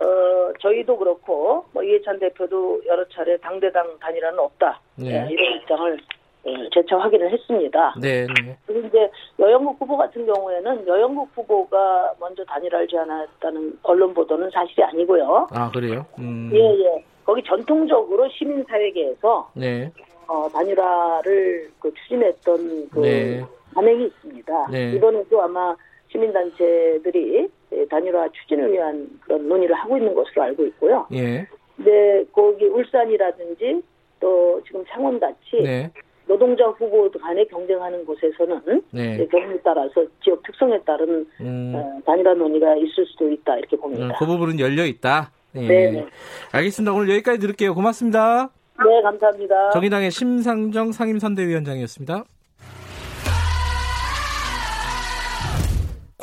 어, 0.01 0.53
저희도 0.61 0.97
그렇고 0.97 1.64
뭐 1.72 1.83
이해찬 1.83 2.18
대표도 2.18 2.83
여러 2.87 3.07
차례 3.09 3.37
당대당 3.39 3.99
단일화는 4.01 4.39
없다 4.39 4.81
네. 4.97 5.25
네, 5.25 5.29
이런 5.31 5.61
입장을 5.61 5.99
예, 6.47 6.68
재차 6.75 6.99
확인을 6.99 7.31
했습니다. 7.33 7.95
네, 7.99 8.27
네. 8.27 8.59
그리고 8.66 8.87
이제 8.87 9.11
여영국 9.39 9.81
후보 9.81 9.97
같은 9.97 10.27
경우에는 10.27 10.87
여영국 10.87 11.31
후보가 11.35 12.14
먼저 12.20 12.45
단일화를 12.45 12.87
제안했다는 12.87 13.79
언론 13.83 14.12
보도는 14.12 14.51
사실이 14.51 14.83
아니고요. 14.85 15.49
아 15.53 15.70
그래요? 15.70 16.05
음. 16.18 16.51
예, 16.53 16.59
예. 16.59 17.05
거기 17.25 17.43
전통적으로 17.45 18.29
시민사회계에서 18.29 19.51
네. 19.55 19.91
어, 20.27 20.47
단일화를 20.53 21.70
그 21.79 21.93
추진했던 21.95 22.91
그 22.91 23.01
네. 23.01 23.45
반응이 23.75 24.05
있습니다. 24.05 24.66
네. 24.70 24.93
이번에도 24.93 25.43
아마 25.43 25.75
시민단체들이 26.15 27.49
단일화 27.91 28.29
추진을 28.31 28.73
위한 28.73 29.09
그런 29.21 29.49
논의를 29.49 29.75
하고 29.75 29.97
있는 29.97 30.15
것으로 30.15 30.43
알고 30.43 30.65
있고요. 30.67 31.07
예. 31.12 31.47
근데 31.77 32.25
거기 32.33 32.67
울산이라든지 32.67 33.83
또 34.21 34.62
지금 34.65 34.85
창원 34.89 35.19
같이 35.19 35.61
네. 35.62 35.91
노동자 36.27 36.67
후보 36.69 37.11
간에 37.11 37.45
경쟁하는 37.47 38.05
곳에서는 38.07 38.83
네. 38.93 39.27
경우에 39.27 39.59
따라서 39.62 40.07
지역 40.23 40.43
특성에 40.45 40.79
따른 40.87 41.27
음. 41.41 41.73
어, 41.75 42.01
단일화 42.07 42.35
논의가 42.35 42.77
있을 42.77 43.05
수도 43.07 43.31
있다 43.31 43.57
이렇게 43.59 43.77
봅니다. 43.77 44.07
음, 44.07 44.12
그 44.19 44.25
부분은 44.25 44.61
열려 44.61 44.87
있다. 44.87 45.33
네. 45.53 45.91
네. 45.91 46.07
알겠습니다. 46.53 46.93
오늘 46.93 47.11
여기까지 47.11 47.39
들을게요. 47.41 47.75
고맙습니다. 47.75 48.51
네, 48.79 49.03
감사합니다. 49.03 49.71
정의당의 49.71 50.11
심상정 50.11 50.93
상임선대위원장이었습니다. 50.93 52.25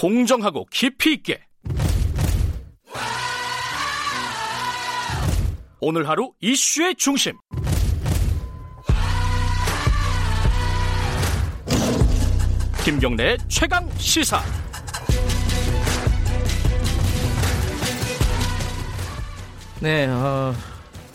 공정하고 0.01 0.65
깊이 0.71 1.13
있게. 1.13 1.39
오늘 5.79 6.09
하루 6.09 6.31
이슈의 6.41 6.95
중심. 6.95 7.37
김경래 12.83 13.37
최강 13.47 13.87
시사. 13.99 14.41
네, 19.81 20.07
어, 20.07 20.51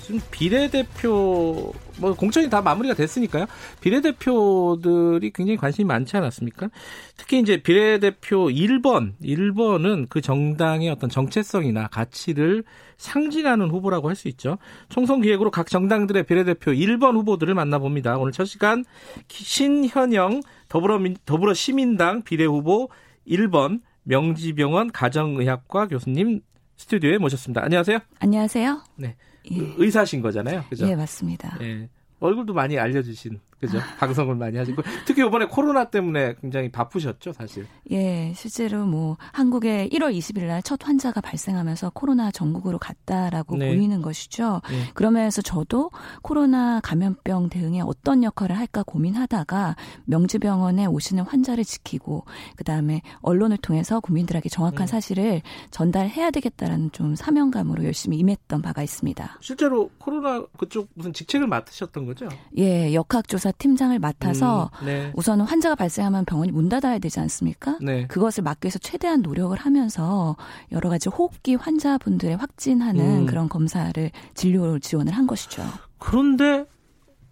지금 0.02 0.20
비례대표 0.30 1.72
뭐 1.98 2.14
공천이 2.14 2.50
다 2.50 2.60
마무리가 2.62 2.94
됐으니까요. 2.94 3.46
비례대표들이 3.80 5.30
굉장히 5.32 5.56
관심이 5.56 5.86
많지 5.86 6.16
않았습니까? 6.16 6.68
특히 7.16 7.40
이제 7.40 7.56
비례대표 7.58 8.46
1번, 8.48 9.12
1번은 9.22 10.08
그 10.08 10.20
정당의 10.20 10.90
어떤 10.90 11.08
정체성이나 11.10 11.88
가치를 11.88 12.64
상징하는 12.96 13.70
후보라고 13.70 14.08
할 14.08 14.16
수 14.16 14.28
있죠. 14.28 14.56
총선 14.88 15.20
기획으로 15.20 15.50
각 15.50 15.68
정당들의 15.68 16.22
비례대표 16.24 16.70
1번 16.72 17.14
후보들을 17.16 17.52
만나봅니다. 17.54 18.16
오늘 18.16 18.32
첫 18.32 18.46
시간 18.46 18.84
신현영 19.28 20.40
더불어민, 20.68 21.16
더불어 21.26 21.52
시민당 21.52 22.22
비례 22.22 22.46
후보 22.46 22.88
1번 23.28 23.80
명지병원 24.04 24.90
가정의학과 24.92 25.88
교수님 25.88 26.40
스튜디오에 26.76 27.18
모셨습니다. 27.18 27.62
안녕하세요. 27.62 27.98
안녕하세요. 28.20 28.82
네. 28.96 29.16
예. 29.52 29.74
의사신 29.76 30.20
거잖아요. 30.20 30.64
그죠? 30.68 30.88
예, 30.88 30.96
맞습니다. 30.96 31.58
예. 31.62 31.88
얼굴도 32.20 32.54
많이 32.54 32.78
알려주신 32.78 33.40
그죠? 33.60 33.78
방송을 33.98 34.34
많이 34.34 34.58
하시고 34.58 34.82
특히 35.06 35.24
이번에 35.26 35.46
코로나 35.46 35.86
때문에 35.86 36.34
굉장히 36.40 36.70
바쁘셨죠, 36.70 37.32
사실. 37.32 37.66
예, 37.90 38.32
실제로 38.36 38.84
뭐 38.84 39.16
한국에 39.32 39.88
1월 39.88 40.14
20일 40.16 40.46
날 40.46 40.66
첫 40.66 40.84
환자가 40.84 41.20
발생하면서 41.20 41.90
코로나 41.90 42.32
전국으로 42.32 42.78
갔다라고 42.78 43.56
네. 43.56 43.68
보이는 43.68 44.02
것이죠. 44.02 44.62
네. 44.68 44.90
그러면서 44.94 45.40
저도 45.40 45.92
코로나 46.22 46.80
감염병 46.80 47.50
대응에 47.50 47.82
어떤 47.82 48.24
역할을 48.24 48.58
할까 48.58 48.82
고민하다가 48.82 49.76
명지병원에 50.06 50.86
오시는 50.86 51.22
환자를 51.22 51.62
지키고 51.62 52.24
그다음에 52.56 53.00
언론을 53.20 53.58
통해서 53.58 54.00
국민들에게 54.00 54.48
정확한 54.48 54.86
네. 54.86 54.90
사실을 54.90 55.42
전달해야 55.70 56.32
되겠다라는 56.32 56.90
좀 56.90 57.14
사명감으로 57.14 57.84
열심히 57.84 58.18
임했던 58.18 58.60
바가 58.60 58.82
있습니다. 58.82 59.38
실제로 59.40 59.90
코로나 59.98 60.44
그쪽 60.58 60.88
무슨 60.94 61.12
직책을 61.12 61.46
맡으셨던 61.46 62.06
거죠? 62.06 62.28
예, 62.58 62.92
역학조사 62.92 63.45
의사 63.46 63.52
팀장을 63.52 63.96
맡아서 63.98 64.70
음, 64.82 64.86
네. 64.86 65.12
우선 65.14 65.40
환자가 65.40 65.76
발생하면 65.76 66.24
병원이 66.24 66.50
문 66.50 66.68
닫아야 66.68 66.98
되지 66.98 67.20
않습니까? 67.20 67.78
네. 67.80 68.06
그것을 68.08 68.42
막기 68.42 68.66
위해서 68.66 68.78
최대한 68.78 69.22
노력을 69.22 69.56
하면서 69.56 70.36
여러 70.72 70.88
가지 70.90 71.08
호흡기 71.08 71.54
환자분들의 71.54 72.36
확진하는 72.36 73.20
음. 73.20 73.26
그런 73.26 73.48
검사를 73.48 74.10
진료 74.34 74.78
지원을 74.78 75.12
한 75.12 75.26
것이죠. 75.26 75.62
그런데 75.98 76.66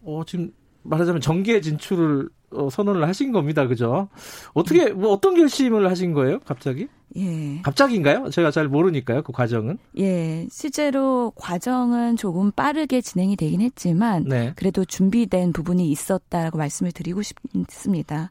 어, 0.04 0.22
지금 0.26 0.52
말하자면 0.82 1.20
정계 1.20 1.60
진출을 1.60 2.28
어, 2.52 2.70
선언을 2.70 3.06
하신 3.08 3.32
겁니다. 3.32 3.66
그죠? 3.66 4.08
어떻게 4.52 4.90
뭐 4.90 5.12
어떤 5.12 5.34
결심을 5.34 5.90
하신 5.90 6.12
거예요? 6.12 6.38
갑자기? 6.40 6.88
예. 7.16 7.60
갑자기인가요? 7.62 8.30
제가 8.30 8.50
잘 8.50 8.68
모르니까요. 8.68 9.22
그 9.22 9.32
과정은. 9.32 9.78
예. 9.98 10.46
실제로 10.50 11.32
과정은 11.36 12.16
조금 12.16 12.50
빠르게 12.50 13.00
진행이 13.00 13.36
되긴 13.36 13.60
했지만 13.60 14.24
네. 14.24 14.52
그래도 14.56 14.84
준비된 14.84 15.52
부분이 15.52 15.88
있었다라고 15.90 16.58
말씀을 16.58 16.92
드리고 16.92 17.22
싶습니다. 17.22 18.30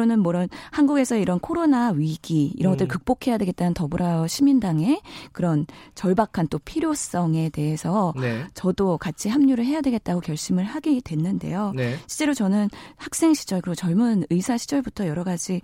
실제로는 0.00 0.20
물론 0.20 0.48
한국에서 0.70 1.16
이런 1.16 1.40
코로나 1.40 1.90
위기 1.90 2.52
이런 2.56 2.72
음. 2.72 2.76
것들 2.76 2.88
극복해야 2.88 3.38
되겠다는 3.38 3.74
더불어 3.74 4.26
시민당의 4.26 5.00
그런 5.32 5.66
절박한 5.94 6.48
또 6.48 6.58
필요성에 6.58 7.50
대해서 7.50 8.14
네. 8.20 8.44
저도 8.54 8.98
같이 8.98 9.28
합류를 9.28 9.64
해야 9.64 9.80
되겠다고 9.80 10.20
결심을 10.20 10.64
하게 10.64 11.00
됐는데요. 11.02 11.72
네. 11.74 11.96
실제로 12.06 12.34
저는 12.34 12.68
학생 12.96 13.34
시절 13.34 13.60
그리고 13.60 13.74
젊은 13.74 14.24
의사 14.30 14.56
시절부터 14.56 15.06
여러 15.08 15.24
가지 15.24 15.60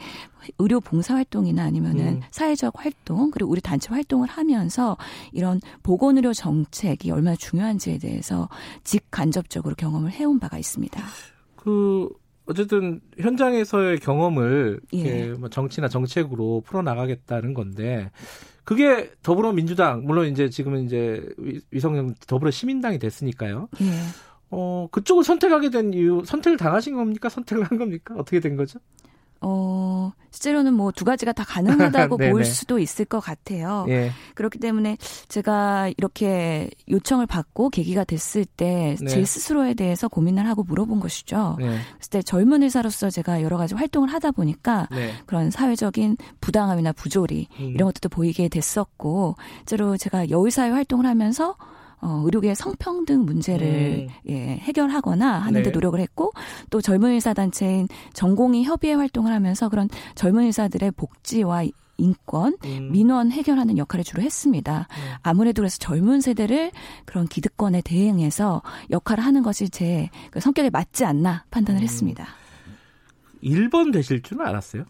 의료 0.58 0.80
봉사 0.80 1.14
활동이나 1.14 1.64
아니면은 1.64 2.06
음. 2.06 2.22
사회 2.30 2.55
적 2.57 2.72
활동 2.76 3.30
그리고 3.30 3.50
우리 3.50 3.61
단체 3.61 3.90
활동을 3.90 4.28
하면서 4.28 4.96
이런 5.32 5.61
보건의료 5.82 6.32
정책이 6.32 7.11
얼마나 7.11 7.36
중요한지에 7.36 7.98
대해서 7.98 8.48
직간접적으로 8.84 9.74
경험을 9.74 10.11
해온 10.11 10.38
바가 10.38 10.59
있습니다. 10.59 11.02
그 11.57 12.09
어쨌든 12.46 13.00
현장에서의 13.18 13.98
경험을 13.98 14.80
예. 14.94 15.32
뭐 15.32 15.48
정치나 15.48 15.88
정책으로 15.88 16.62
풀어 16.64 16.82
나가겠다는 16.82 17.54
건데 17.54 18.11
그게 18.64 19.11
더불어민주당 19.22 20.04
물론 20.04 20.26
이제 20.28 20.48
지금은 20.48 20.84
이제 20.84 21.28
위성영 21.70 22.14
더불어 22.26 22.50
시민당이 22.50 22.98
됐으니까요. 22.98 23.68
예. 23.80 23.86
어 24.50 24.88
그쪽을 24.92 25.24
선택하게 25.24 25.70
된 25.70 25.92
이유 25.92 26.22
선택을 26.24 26.57
당하신 26.57 26.94
겁니까? 26.94 27.28
선택을 27.28 27.64
한 27.64 27.78
겁니까? 27.78 28.14
어떻게 28.16 28.38
된 28.40 28.57
거죠? 28.57 28.78
어, 29.41 30.12
실제로는 30.30 30.74
뭐 30.74 30.93
두 30.97 31.05
가지가 31.05 31.32
다 31.32 31.45
가능하다고 31.45 32.16
볼 32.32 32.45
수도 32.45 32.78
있을 32.78 33.05
것 33.05 33.20
같아요. 33.20 33.84
예. 33.89 34.11
그렇기 34.34 34.59
때문에 34.59 34.97
제가 35.28 35.91
이렇게 35.97 36.70
요청을 36.89 37.26
받고 37.26 37.70
계기가 37.70 38.05
됐을 38.05 38.45
때제 38.45 39.05
네. 39.05 39.24
스스로에 39.24 39.74
대해서 39.74 40.09
고민을 40.09 40.47
하고 40.47 40.62
물어본 40.62 41.01
것이죠. 41.01 41.57
네. 41.59 41.78
그때 42.01 42.22
젊은 42.22 42.62
의사로서 42.62 43.11
제가 43.11 43.43
여러 43.43 43.57
가지 43.57 43.74
활동을 43.74 44.09
하다 44.12 44.30
보니까 44.32 44.89
네. 44.91 45.12
그런 45.26 45.51
사회적인 45.51 46.16
부당함이나 46.41 46.93
부조리 46.93 47.49
음. 47.61 47.72
이런 47.74 47.87
것들도 47.89 48.09
보이게 48.09 48.49
됐었고, 48.49 49.37
실제로 49.59 49.97
제가 49.97 50.30
여의사회 50.30 50.70
활동을 50.70 51.07
하면서 51.07 51.57
어, 52.07 52.22
의료계 52.24 52.54
성평등 52.54 53.24
문제를 53.24 54.07
음. 54.09 54.30
예, 54.30 54.59
해결하거나 54.59 55.40
하는데 55.40 55.62
네. 55.64 55.70
노력을 55.70 55.98
했고 55.98 56.30
또 56.70 56.80
젊은 56.80 57.11
의사 57.11 57.34
단체인 57.34 57.88
전공의 58.12 58.62
협의회 58.62 58.94
활동을 58.94 59.32
하면서 59.32 59.68
그런 59.68 59.88
젊은 60.14 60.44
의사들의 60.44 60.92
복지와 60.92 61.64
인권, 61.98 62.57
음. 62.64 62.90
민원 62.92 63.32
해결하는 63.32 63.76
역할을 63.76 64.04
주로 64.04 64.22
했습니다. 64.22 64.86
음. 64.88 65.14
아무래도 65.22 65.62
그래서 65.62 65.78
젊은 65.78 66.20
세대를 66.20 66.70
그런 67.07 67.26
기득권에 67.26 67.80
대응해서 67.80 68.62
역할을 68.90 69.24
하는 69.24 69.42
것이 69.42 69.68
제그 69.68 70.38
성격에 70.38 70.70
맞지 70.70 71.04
않나 71.04 71.44
판단을 71.50 71.80
음. 71.80 71.82
했습니다. 71.82 72.26
1번 73.42 73.92
되실 73.92 74.22
줄은 74.22 74.46
알았어요? 74.46 74.84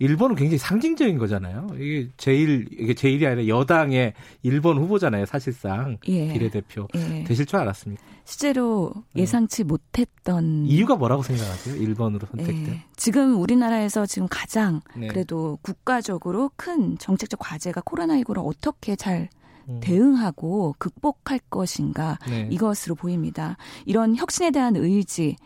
일본은 0.00 0.36
굉장히 0.36 0.58
상징적인 0.58 1.18
거잖아요. 1.18 1.68
이게 1.78 2.08
제일 2.16 2.68
이게 2.72 2.94
제일이 2.94 3.26
아니라 3.26 3.48
여당의 3.48 4.14
일본 4.42 4.78
후보잖아요. 4.78 5.26
사실상 5.26 5.98
예. 6.06 6.32
비례대표 6.32 6.86
예. 6.94 7.24
되실 7.24 7.46
줄 7.46 7.58
알았습니까? 7.58 8.02
실제로 8.24 8.92
네. 9.14 9.22
예상치 9.22 9.64
네. 9.64 9.68
못했던 9.68 10.66
이유가 10.66 10.94
뭐라고 10.96 11.22
생각하세요? 11.22 11.76
일본으로 11.76 12.26
선택된? 12.26 12.68
예. 12.68 12.84
지금 12.96 13.40
우리나라에서 13.40 14.06
지금 14.06 14.28
가장 14.30 14.80
네. 14.96 15.08
그래도 15.08 15.58
국가적으로 15.62 16.50
큰 16.56 16.96
정책적 16.98 17.40
과제가 17.40 17.80
코로나19를 17.80 18.44
어떻게 18.44 18.94
잘 18.94 19.28
음. 19.68 19.80
대응하고 19.80 20.74
극복할 20.78 21.38
것인가 21.50 22.18
네. 22.28 22.48
이것으로 22.50 22.94
보입니다. 22.94 23.56
이런 23.84 24.16
혁신에 24.16 24.50
대한 24.50 24.76
의지에 24.76 25.36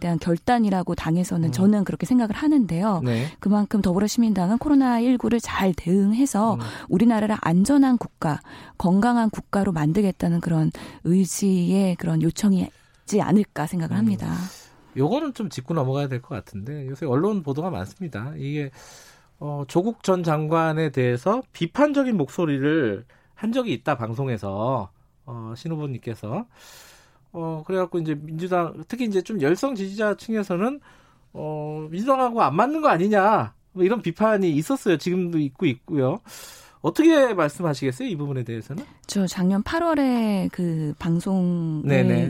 대한 0.00 0.18
결단이라고 0.18 0.94
당에서는 0.94 1.48
음. 1.48 1.52
저는 1.52 1.84
그렇게 1.84 2.06
생각을 2.06 2.34
하는데요. 2.34 3.00
네. 3.04 3.26
그만큼 3.40 3.82
더불어시민당은 3.82 4.58
코로나19를 4.58 5.40
잘 5.42 5.74
대응해서 5.74 6.54
음. 6.54 6.60
우리나라를 6.88 7.36
안전한 7.40 7.98
국가, 7.98 8.40
건강한 8.78 9.30
국가로 9.30 9.72
만들겠다는 9.72 10.40
그런 10.40 10.70
의지의 11.04 11.96
그런 11.96 12.22
요청이지 12.22 13.20
않을까 13.20 13.66
생각을 13.66 13.96
음. 13.96 13.98
합니다. 13.98 14.34
요거는 14.96 15.34
좀 15.34 15.48
짚고 15.48 15.74
넘어가야 15.74 16.08
될 16.08 16.20
것 16.20 16.34
같은데 16.34 16.86
요새 16.86 17.06
언론 17.06 17.42
보도가 17.42 17.70
많습니다. 17.70 18.32
이게 18.36 18.70
어, 19.40 19.64
조국 19.66 20.04
전 20.04 20.22
장관에 20.22 20.90
대해서 20.90 21.42
비판적인 21.52 22.16
목소리를 22.16 23.04
한 23.42 23.50
적이 23.50 23.72
있다 23.72 23.96
방송에서 23.96 24.92
어, 25.26 25.52
신 25.56 25.72
후보님께서 25.72 26.46
어 27.32 27.64
그래갖고 27.66 27.98
이제 27.98 28.14
민주당 28.14 28.84
특히 28.86 29.04
이제 29.06 29.20
좀 29.20 29.40
열성 29.40 29.74
지지자층에서는 29.74 30.78
어 31.32 31.88
민주당하고 31.90 32.40
안 32.40 32.54
맞는 32.54 32.82
거 32.82 32.88
아니냐 32.88 33.52
뭐 33.72 33.82
이런 33.82 34.00
비판이 34.00 34.48
있었어요. 34.52 34.96
지금도 34.96 35.38
있고 35.40 35.66
있고요. 35.66 36.20
어떻게 36.82 37.32
말씀하시겠어요? 37.32 38.08
이 38.08 38.16
부분에 38.16 38.42
대해서는? 38.44 38.84
저 39.06 39.26
작년 39.26 39.62
8월에 39.62 40.50
그 40.52 40.94
방송 40.98 41.82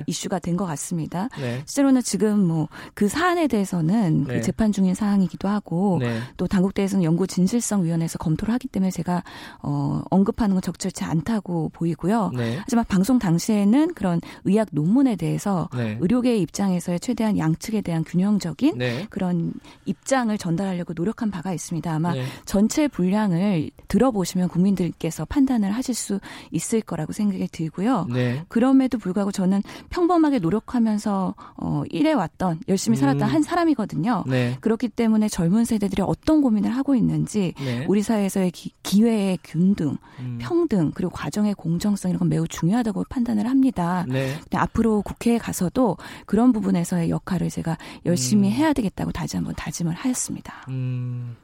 이슈가 0.06 0.38
된 0.38 0.52
것 0.56 0.66
같습니다. 0.66 1.28
네. 1.40 1.62
실제로는 1.66 2.02
지금 2.02 2.46
뭐 2.46 2.68
그 2.94 3.08
사안에 3.08 3.46
대해서는 3.46 4.24
그 4.24 4.32
네. 4.32 4.38
그 4.38 4.42
재판 4.42 4.70
중인 4.70 4.94
사항이기도 4.94 5.48
하고 5.48 5.98
네. 6.00 6.20
또 6.36 6.46
당국대에서는 6.46 7.04
연구 7.04 7.26
진실성 7.26 7.84
위원회에서 7.84 8.18
검토를 8.18 8.52
하기 8.54 8.68
때문에 8.68 8.90
제가 8.90 9.24
어, 9.62 10.02
언급하는 10.10 10.54
건 10.54 10.62
적절치 10.62 11.04
않다고 11.04 11.70
보이고요. 11.70 12.30
네. 12.36 12.58
하지만 12.60 12.84
방송 12.84 13.18
당시에는 13.18 13.94
그런 13.94 14.20
의학 14.44 14.68
논문에 14.72 15.16
대해서 15.16 15.68
네. 15.74 15.96
의료계의 16.00 16.40
입장에서의 16.42 17.00
최대한 17.00 17.38
양측에 17.38 17.80
대한 17.80 18.04
균형적인 18.04 18.78
네. 18.78 19.06
그런 19.10 19.52
입장을 19.86 20.36
전달하려고 20.36 20.92
노력한 20.94 21.30
바가 21.30 21.52
있습니다. 21.52 21.90
아마 21.92 22.12
전체 22.44 22.88
분량을 22.88 23.70
들어보시면 23.88 24.41
국민들께서 24.48 25.24
판단을 25.24 25.72
하실 25.72 25.94
수 25.94 26.20
있을 26.50 26.80
거라고 26.80 27.12
생각이 27.12 27.48
들고요. 27.48 28.06
네. 28.10 28.44
그럼에도 28.48 28.98
불구하고 28.98 29.32
저는 29.32 29.62
평범하게 29.90 30.38
노력하면서 30.38 31.34
어, 31.56 31.82
일해왔던 31.90 32.60
열심히 32.68 32.96
살았던 32.96 33.28
음. 33.28 33.34
한 33.34 33.42
사람이거든요. 33.42 34.24
네. 34.26 34.56
그렇기 34.60 34.88
때문에 34.88 35.28
젊은 35.28 35.64
세대들이 35.64 36.02
어떤 36.02 36.42
고민을 36.42 36.70
하고 36.70 36.94
있는지 36.94 37.54
네. 37.58 37.84
우리 37.88 38.02
사회에서의 38.02 38.50
기, 38.50 39.02
회의 39.02 39.38
균등, 39.42 39.96
음. 40.20 40.38
평등 40.40 40.92
그리고 40.94 41.10
과정의 41.12 41.54
공정성 41.54 42.10
이런 42.10 42.18
건 42.18 42.28
매우 42.28 42.46
중요하다고 42.46 43.04
판단을 43.08 43.48
합니다. 43.48 44.04
네. 44.08 44.36
앞으로 44.54 45.02
국회에 45.02 45.38
가서도 45.38 45.96
그런 46.26 46.52
부분에서의 46.52 47.10
역할을 47.10 47.48
제가 47.50 47.78
열심히 48.06 48.48
음. 48.48 48.52
해야 48.52 48.72
되겠다고 48.72 49.12
다시 49.12 49.36
한번 49.36 49.54
다짐을 49.54 49.94
하였습니다. 49.94 50.66
음. 50.68 51.36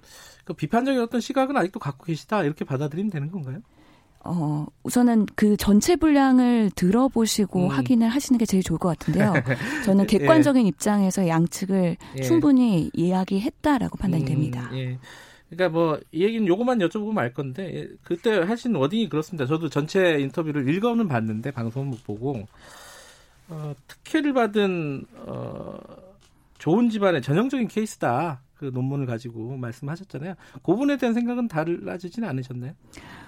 그 0.48 0.54
비판적인 0.54 0.98
어떤 1.02 1.20
시각은 1.20 1.58
아직도 1.58 1.78
갖고 1.78 2.04
계시다 2.04 2.42
이렇게 2.42 2.64
받아들이면 2.64 3.10
되는 3.10 3.30
건가요? 3.30 3.58
어, 4.24 4.64
우선은 4.82 5.26
그 5.36 5.58
전체 5.58 5.94
분량을 5.94 6.70
들어보시고 6.74 7.64
음. 7.64 7.68
확인을 7.68 8.08
하시는 8.08 8.38
게 8.38 8.46
제일 8.46 8.62
좋을 8.62 8.78
것 8.78 8.88
같은데요. 8.88 9.34
저는 9.84 10.04
예. 10.04 10.06
객관적인 10.06 10.64
예. 10.64 10.68
입장에서 10.68 11.28
양측을 11.28 11.98
예. 12.16 12.22
충분히 12.22 12.90
이야기했다라고 12.94 13.98
판단이 13.98 14.24
음, 14.24 14.26
됩니다. 14.26 14.70
예. 14.72 14.98
그러니까 15.50 15.68
뭐 15.68 15.98
이 16.12 16.24
얘기는 16.24 16.46
요것만 16.46 16.78
여쭤보고 16.78 17.12
말 17.12 17.34
건데 17.34 17.70
예, 17.74 17.88
그때 18.02 18.38
하신 18.38 18.74
워딩이 18.74 19.10
그렇습니다. 19.10 19.44
저도 19.44 19.68
전체 19.68 20.18
인터뷰를 20.18 20.66
읽어는 20.74 21.08
봤는데 21.08 21.50
방송은 21.50 21.88
못 21.90 22.04
보고 22.04 22.46
어, 23.48 23.74
특혜를 23.86 24.32
받은 24.32 25.04
어, 25.26 25.78
좋은 26.56 26.88
집안의 26.88 27.20
전형적인 27.20 27.68
케이스다. 27.68 28.40
그 28.58 28.70
논문을 28.74 29.06
가지고 29.06 29.56
말씀하셨잖아요. 29.56 30.34
그 30.54 30.60
부분에 30.62 30.96
대한 30.96 31.14
생각은 31.14 31.48
달라지지는 31.48 32.28
않으셨나요? 32.28 32.72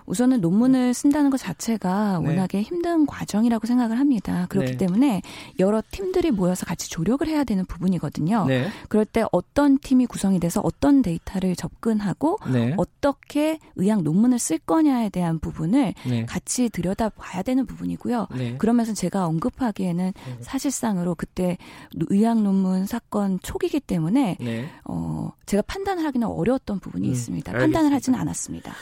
우선은 0.06 0.40
논문을 0.40 0.92
쓴다는 0.92 1.30
것 1.30 1.36
자체가 1.36 2.18
네. 2.18 2.28
워낙에 2.28 2.62
힘든 2.62 3.06
과정이라고 3.06 3.66
생각을 3.66 3.98
합니다. 3.98 4.46
그렇기 4.48 4.72
네. 4.72 4.76
때문에 4.76 5.22
여러 5.60 5.82
팀들이 5.90 6.32
모여서 6.32 6.66
같이 6.66 6.90
조력을 6.90 7.26
해야 7.28 7.44
되는 7.44 7.64
부분이거든요. 7.64 8.46
네. 8.46 8.68
그럴 8.88 9.04
때 9.04 9.24
어떤 9.30 9.78
팀이 9.78 10.06
구성이 10.06 10.40
돼서 10.40 10.60
어떤 10.64 11.02
데이터를 11.02 11.54
접근하고 11.54 12.38
네. 12.52 12.74
어떻게 12.76 13.60
의학 13.76 14.02
논문을 14.02 14.40
쓸 14.40 14.58
거냐에 14.58 15.10
대한 15.10 15.38
부분을 15.38 15.94
네. 16.08 16.26
같이 16.26 16.70
들여다봐야 16.70 17.42
되는 17.42 17.66
부분이고요. 17.66 18.26
네. 18.36 18.56
그러면서 18.58 18.94
제가 18.94 19.26
언급하기에는 19.26 20.12
사실상으로 20.40 21.14
그때 21.14 21.56
의학 22.08 22.42
논문 22.42 22.86
사건 22.86 23.38
초기이기 23.42 23.78
때문에 23.80 24.36
어, 24.84 25.19
제가 25.46 25.62
판단을 25.62 26.04
하기는 26.04 26.26
어려웠던 26.26 26.80
부분이 26.80 27.08
음, 27.08 27.12
있습니다. 27.12 27.50
알겠습니다. 27.50 27.78
판단을 27.78 27.94
하지는 27.96 28.18
않았습니다. 28.18 28.72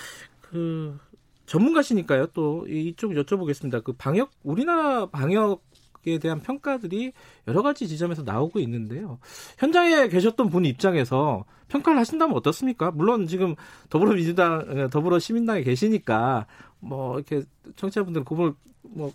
그 0.40 0.98
전문가시니까요. 1.46 2.26
또 2.28 2.66
이쪽 2.68 3.12
여쭤보겠습니다. 3.12 3.82
그 3.82 3.92
방역 3.92 4.30
우리나라 4.42 5.06
방역 5.06 5.62
에 6.06 6.18
대한 6.18 6.40
평가들이 6.40 7.12
여러 7.48 7.60
가지 7.60 7.88
지점에서 7.88 8.22
나오고 8.22 8.60
있는데요. 8.60 9.18
현장에 9.58 10.08
계셨던 10.08 10.48
분 10.48 10.64
입장에서 10.64 11.44
평가를 11.66 11.98
하신다면 11.98 12.36
어떻습니까? 12.36 12.92
물론 12.92 13.26
지금 13.26 13.56
더불어민주당, 13.90 14.88
더불어 14.90 15.18
시민당에 15.18 15.62
계시니까 15.62 16.46
뭐 16.78 17.16
이렇게 17.16 17.42
청취자분들은 17.76 18.24
그걸 18.24 18.54
뭐 18.82 19.12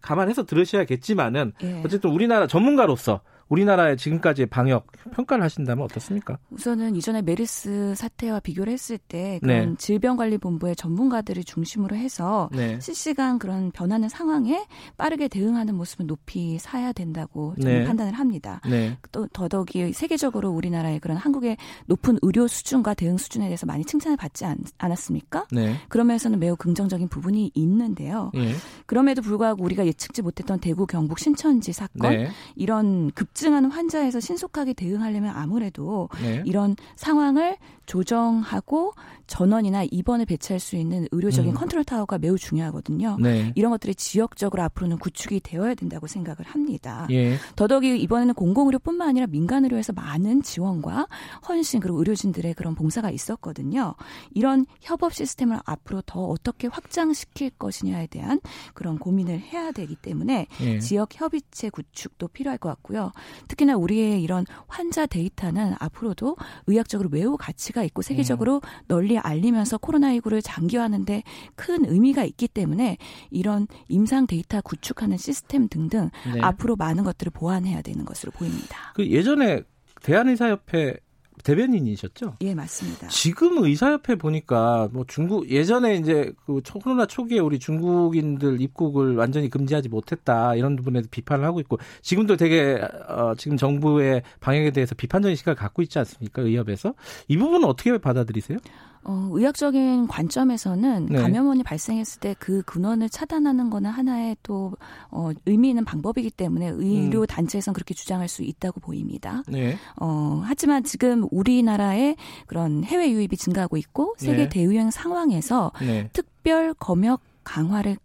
감안해서 0.00 0.46
들으셔야겠지만은 0.46 1.52
예. 1.62 1.82
어쨌든 1.84 2.10
우리나라 2.10 2.46
전문가로서 2.46 3.20
우리나라의 3.50 3.96
지금까지의 3.96 4.46
방역 4.46 4.86
평가를 5.12 5.44
하신다면 5.44 5.84
어떻습니까? 5.84 6.38
우선은 6.50 6.96
이전에 6.96 7.20
메르스 7.20 7.94
사태와 7.96 8.40
비교를 8.40 8.72
했을 8.72 8.96
때 8.96 9.40
그런 9.42 9.70
네. 9.70 9.74
질병관리본부의 9.76 10.76
전문가들을 10.76 11.42
중심으로 11.44 11.96
해서 11.96 12.48
네. 12.52 12.78
실시간 12.80 13.38
그런 13.38 13.72
변하는 13.72 14.08
상황에 14.08 14.64
빠르게 14.96 15.26
대응하는 15.28 15.74
모습을 15.74 16.06
높이 16.06 16.58
사야 16.58 16.92
된다고 16.92 17.54
저는 17.60 17.80
네. 17.80 17.84
판단을 17.84 18.12
합니다. 18.12 18.60
네. 18.68 18.96
또 19.10 19.26
더더욱이 19.26 19.92
세계적으로 19.92 20.50
우리나라의 20.50 21.00
그런 21.00 21.16
한국의 21.16 21.56
높은 21.86 22.18
의료 22.22 22.46
수준과 22.46 22.94
대응 22.94 23.16
수준에 23.16 23.46
대해서 23.46 23.66
많이 23.66 23.84
칭찬을 23.84 24.16
받지 24.16 24.44
않, 24.44 24.58
았습니까 24.78 25.46
네. 25.50 25.74
그러면서는 25.88 26.38
매우 26.38 26.54
긍정적인 26.54 27.08
부분이 27.08 27.50
있는데요. 27.54 28.30
예. 28.36 28.54
그럼에도 28.86 29.22
불구하고 29.22 29.64
우리가 29.64 29.86
예측지 29.86 30.22
못했던 30.22 30.60
대구 30.60 30.86
경북 30.86 31.18
신천지 31.18 31.72
사건 31.72 32.12
네. 32.12 32.28
이런 32.54 33.10
급 33.10 33.34
급증하는 33.40 33.70
환자에서 33.70 34.20
신속하게 34.20 34.74
대응하려면 34.74 35.34
아무래도 35.34 36.08
네. 36.22 36.42
이런 36.44 36.76
상황을 36.96 37.56
조정하고 37.90 38.92
전원이나 39.26 39.84
입원을 39.90 40.24
배치할 40.24 40.60
수 40.60 40.76
있는 40.76 41.08
의료적인 41.10 41.50
음. 41.50 41.54
컨트롤 41.54 41.84
타워가 41.84 42.18
매우 42.18 42.38
중요하거든요. 42.38 43.16
네. 43.20 43.52
이런 43.56 43.72
것들이 43.72 43.96
지역적으로 43.96 44.62
앞으로는 44.62 44.98
구축이 44.98 45.40
되어야 45.40 45.74
된다고 45.74 46.06
생각을 46.06 46.38
합니다. 46.44 47.08
예. 47.10 47.36
더더욱이 47.56 48.00
이번에는 48.00 48.34
공공의료뿐만 48.34 49.08
아니라 49.08 49.26
민간의료에서 49.26 49.92
많은 49.92 50.42
지원과 50.42 51.08
헌신 51.48 51.80
그리고 51.80 51.98
의료진들의 51.98 52.54
그런 52.54 52.76
봉사가 52.76 53.10
있었거든요. 53.10 53.94
이런 54.34 54.66
협업 54.80 55.12
시스템을 55.12 55.58
앞으로 55.64 56.02
더 56.02 56.24
어떻게 56.26 56.68
확장시킬 56.68 57.50
것이냐에 57.50 58.06
대한 58.06 58.40
그런 58.74 58.98
고민을 58.98 59.40
해야 59.40 59.72
되기 59.72 59.96
때문에 59.96 60.46
예. 60.60 60.78
지역 60.78 61.08
협의체 61.12 61.70
구축도 61.70 62.28
필요할 62.28 62.58
것 62.58 62.68
같고요. 62.68 63.10
특히나 63.48 63.76
우리의 63.76 64.22
이런 64.22 64.44
환자 64.68 65.06
데이터는 65.06 65.74
앞으로도 65.78 66.36
의학적으로 66.66 67.08
매우 67.08 67.36
가치가 67.36 67.79
있고 67.84 68.02
세계적으로 68.02 68.56
음. 68.56 68.60
널리 68.88 69.18
알리면서 69.18 69.78
코로나19를 69.78 70.40
장기화하는데 70.42 71.22
큰 71.56 71.84
의미가 71.84 72.24
있기 72.24 72.48
때문에 72.48 72.96
이런 73.30 73.66
임상 73.88 74.26
데이터 74.26 74.60
구축하는 74.60 75.16
시스템 75.16 75.68
등등 75.68 76.10
네. 76.32 76.40
앞으로 76.40 76.76
많은 76.76 77.04
것들을 77.04 77.30
보완해야 77.32 77.82
되는 77.82 78.04
것으로 78.04 78.32
보입니다. 78.32 78.92
그 78.94 79.06
예전에 79.06 79.62
대한의사협회 80.02 80.96
대변인이셨죠? 81.42 82.36
예, 82.42 82.54
맞습니다. 82.54 83.08
지금 83.08 83.62
의사협회 83.64 84.16
보니까 84.16 84.88
뭐 84.92 85.04
중국 85.06 85.50
예전에 85.50 85.96
이제 85.96 86.32
그 86.46 86.60
코로나 86.82 87.06
초기에 87.06 87.38
우리 87.38 87.58
중국인들 87.58 88.60
입국을 88.60 89.16
완전히 89.16 89.48
금지하지 89.50 89.88
못했다 89.88 90.54
이런 90.54 90.76
부분에도 90.76 91.08
비판을 91.10 91.44
하고 91.44 91.60
있고 91.60 91.78
지금도 92.02 92.36
되게 92.36 92.80
어, 93.08 93.34
지금 93.36 93.56
정부의 93.56 94.22
방역에 94.40 94.70
대해서 94.70 94.94
비판적인 94.94 95.36
시각을 95.36 95.56
갖고 95.56 95.82
있지 95.82 95.98
않습니까? 95.98 96.42
의협에서 96.42 96.94
이 97.28 97.36
부분은 97.36 97.66
어떻게 97.66 97.96
받아들이세요? 97.98 98.58
어, 99.04 99.28
의학적인 99.32 100.08
관점에서는 100.08 101.06
네. 101.06 101.18
감염원이 101.18 101.62
발생했을 101.62 102.20
때 102.20 102.34
그 102.38 102.62
근원을 102.62 103.08
차단하는 103.08 103.70
거는 103.70 103.90
하나의 103.90 104.36
또 104.42 104.72
어, 105.10 105.30
의미 105.46 105.68
있는 105.68 105.84
방법이기 105.84 106.30
때문에 106.30 106.68
의료 106.68 107.20
음. 107.20 107.26
단체에서는 107.26 107.74
그렇게 107.74 107.94
주장할 107.94 108.28
수 108.28 108.42
있다고 108.42 108.80
보입니다. 108.80 109.42
네. 109.46 109.76
어, 110.00 110.40
하지만 110.44 110.82
지금 110.82 111.26
우리나라의 111.30 112.16
그런 112.46 112.82
해외 112.84 113.10
유입이 113.10 113.36
증가하고 113.36 113.76
있고 113.76 114.14
세계 114.16 114.44
네. 114.44 114.48
대유행 114.48 114.90
상황에서 114.90 115.72
네. 115.80 116.08
특별 116.12 116.74
검역 116.74 117.20
강화를 117.44 117.98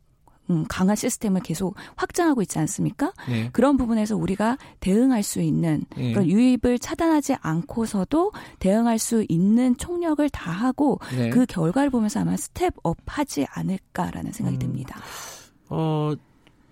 음, 0.49 0.65
강한 0.67 0.95
시스템을 0.95 1.41
계속 1.41 1.75
확장하고 1.95 2.41
있지 2.41 2.59
않습니까? 2.59 3.13
네. 3.27 3.49
그런 3.51 3.77
부분에서 3.77 4.15
우리가 4.15 4.57
대응할 4.79 5.23
수 5.23 5.41
있는 5.41 5.83
네. 5.95 6.13
그런 6.13 6.27
유입을 6.27 6.79
차단하지 6.79 7.35
않고서도 7.41 8.31
대응할 8.59 8.99
수 8.99 9.25
있는 9.27 9.75
총력을 9.77 10.27
다하고 10.29 10.99
네. 11.15 11.29
그 11.29 11.45
결과를 11.45 11.89
보면서 11.89 12.19
아마 12.19 12.37
step 12.37 12.77
up 12.77 12.97
하지 13.05 13.45
않을까라는 13.49 14.31
생각이 14.31 14.57
음. 14.57 14.59
듭니다. 14.59 14.99
어, 15.69 16.13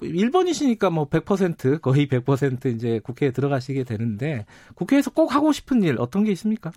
1번이시니까 0.01 0.91
뭐 0.91 1.07
100% 1.07 1.81
거의 1.81 2.07
100% 2.07 2.75
이제 2.75 2.99
국회에 3.03 3.31
들어가시게 3.31 3.83
되는데 3.83 4.45
국회에서 4.75 5.11
꼭 5.11 5.33
하고 5.33 5.51
싶은 5.51 5.83
일 5.83 5.97
어떤 5.99 6.23
게 6.23 6.31
있습니까? 6.33 6.71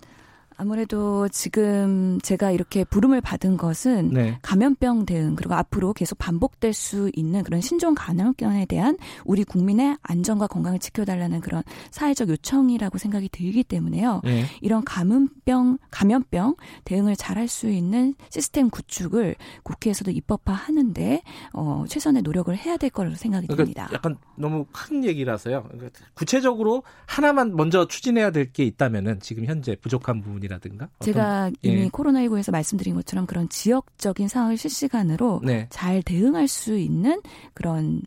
아무래도 0.57 1.27
지금 1.29 2.19
제가 2.21 2.51
이렇게 2.51 2.83
부름을 2.83 3.21
받은 3.21 3.57
것은 3.57 4.09
네. 4.09 4.39
감염병 4.41 5.05
대응 5.05 5.35
그리고 5.35 5.53
앞으로 5.53 5.93
계속 5.93 6.17
반복될 6.17 6.73
수 6.73 7.11
있는 7.13 7.43
그런 7.43 7.61
신종 7.61 7.93
감염병에 7.95 8.65
대한 8.65 8.97
우리 9.23 9.43
국민의 9.43 9.97
안전과 10.01 10.47
건강을 10.47 10.79
지켜달라는 10.79 11.41
그런 11.41 11.63
사회적 11.91 12.29
요청이라고 12.29 12.97
생각이 12.97 13.29
들기 13.29 13.63
때문에요. 13.63 14.21
네. 14.23 14.45
이런 14.61 14.83
감염병 14.83 15.77
감염병 15.91 16.55
대응을 16.85 17.15
잘할 17.15 17.47
수 17.47 17.69
있는 17.69 18.15
시스템 18.29 18.69
구축을 18.69 19.35
국회에서도 19.63 20.11
입법화하는데 20.11 21.21
어, 21.53 21.85
최선의 21.87 22.23
노력을 22.23 22.55
해야 22.57 22.77
될 22.77 22.89
거라고 22.89 23.15
생각이 23.15 23.47
그러니까 23.47 23.63
듭니다. 23.63 23.89
약간 23.93 24.17
너무 24.35 24.65
큰 24.71 25.05
얘기라서요. 25.05 25.63
그러니까 25.71 25.99
구체적으로 26.15 26.83
하나만 27.05 27.55
먼저 27.55 27.87
추진해야 27.87 28.31
될 28.31 28.47
게 28.57 28.63
있다면은 28.63 29.19
지금 29.19 29.45
현재 29.45 29.75
부족한 29.75 30.21
부분이 30.21 30.46
부분이라든가 30.47 30.89
제가 30.99 31.51
이미 31.61 31.81
예. 31.81 31.87
코로나19에서 31.89 32.51
말씀드린 32.51 32.95
것처럼 32.95 33.25
그런 33.25 33.47
지역적인 33.49 34.27
상황을 34.27 34.57
실시간으로 34.57 35.41
네. 35.43 35.67
잘 35.69 36.01
대응할 36.01 36.47
수 36.47 36.77
있는 36.77 37.21
그런 37.53 38.01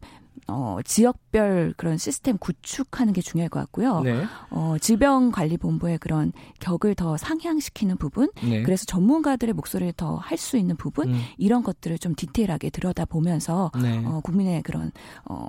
어, 0.47 0.78
지역별 0.84 1.74
그런 1.76 1.97
시스템 1.99 2.38
구축하는 2.38 3.12
게 3.12 3.20
중요할 3.20 3.49
것 3.49 3.61
같고요. 3.61 4.01
네. 4.01 4.24
어, 4.51 4.76
질병관리본부의 4.80 5.99
그런 5.99 6.32
격을 6.61 6.95
더 6.95 7.16
상향시키는 7.16 7.97
부분, 7.97 8.30
네. 8.43 8.62
그래서 8.62 8.84
전문가들의 8.86 9.55
목소리를 9.55 9.93
더 9.95 10.16
할 10.16 10.38
수 10.38 10.57
있는 10.57 10.76
부분, 10.76 11.11
음. 11.11 11.20
이런 11.38 11.62
것들을 11.62 11.99
좀 11.99 12.14
디테일하게 12.14 12.70
들여다보면서 12.70 13.72
네. 13.82 14.03
어, 14.07 14.20
국민의 14.24 14.62
그런 14.62 14.91
어, 15.24 15.47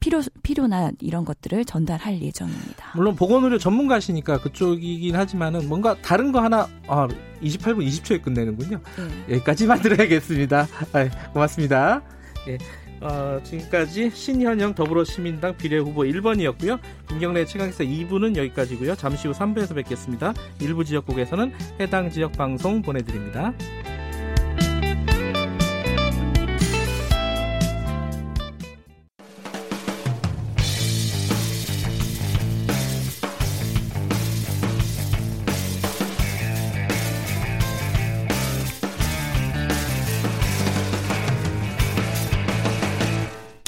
필요 0.00 0.20
필요나 0.42 0.92
이런 1.00 1.24
것들을 1.24 1.64
전달할 1.64 2.20
예정입니다. 2.20 2.92
물론 2.94 3.16
보건의료 3.16 3.58
전문가시니까 3.58 4.40
그쪽이긴 4.42 5.16
하지만은 5.16 5.68
뭔가 5.68 5.96
다른 6.02 6.30
거 6.30 6.40
하나 6.42 6.68
아, 6.86 7.08
28분 7.42 7.86
20초에 7.86 8.22
끝내는군요. 8.22 8.80
네. 9.28 9.34
여기까지만 9.34 9.80
들어야겠습니다. 9.82 10.66
아, 10.92 11.30
고맙습니다. 11.32 12.02
예. 12.48 12.58
어, 13.04 13.38
지금까지 13.44 14.10
신현영 14.10 14.74
더불어시민당 14.74 15.56
비례후보 15.58 16.02
1번이었고요. 16.04 16.80
김경래 17.06 17.44
최강기사 17.44 17.84
2부는 17.84 18.34
여기까지고요. 18.34 18.96
잠시 18.96 19.28
후 19.28 19.34
3부에서 19.34 19.74
뵙겠습니다. 19.74 20.32
일부 20.60 20.84
지역국에서는 20.84 21.52
해당 21.80 22.08
지역 22.08 22.32
방송 22.32 22.80
보내드립니다. 22.80 23.52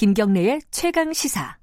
김경래의 0.07 0.61
최강 0.71 1.13
시사. 1.13 1.57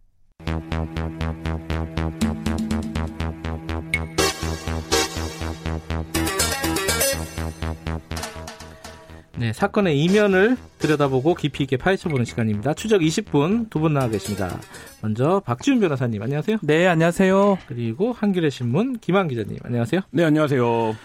네, 9.36 9.52
사건의 9.52 10.00
이면을 10.00 10.56
들여다보고 10.78 11.34
깊이 11.34 11.64
있게 11.64 11.76
파헤쳐보는 11.78 12.24
시간입니다. 12.24 12.74
추적 12.76 13.02
20분 13.02 13.70
두 13.70 13.80
분 13.80 13.94
나와 13.94 14.08
계십니다. 14.08 14.60
먼저 15.02 15.42
박지훈 15.44 15.80
변호사님 15.80 16.22
안녕하세요. 16.22 16.58
네, 16.62 16.88
안녕하세요. 16.88 17.58
그리고 17.68 18.14
한겨레 18.14 18.50
신문 18.52 19.00
김한 19.00 19.28
기자님 19.28 19.58
안녕하세요. 19.64 20.02
네, 20.12 20.24
안녕하세요. 20.24 20.96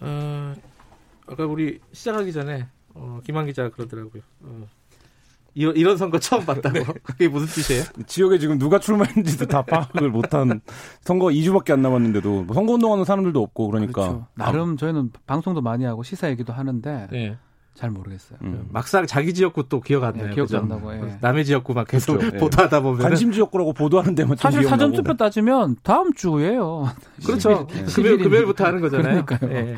어, 0.00 0.54
아까 1.26 1.46
우리 1.46 1.78
시작하기 1.92 2.32
전에 2.32 2.66
어, 2.94 3.20
김한 3.24 3.46
기자가 3.46 3.70
그러더라고요. 3.70 4.22
어, 4.42 4.66
이런, 5.58 5.76
이런 5.76 5.96
선거 5.96 6.20
처음 6.20 6.46
봤다고. 6.46 6.78
네. 6.78 6.84
그게 7.02 7.26
무슨 7.26 7.48
뜻이에요? 7.48 7.82
지역에 8.06 8.38
지금 8.38 8.58
누가 8.58 8.78
출마했는지도 8.78 9.46
다 9.46 9.62
파악을 9.62 10.08
못한 10.08 10.60
선거 11.00 11.26
2주밖에 11.26 11.72
안 11.72 11.82
남았는데도 11.82 12.44
뭐 12.44 12.54
선거 12.54 12.74
운동하는 12.74 13.04
사람들도 13.04 13.42
없고 13.42 13.68
그러니까. 13.68 13.92
그렇죠. 13.92 14.26
나름 14.34 14.76
저희는 14.76 15.10
방송도 15.26 15.60
많이 15.60 15.84
하고 15.84 16.04
시사 16.04 16.30
얘기도 16.30 16.52
하는데 16.52 17.08
네. 17.10 17.36
잘 17.74 17.90
모르겠어요. 17.90 18.38
음. 18.42 18.68
막상 18.70 19.04
자기 19.06 19.34
지역구 19.34 19.68
또 19.68 19.80
기억 19.80 20.04
안 20.04 20.14
나요. 20.14 20.28
네, 20.28 20.34
기억도 20.34 20.58
안 20.58 20.68
나고. 20.68 20.94
예. 20.94 21.18
남의 21.20 21.44
지역구 21.44 21.74
막 21.74 21.88
계속 21.88 22.18
그렇죠. 22.18 22.36
보도하다 22.38 22.80
보면 22.80 23.02
관심 23.02 23.32
지역구라고 23.32 23.72
보도하는 23.72 24.14
데만 24.14 24.36
사실 24.36 24.62
사전 24.62 24.92
투표 24.92 25.16
따지면 25.16 25.76
다음 25.82 26.12
주예요. 26.14 26.88
그렇죠. 27.26 27.66
금요일 27.94 28.18
금요일부터 28.18 28.64
하는 28.64 28.80
거잖아요. 28.80 29.24
그러니까요. 29.24 29.52
예. 29.52 29.76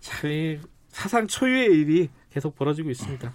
참 0.00 0.60
사상 0.88 1.26
초유의 1.26 1.66
일이 1.78 2.08
계속 2.30 2.56
벌어지고 2.56 2.90
있습니다. 2.90 3.32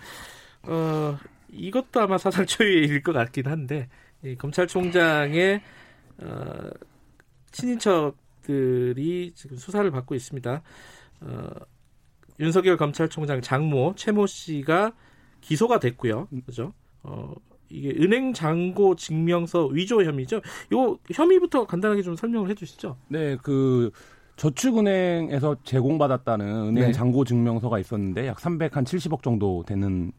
어, 0.64 1.18
이것도 1.56 2.02
아마 2.02 2.18
사상 2.18 2.46
초유의 2.46 2.86
일일 2.86 3.04
것 3.04 3.14
같긴 3.14 3.48
한데 3.48 3.90
이 4.24 4.36
검찰총장의 4.36 5.62
어, 6.22 6.70
친인척들이 7.52 9.34
지금 9.36 9.58
수사를 9.58 9.90
받고 9.92 10.16
있습니다. 10.16 10.62
어, 11.22 11.48
윤석열 12.40 12.78
검찰총장 12.78 13.42
장모 13.42 13.94
최모 13.96 14.28
씨가 14.28 14.94
기소가 15.42 15.80
됐고요. 15.80 16.28
그죠? 16.46 16.74
어, 17.04 17.34
이게 17.70 17.90
은행 17.90 18.34
잔고 18.34 18.96
증명서 18.96 19.68
위조 19.68 20.04
혐의죠. 20.04 20.42
요 20.74 20.98
혐의부터 21.12 21.66
간단하게 21.66 22.02
좀 22.02 22.16
설명을 22.16 22.50
해주시죠. 22.52 22.98
네, 23.10 23.38
그 23.42 23.92
저축은행에서 24.36 25.58
제공받았다는 25.64 26.46
은행 26.46 26.74
네. 26.88 26.92
잔고 26.92 27.24
증명서가 27.24 27.80
있었는데 27.80 28.28
약 28.28 28.38
370억 28.38 29.24
정도 29.24 29.64
되는 29.66 30.12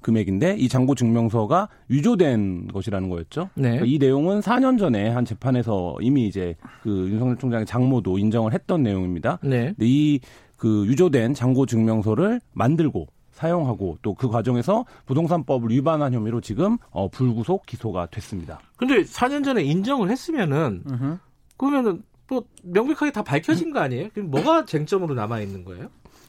금액인데 0.00 0.56
이 0.58 0.68
잔고 0.68 0.94
증명서가 0.94 1.68
위조된 1.88 2.68
것이라는 2.68 3.08
거였죠. 3.08 3.50
네. 3.54 3.62
그러니까 3.70 3.86
이 3.86 3.98
내용은 3.98 4.40
4년 4.40 4.78
전에 4.78 5.08
한 5.08 5.24
재판에서 5.24 5.96
이미 6.00 6.26
이제 6.26 6.54
그 6.82 7.08
윤석열 7.10 7.36
총장의 7.36 7.66
장모도 7.66 8.18
인정을 8.18 8.52
했던 8.52 8.82
내용입니다. 8.82 9.38
네. 9.42 9.74
이그 9.78 10.86
유조된 10.86 11.34
잔고 11.34 11.66
증명서를 11.66 12.40
만들고 12.52 13.06
사용하고 13.32 13.98
또 14.02 14.14
그 14.14 14.28
과정에서 14.28 14.84
부동산법을 15.06 15.70
위반한 15.70 16.12
혐의로 16.12 16.40
지금 16.40 16.76
어, 16.90 17.08
불구속 17.08 17.66
기소가 17.66 18.06
됐습니다. 18.06 18.58
근데 18.76 19.02
4년 19.02 19.44
전에 19.44 19.62
인정을 19.62 20.10
했으면은 20.10 20.82
으흠. 20.90 21.18
그러면은 21.56 22.02
또 22.26 22.44
명백하게 22.62 23.12
다 23.12 23.22
밝혀진 23.22 23.72
거 23.72 23.80
아니에요? 23.80 24.08
그럼 24.12 24.30
뭐가 24.30 24.64
쟁점으로 24.66 25.14
남아 25.14 25.40
있는 25.40 25.64
거예요? 25.64 25.88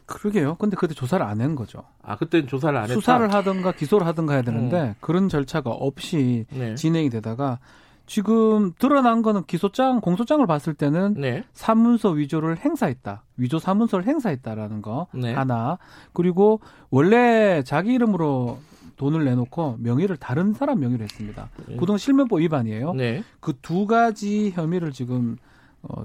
그러게요. 0.10 0.56
근데 0.56 0.76
그때 0.76 0.94
조사를 0.94 1.26
안 1.26 1.40
한 1.42 1.56
거죠. 1.56 1.84
아, 2.02 2.16
그때는 2.18 2.48
조사를 2.48 2.76
안 2.78 2.84
했다. 2.84 2.94
수사를 2.96 3.34
하든가 3.34 3.72
기소를 3.74 4.06
하든가 4.08 4.34
해야 4.34 4.42
되는데 4.42 4.82
음. 4.90 4.96
그런 5.00 5.30
절차가 5.30 5.70
없이 5.70 6.46
네. 6.52 6.76
진행이 6.76 7.10
되다가 7.10 7.60
지금 8.06 8.74
드러난 8.80 9.22
거는 9.22 9.44
기소장, 9.46 10.02
공소장을 10.02 10.46
봤을 10.48 10.74
때는 10.74 11.14
네. 11.16 11.44
사문서 11.54 12.10
위조를 12.10 12.58
행사했다. 12.58 13.24
위조 13.38 13.60
사문서를 13.60 14.06
행사했다라는 14.08 14.82
거 14.82 15.08
네. 15.14 15.32
하나. 15.34 15.78
그리고 16.12 16.60
원래 16.90 17.62
자기 17.64 17.94
이름으로 17.94 18.58
돈을 18.98 19.24
내놓고 19.26 19.78
명의를 19.80 20.18
다른 20.18 20.54
사람 20.54 20.80
명의로 20.80 21.04
했습니다. 21.04 21.50
네. 21.68 21.78
부동 21.78 21.98
실명법 21.98 22.40
위반이에요. 22.40 22.94
네. 22.96 23.24
그두 23.40 23.86
가지 23.86 24.52
혐의를 24.56 24.92
지금 24.92 25.38
어, 25.84 26.04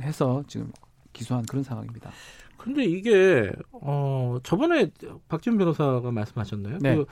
해서 0.00 0.42
지금 0.46 0.70
기소한 1.12 1.44
그런 1.46 1.64
상황입니다. 1.64 2.10
근데 2.60 2.84
이게 2.84 3.50
어 3.72 4.38
저번에 4.42 4.90
박지훈 5.28 5.56
변호사가 5.58 6.10
말씀하셨나요? 6.10 6.78
네. 6.80 6.96
그 6.96 7.06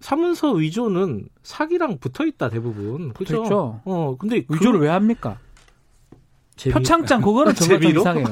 사문서 0.00 0.52
위조는 0.52 1.28
사기랑 1.42 1.98
붙어 1.98 2.26
있다 2.26 2.48
대부분. 2.48 3.12
그렇죠. 3.12 3.80
어 3.84 4.16
근데 4.18 4.44
위조를 4.48 4.80
그... 4.80 4.84
왜 4.84 4.88
합니까? 4.88 5.38
재미... 6.60 6.74
표창장 6.74 7.20
그거는 7.20 7.54
정말 7.54 7.80
좀 7.80 7.90
이상해요. 7.90 8.26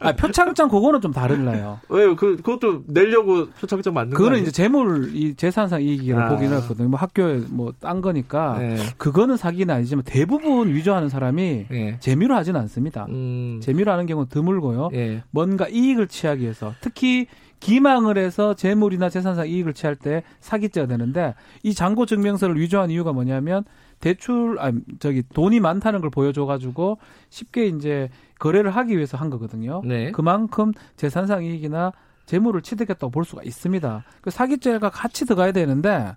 아, 0.00 0.12
표창장 0.12 0.68
그거는 0.68 1.00
좀 1.00 1.12
다르나요? 1.12 1.78
왜요? 1.88 2.16
그 2.16 2.36
그것도 2.36 2.82
내려고 2.88 3.48
표창장 3.60 3.94
만든 3.94 4.16
거 4.16 4.18
그거는 4.18 4.42
이제 4.42 4.50
재물 4.50 5.14
이 5.14 5.34
재산상 5.34 5.82
이익이라고 5.82 6.22
아. 6.22 6.28
보긴 6.28 6.52
했거든요. 6.52 6.88
뭐 6.88 6.98
학교에 6.98 7.40
뭐 7.48 7.72
딴 7.80 8.00
거니까 8.00 8.58
네. 8.58 8.76
그거는 8.96 9.36
사기는 9.36 9.72
아니지만 9.74 10.02
대부분 10.04 10.74
위조하는 10.74 11.08
사람이 11.08 11.66
네. 11.70 11.96
재미로 12.00 12.34
하지는 12.34 12.60
않습니다. 12.62 13.06
음. 13.08 13.60
재미로 13.62 13.92
하는 13.92 14.06
경우는 14.06 14.28
드물고요. 14.28 14.90
네. 14.92 15.22
뭔가 15.30 15.68
이익을 15.68 16.08
취하기 16.08 16.42
위해서 16.42 16.74
특히 16.80 17.26
기망을 17.60 18.18
해서 18.18 18.54
재물이나 18.54 19.08
재산상 19.10 19.48
이익을 19.48 19.74
취할 19.74 19.96
때 19.96 20.22
사기죄가 20.40 20.86
되는데 20.86 21.34
이 21.62 21.74
잔고 21.74 22.06
증명서를 22.06 22.58
위조한 22.60 22.90
이유가 22.90 23.12
뭐냐면 23.12 23.64
대출 24.00 24.56
아 24.60 24.72
저기 25.00 25.22
돈이 25.34 25.60
많다는 25.60 26.00
걸 26.00 26.10
보여줘 26.10 26.46
가지고 26.46 26.98
쉽게 27.30 27.66
이제 27.66 28.08
거래를 28.38 28.70
하기 28.70 28.96
위해서 28.96 29.16
한 29.16 29.30
거거든요. 29.30 29.82
네. 29.84 30.12
그만큼 30.12 30.72
재산상 30.96 31.44
이익이나 31.44 31.92
재물을 32.26 32.60
취득했다고 32.62 33.10
볼 33.10 33.24
수가 33.24 33.42
있습니다. 33.42 34.04
그 34.20 34.30
사기죄가 34.30 34.90
같이 34.90 35.24
들어가야 35.24 35.52
되는데 35.52 36.14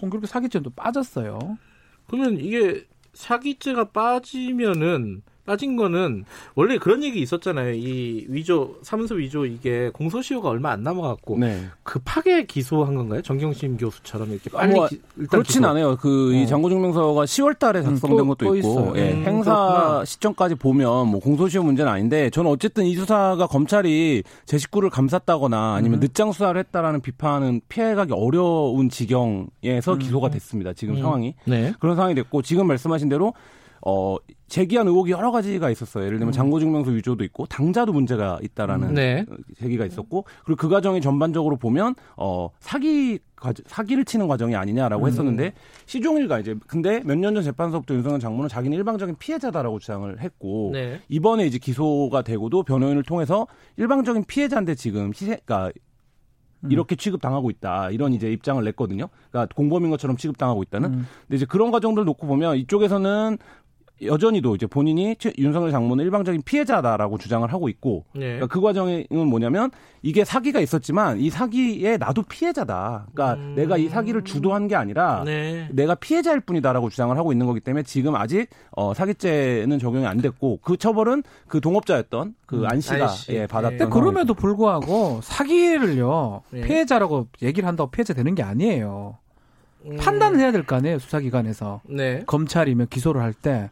공교롭게 0.00 0.26
사기죄도 0.26 0.70
빠졌어요. 0.70 1.38
그러면 2.08 2.38
이게 2.38 2.86
사기죄가 3.14 3.90
빠지면은 3.90 5.22
빠진 5.48 5.76
거는 5.76 6.26
원래 6.54 6.76
그런 6.76 7.02
얘기 7.02 7.20
있었잖아요. 7.22 7.72
이 7.72 8.26
위조 8.28 8.76
사문서 8.82 9.14
위조 9.14 9.46
이게 9.46 9.88
공소시효가 9.94 10.50
얼마 10.50 10.72
안 10.72 10.82
남아갖고 10.82 11.38
네. 11.38 11.64
급하게 11.84 12.44
기소한 12.44 12.94
건가요? 12.94 13.22
정경심 13.22 13.78
교수처럼 13.78 14.30
이렇게 14.30 14.50
빨리 14.50 14.74
뭐, 14.74 14.86
기, 14.88 15.00
일단 15.16 15.28
그렇진 15.40 15.62
기소. 15.62 15.68
않아요. 15.70 15.96
그이 15.96 16.42
어. 16.42 16.46
장고증명서가 16.46 17.24
10월달에 17.24 17.76
음, 17.76 17.84
작성된 17.84 18.18
음, 18.20 18.28
것도 18.28 18.56
있고 18.56 18.92
예, 18.96 19.12
음, 19.12 19.24
행사 19.24 19.54
그렇구나. 19.54 20.04
시점까지 20.04 20.56
보면 20.56 21.08
뭐 21.08 21.18
공소시효 21.20 21.62
문제는 21.64 21.90
아닌데 21.90 22.28
저는 22.28 22.50
어쨌든 22.50 22.84
이 22.84 22.94
수사가 22.94 23.46
검찰이 23.46 24.22
제 24.44 24.58
식구를 24.58 24.90
감쌌다거나 24.90 25.76
아니면 25.76 25.98
음. 25.98 26.00
늦장 26.00 26.30
수사를 26.32 26.58
했다라는 26.60 27.00
비판은 27.00 27.62
피해가기 27.70 28.12
어려운 28.12 28.90
지경에서 28.90 29.94
음. 29.94 29.98
기소가 29.98 30.28
됐습니다. 30.28 30.74
지금 30.74 30.96
음. 30.96 31.00
상황이 31.00 31.34
네. 31.46 31.72
그런 31.80 31.96
상황이 31.96 32.14
됐고 32.14 32.42
지금 32.42 32.66
말씀하신 32.66 33.08
대로 33.08 33.32
어, 33.86 34.16
제기한 34.48 34.86
의혹이 34.88 35.12
여러 35.12 35.30
가지가 35.30 35.68
있었어요. 35.70 36.04
예를 36.06 36.18
들면 36.18 36.30
음. 36.30 36.32
장고증명서 36.32 36.90
위조도 36.92 37.22
있고 37.24 37.44
당자도 37.46 37.92
문제가 37.92 38.38
있다라는 38.42 38.94
네. 38.94 39.26
제기가 39.58 39.84
있었고 39.84 40.24
그리고 40.44 40.56
그 40.56 40.68
과정이 40.70 41.02
전반적으로 41.02 41.56
보면 41.56 41.94
어 42.16 42.48
사기 42.58 43.18
사기를 43.66 44.06
치는 44.06 44.26
과정이 44.26 44.56
아니냐라고 44.56 45.04
음. 45.04 45.08
했었는데 45.08 45.52
시종일가 45.84 46.40
이제 46.40 46.56
근데 46.66 47.00
몇 47.04 47.18
년 47.18 47.34
전 47.34 47.42
재판서부터 47.44 47.94
윤석열 47.94 48.20
장모는 48.20 48.48
자기는 48.48 48.74
일방적인 48.78 49.16
피해자다라고 49.18 49.78
주장을 49.80 50.18
했고 50.18 50.70
네. 50.72 51.02
이번에 51.10 51.44
이제 51.46 51.58
기소가 51.58 52.22
되고도 52.22 52.62
변호인을 52.62 53.02
통해서 53.02 53.46
일방적인 53.76 54.24
피해자인데 54.24 54.76
지금 54.76 55.10
희세 55.14 55.40
그러니까 55.44 55.72
음. 56.64 56.72
이렇게 56.72 56.96
취급당하고 56.96 57.50
있다. 57.50 57.90
이런 57.90 58.14
이제 58.14 58.32
입장을 58.32 58.64
냈거든요. 58.64 59.08
그러니까 59.30 59.54
공범인 59.54 59.90
것처럼 59.90 60.16
취급당하고 60.16 60.62
있다는. 60.62 60.88
음. 60.94 61.06
근데 61.26 61.36
이제 61.36 61.44
그런 61.44 61.70
과정들 61.70 62.04
놓고 62.04 62.26
보면 62.26 62.56
이쪽에서는 62.56 63.36
여전히도 64.02 64.54
이제 64.54 64.66
본인이 64.66 65.16
윤석열 65.38 65.70
장모는 65.70 66.04
일방적인 66.04 66.42
피해자다라고 66.42 67.18
주장을 67.18 67.50
하고 67.52 67.68
있고 67.68 68.04
네. 68.14 68.20
그러니까 68.20 68.46
그 68.46 68.60
과정은 68.60 69.06
뭐냐면 69.10 69.70
이게 70.02 70.24
사기가 70.24 70.60
있었지만 70.60 71.18
이 71.18 71.30
사기에 71.30 71.96
나도 71.96 72.22
피해자다. 72.22 73.08
그러니까 73.12 73.34
음... 73.42 73.54
내가 73.56 73.76
이 73.76 73.88
사기를 73.88 74.22
주도한 74.22 74.68
게 74.68 74.76
아니라 74.76 75.22
네. 75.24 75.68
내가 75.72 75.94
피해자일 75.96 76.40
뿐이다라고 76.40 76.90
주장을 76.90 77.16
하고 77.16 77.32
있는 77.32 77.46
거기 77.46 77.60
때문에 77.60 77.82
지금 77.82 78.14
아직 78.14 78.48
어, 78.70 78.94
사기죄는 78.94 79.78
적용이 79.78 80.06
안 80.06 80.18
됐고 80.18 80.60
그 80.62 80.76
처벌은 80.76 81.22
그 81.48 81.60
동업자였던 81.60 82.34
그안 82.46 82.76
음, 82.76 82.80
씨가 82.80 83.08
씨. 83.08 83.32
예, 83.32 83.46
받았던. 83.46 83.78
네. 83.78 83.86
그럼에도 83.88 84.34
불구하고 84.34 85.20
사기를요 85.22 86.42
네. 86.50 86.60
피해자라고 86.62 87.26
얘기를 87.42 87.66
한다고 87.66 87.90
피해자 87.90 88.14
되는 88.14 88.34
게 88.34 88.42
아니에요. 88.42 89.16
음... 89.86 89.96
판단을 89.96 90.38
해야 90.40 90.50
될 90.52 90.64
거 90.64 90.76
아니에요 90.76 90.98
수사기관에서 90.98 91.80
네. 91.88 92.22
검찰이면 92.26 92.88
기소를 92.88 93.22
할때 93.22 93.70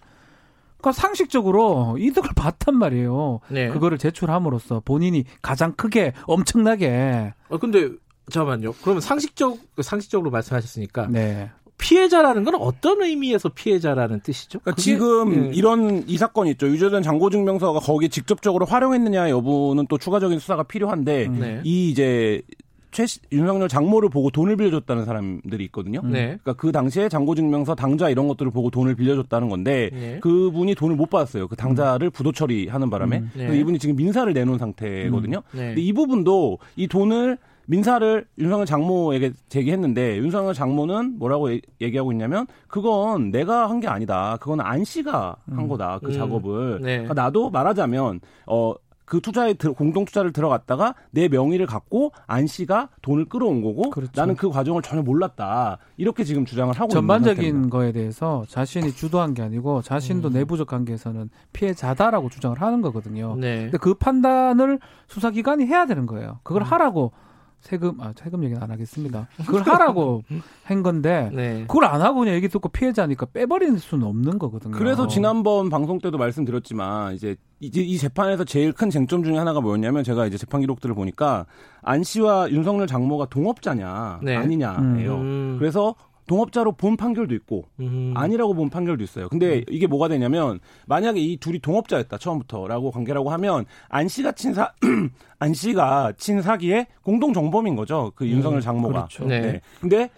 상식적으로 0.92 1.96
이득을 1.98 2.30
봤단 2.34 2.76
말이에요. 2.76 3.40
네. 3.48 3.68
그거를 3.68 3.98
제출함으로써 3.98 4.82
본인이 4.84 5.24
가장 5.42 5.72
크게 5.72 6.12
엄청나게. 6.26 7.34
아 7.48 7.56
근데 7.58 7.90
잠깐만요. 8.30 8.72
그러면 8.82 9.00
상식적 9.00 9.58
상식적으로 9.82 10.30
말씀하셨으니까 10.30 11.08
네. 11.08 11.50
피해자라는 11.78 12.44
건 12.44 12.54
어떤 12.56 13.02
의미에서 13.02 13.50
피해자라는 13.50 14.20
뜻이죠? 14.20 14.60
그러니까 14.60 14.80
지금 14.80 15.50
네. 15.50 15.50
이런 15.54 16.04
이 16.08 16.16
사건이 16.16 16.52
있죠. 16.52 16.68
유죄된 16.68 17.02
장고증명서가 17.02 17.80
거기에 17.80 18.08
직접적으로 18.08 18.64
활용했느냐 18.66 19.30
여부는 19.30 19.86
또 19.88 19.98
추가적인 19.98 20.38
수사가 20.38 20.62
필요한데 20.62 21.28
네. 21.28 21.60
이 21.64 21.90
이제 21.90 22.42
최 22.90 23.04
윤석열 23.32 23.68
장모를 23.68 24.08
보고 24.08 24.30
돈을 24.30 24.56
빌려줬다는 24.56 25.04
사람들이 25.04 25.64
있거든요. 25.66 26.00
네. 26.02 26.38
그러니까 26.42 26.54
그 26.54 26.72
당시에 26.72 27.08
장고증명서 27.08 27.74
당좌 27.74 28.08
이런 28.08 28.26
것들을 28.28 28.50
보고 28.52 28.70
돈을 28.70 28.94
빌려줬다는 28.94 29.48
건데 29.48 29.90
네. 29.92 30.20
그분이 30.20 30.74
돈을 30.74 30.96
못 30.96 31.10
받았어요. 31.10 31.48
그 31.48 31.56
당좌를 31.56 32.08
음. 32.08 32.10
부도 32.10 32.32
처리하는 32.32 32.88
바람에 32.90 33.18
음. 33.18 33.30
네. 33.34 33.58
이분이 33.58 33.78
지금 33.78 33.96
민사를 33.96 34.32
내놓은 34.32 34.58
상태거든요. 34.58 35.38
음. 35.38 35.56
네. 35.58 35.66
근데 35.68 35.80
이 35.82 35.92
부분도 35.92 36.58
이 36.76 36.86
돈을 36.88 37.38
민사를 37.68 38.24
윤석열 38.38 38.64
장모에게 38.64 39.32
제기했는데 39.48 40.18
윤석열 40.18 40.54
장모는 40.54 41.18
뭐라고 41.18 41.48
얘기하고 41.80 42.12
있냐면 42.12 42.46
그건 42.68 43.32
내가 43.32 43.68
한 43.68 43.80
게 43.80 43.88
아니다. 43.88 44.38
그건 44.40 44.60
안 44.60 44.84
씨가 44.84 45.36
한 45.50 45.58
음. 45.58 45.68
거다. 45.68 45.98
그 45.98 46.06
음. 46.06 46.12
작업을. 46.12 46.78
네. 46.80 46.98
그러니까 46.98 47.14
나도 47.14 47.50
말하자면 47.50 48.20
어 48.46 48.72
그 49.06 49.20
투자에 49.20 49.54
공동 49.54 50.04
투자를 50.04 50.32
들어갔다가 50.32 50.94
내 51.12 51.28
명의를 51.28 51.66
갖고 51.66 52.12
안 52.26 52.46
씨가 52.46 52.90
돈을 53.02 53.26
끌어온 53.26 53.62
거고 53.62 53.90
그렇죠. 53.90 54.12
나는 54.16 54.34
그 54.34 54.50
과정을 54.50 54.82
전혀 54.82 55.00
몰랐다 55.02 55.78
이렇게 55.96 56.24
지금 56.24 56.44
주장을 56.44 56.74
하고 56.74 56.90
전반적인 56.90 57.70
거에 57.70 57.92
대해서 57.92 58.44
자신이 58.48 58.92
주도한 58.92 59.34
게 59.34 59.42
아니고 59.42 59.82
자신도 59.82 60.28
음. 60.28 60.32
내부적 60.32 60.66
관계에서는 60.66 61.30
피해자다라고 61.52 62.28
주장을 62.28 62.60
하는 62.60 62.82
거거든요. 62.82 63.36
네. 63.36 63.62
근데 63.62 63.78
그 63.78 63.94
판단을 63.94 64.80
수사기관이 65.06 65.66
해야 65.66 65.86
되는 65.86 66.06
거예요. 66.06 66.40
그걸 66.42 66.62
음. 66.62 66.66
하라고 66.66 67.12
세금 67.60 68.00
아 68.00 68.12
세금 68.16 68.44
얘기는 68.44 68.62
안 68.62 68.70
하겠습니다. 68.70 69.28
그걸 69.44 69.62
하라고 69.62 70.22
한 70.62 70.82
건데 70.82 71.30
네. 71.32 71.64
그걸 71.66 71.84
안 71.84 72.00
하고 72.02 72.20
그냥 72.20 72.34
얘기 72.34 72.48
듣고 72.48 72.68
피해자니까 72.68 73.26
빼버리는 73.26 73.76
수는 73.78 74.06
없는 74.06 74.38
거거든요. 74.38 74.72
그래서 74.76 75.06
지난번 75.06 75.68
방송 75.68 75.98
때도 75.98 76.18
말씀드렸지만 76.18 77.14
이제 77.14 77.36
이제 77.60 77.80
이 77.80 77.96
재판에서 77.98 78.44
제일 78.44 78.72
큰 78.72 78.90
쟁점 78.90 79.24
중에 79.24 79.36
하나가 79.36 79.60
뭐였냐면 79.60 80.04
제가 80.04 80.26
이제 80.26 80.36
재판 80.36 80.60
기록들을 80.60 80.94
보니까 80.94 81.46
안 81.82 82.02
씨와 82.02 82.50
윤석열 82.50 82.86
장모가 82.86 83.26
동업자냐 83.26 84.20
네. 84.22 84.36
아니냐예요. 84.36 85.14
음. 85.16 85.56
그래서 85.58 85.94
동업자로 86.26 86.72
본 86.72 86.96
판결도 86.96 87.34
있고 87.34 87.64
음. 87.80 88.12
아니라고 88.16 88.54
본 88.54 88.70
판결도 88.70 89.02
있어요. 89.04 89.28
근데 89.28 89.58
음. 89.58 89.64
이게 89.70 89.86
뭐가 89.86 90.08
되냐면 90.08 90.60
만약에 90.86 91.20
이 91.20 91.36
둘이 91.36 91.60
동업자였다 91.60 92.18
처음부터라고 92.18 92.90
관계라고 92.90 93.30
하면 93.30 93.64
안 93.88 94.08
씨가 94.08 94.32
친사 94.32 94.72
안 95.38 95.54
씨가 95.54 96.14
친 96.16 96.42
사기의 96.42 96.86
공동 97.02 97.32
정범인 97.32 97.76
거죠. 97.76 98.12
그 98.14 98.24
음. 98.24 98.30
윤석열 98.30 98.60
장모가. 98.60 99.06
그렇죠. 99.06 99.24
네. 99.26 99.40
네. 99.40 99.60
근데 99.80 100.10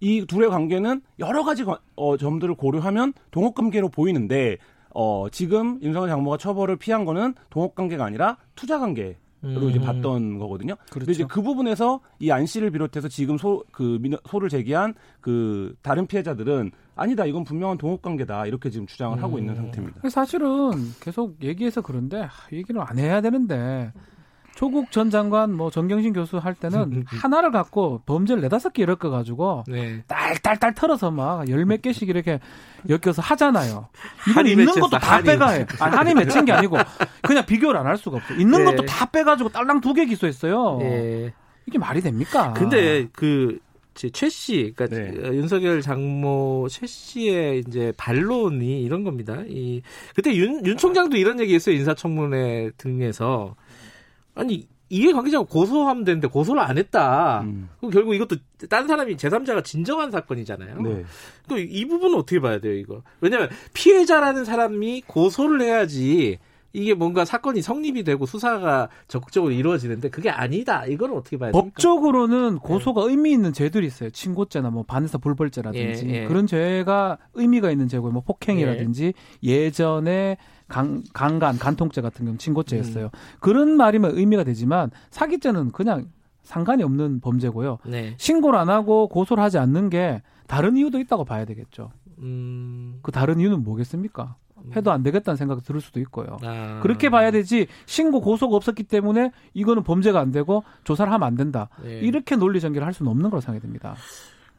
이 0.00 0.24
둘의 0.26 0.50
관계는 0.50 1.00
여러 1.18 1.42
가지 1.42 1.64
어, 1.96 2.16
점들을 2.16 2.54
고려하면 2.54 3.14
동업 3.30 3.54
관계로 3.54 3.88
보이는데 3.88 4.58
어, 4.90 5.26
지금 5.30 5.78
윤석열 5.82 6.08
장모가 6.08 6.36
처벌을 6.36 6.76
피한 6.76 7.04
거는 7.04 7.34
동업 7.50 7.74
관계가 7.74 8.04
아니라 8.04 8.36
투자 8.54 8.78
관계 8.78 9.16
로 9.42 9.68
이제 9.70 9.78
음. 9.78 9.84
봤던 9.84 10.38
거거든요. 10.38 10.74
그렇죠. 10.90 10.98
근데 11.00 11.12
이제 11.12 11.24
그 11.28 11.40
부분에서 11.42 12.00
이 12.18 12.30
안 12.30 12.46
씨를 12.46 12.70
비롯해서 12.70 13.08
지금 13.08 13.36
소 13.38 13.62
그 13.70 13.98
소를 14.28 14.48
제기한 14.48 14.94
그 15.20 15.76
다른 15.82 16.06
피해자들은 16.06 16.72
아니다 16.96 17.26
이건 17.26 17.44
분명한 17.44 17.78
동업 17.78 18.00
관계다 18.02 18.46
이렇게 18.46 18.70
지금 18.70 18.86
주장을 18.86 19.16
음. 19.18 19.22
하고 19.22 19.38
있는 19.38 19.52
음. 19.54 19.56
상태입니다. 19.56 20.08
사실은 20.08 20.70
계속 21.00 21.36
얘기해서 21.42 21.82
그런데 21.82 22.26
얘기를 22.52 22.80
안 22.80 22.98
해야 22.98 23.20
되는데 23.20 23.92
조국 24.56 24.90
전 24.90 25.10
장관 25.10 25.52
뭐 25.54 25.70
정경심 25.70 26.14
교수 26.14 26.38
할 26.38 26.54
때는 26.54 27.04
하나를 27.06 27.52
갖고 27.52 28.00
범죄를 28.06 28.42
네다섯 28.42 28.72
개 28.72 28.82
이렇게 28.82 29.08
가지고 29.08 29.62
네. 29.68 30.02
딸딸딸 30.08 30.74
털어서 30.74 31.10
막 31.12 31.48
열 31.48 31.64
몇 31.66 31.82
개씩 31.82 32.08
이렇게 32.08 32.40
엮여서 32.88 33.22
하잖아요. 33.22 33.86
이건 34.30 34.46
있는 34.46 34.66
것도 34.66 34.98
다 34.98 35.20
빼가요. 35.20 35.66
아니, 35.78 35.96
한이 35.96 36.14
맺힌 36.14 36.44
게 36.46 36.52
아니고 36.52 36.76
그냥 37.22 37.44
비교를 37.46 37.78
안 37.78 37.86
할 37.86 37.96
수가 37.96 38.16
없어. 38.16 38.34
있는 38.34 38.58
네. 38.60 38.64
것도 38.64 38.84
다 38.86 39.06
빼가지고 39.06 39.50
딸랑 39.50 39.80
두 39.80 39.92
개 39.94 40.06
기소했어요. 40.06 40.78
네. 40.80 41.32
이게 41.66 41.78
말이 41.78 42.00
됩니까? 42.00 42.52
근데 42.54 43.06
그 43.12 43.58
최 43.98 44.28
씨, 44.28 44.74
그러니까 44.76 44.94
네. 44.94 45.34
윤석열 45.34 45.80
장모 45.80 46.66
최 46.68 46.86
씨의 46.86 47.60
이제 47.66 47.94
반론이 47.96 48.82
이런 48.82 49.04
겁니다. 49.04 49.42
이 49.48 49.80
그때 50.14 50.34
윤, 50.36 50.64
윤 50.66 50.76
총장도 50.76 51.16
이런 51.16 51.40
얘기했어요 51.40 51.74
인사청문회 51.76 52.72
등에서 52.76 53.54
아니 54.36 54.68
이해관계자가 54.88 55.46
고소하면 55.46 56.04
되는데 56.04 56.28
고소를 56.28 56.60
안 56.62 56.78
했다. 56.78 57.40
음. 57.40 57.68
그럼 57.78 57.90
결국 57.90 58.14
이것도 58.14 58.36
딴 58.68 58.86
사람이 58.86 59.16
제3자가 59.16 59.64
진정한 59.64 60.12
사건이잖아요. 60.12 60.80
네. 60.80 61.04
그이 61.48 61.86
부분은 61.86 62.16
어떻게 62.16 62.38
봐야 62.38 62.60
돼요, 62.60 62.74
이거? 62.74 63.02
왜냐하면 63.20 63.48
피해자라는 63.72 64.44
사람이 64.44 65.02
고소를 65.06 65.62
해야지 65.62 66.38
이게 66.76 66.92
뭔가 66.92 67.24
사건이 67.24 67.62
성립이 67.62 68.04
되고 68.04 68.26
수사가 68.26 68.90
적극적으로 69.08 69.50
이루어지는데 69.50 70.10
그게 70.10 70.28
아니다. 70.28 70.84
이걸 70.84 71.14
어떻게 71.14 71.38
봐야 71.38 71.50
됩니까? 71.50 71.72
법적으로는 71.74 72.58
고소가 72.58 73.06
네. 73.06 73.10
의미 73.10 73.32
있는 73.32 73.54
죄들이 73.54 73.86
있어요. 73.86 74.10
친고죄나 74.10 74.68
뭐 74.68 74.82
반사 74.82 75.16
불벌죄라든지 75.16 76.06
예, 76.06 76.14
예. 76.14 76.26
그런 76.26 76.46
죄가 76.46 77.16
의미가 77.32 77.70
있는 77.70 77.88
죄고 77.88 78.10
뭐 78.10 78.22
폭행이라든지 78.22 79.14
예. 79.44 79.70
전에 79.70 80.36
강, 80.68 81.02
강간, 81.14 81.56
간통죄 81.56 82.02
같은 82.02 82.26
경우는 82.26 82.38
친고죄였어요. 82.38 83.06
음. 83.06 83.10
그런 83.40 83.78
말이면 83.78 84.18
의미가 84.18 84.44
되지만 84.44 84.90
사기죄는 85.10 85.72
그냥 85.72 86.10
상관이 86.42 86.82
없는 86.82 87.20
범죄고요. 87.20 87.78
네. 87.86 88.14
신고를 88.18 88.58
안 88.58 88.68
하고 88.68 89.08
고소를 89.08 89.42
하지 89.42 89.56
않는 89.56 89.88
게 89.88 90.20
다른 90.46 90.76
이유도 90.76 91.00
있다고 91.00 91.24
봐야 91.24 91.46
되겠죠. 91.46 91.90
음... 92.18 92.98
그 93.02 93.12
다른 93.12 93.40
이유는 93.40 93.64
뭐겠습니까? 93.64 94.36
해도 94.74 94.90
안 94.90 95.02
되겠다는 95.02 95.36
생각이 95.36 95.62
들을 95.62 95.80
수도 95.80 96.00
있고요. 96.00 96.38
아... 96.42 96.80
그렇게 96.82 97.08
봐야 97.10 97.30
되지 97.30 97.66
신고 97.84 98.20
고소가 98.20 98.56
없었기 98.56 98.84
때문에 98.84 99.30
이거는 99.54 99.82
범죄가 99.82 100.18
안 100.18 100.32
되고 100.32 100.64
조사를 100.84 101.12
하면 101.12 101.26
안 101.26 101.36
된다. 101.36 101.68
네. 101.82 102.00
이렇게 102.00 102.36
논리 102.36 102.60
전개를 102.60 102.86
할 102.86 102.92
수는 102.92 103.10
없는 103.10 103.30
거라고 103.30 103.40
생각이 103.40 103.62
듭니다. 103.62 103.94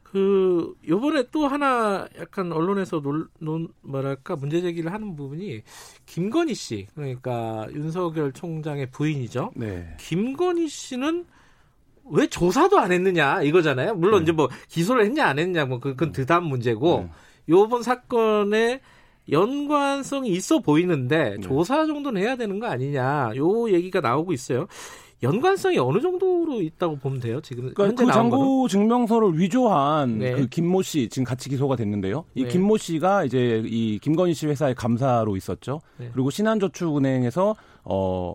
그 0.03 0.73
요번에 0.87 1.25
또 1.31 1.47
하나 1.47 2.07
약간 2.17 2.53
언론에서 2.53 3.01
논, 3.01 3.27
논 3.39 3.67
뭐랄까 3.81 4.37
문제 4.37 4.61
제기를 4.61 4.93
하는 4.93 5.17
부분이 5.17 5.63
김건희 6.05 6.53
씨 6.53 6.87
그러니까 6.95 7.67
윤석열 7.73 8.31
총장의 8.31 8.91
부인이죠. 8.91 9.51
네. 9.55 9.95
김건희 9.99 10.69
씨는 10.69 11.25
왜 12.09 12.27
조사도 12.27 12.79
안 12.79 12.93
했느냐 12.93 13.41
이거잖아요. 13.41 13.95
물론 13.95 14.19
네. 14.19 14.23
이제 14.23 14.31
뭐 14.31 14.47
기소를 14.69 15.03
했냐 15.05 15.25
안 15.25 15.39
했냐 15.39 15.65
뭐 15.65 15.79
그건 15.79 16.13
드담 16.13 16.45
문제고 16.45 17.01
네. 17.01 17.11
요번 17.49 17.83
사건에 17.83 18.79
연관성이 19.29 20.29
있어 20.29 20.59
보이는데 20.59 21.35
네. 21.35 21.39
조사 21.39 21.85
정도는 21.85 22.21
해야 22.21 22.35
되는 22.35 22.59
거 22.59 22.67
아니냐 22.67 23.31
요 23.35 23.69
얘기가 23.69 24.01
나오고 24.01 24.33
있어요. 24.33 24.67
연관성이 25.23 25.79
어느 25.79 25.99
정도로 25.99 26.61
있다고 26.61 26.97
보면 26.97 27.19
돼요? 27.19 27.41
지금 27.41 27.73
그러니까 27.73 28.05
그 28.05 28.11
장고 28.11 28.67
증명서를 28.67 29.39
위조한 29.39 30.19
네. 30.19 30.33
그 30.33 30.47
김모 30.47 30.83
씨 30.83 31.09
지금 31.09 31.23
같이 31.23 31.49
기소가 31.49 31.75
됐는데요. 31.75 32.25
이 32.35 32.43
네. 32.43 32.49
김모 32.49 32.77
씨가 32.77 33.23
이제 33.23 33.63
이 33.65 33.97
김건희 33.99 34.35
씨 34.35 34.45
회사의 34.45 34.75
감사로 34.75 35.35
있었죠. 35.35 35.81
네. 35.97 36.09
그리고 36.13 36.29
신한저축은행에서 36.29 37.55
어 37.85 38.33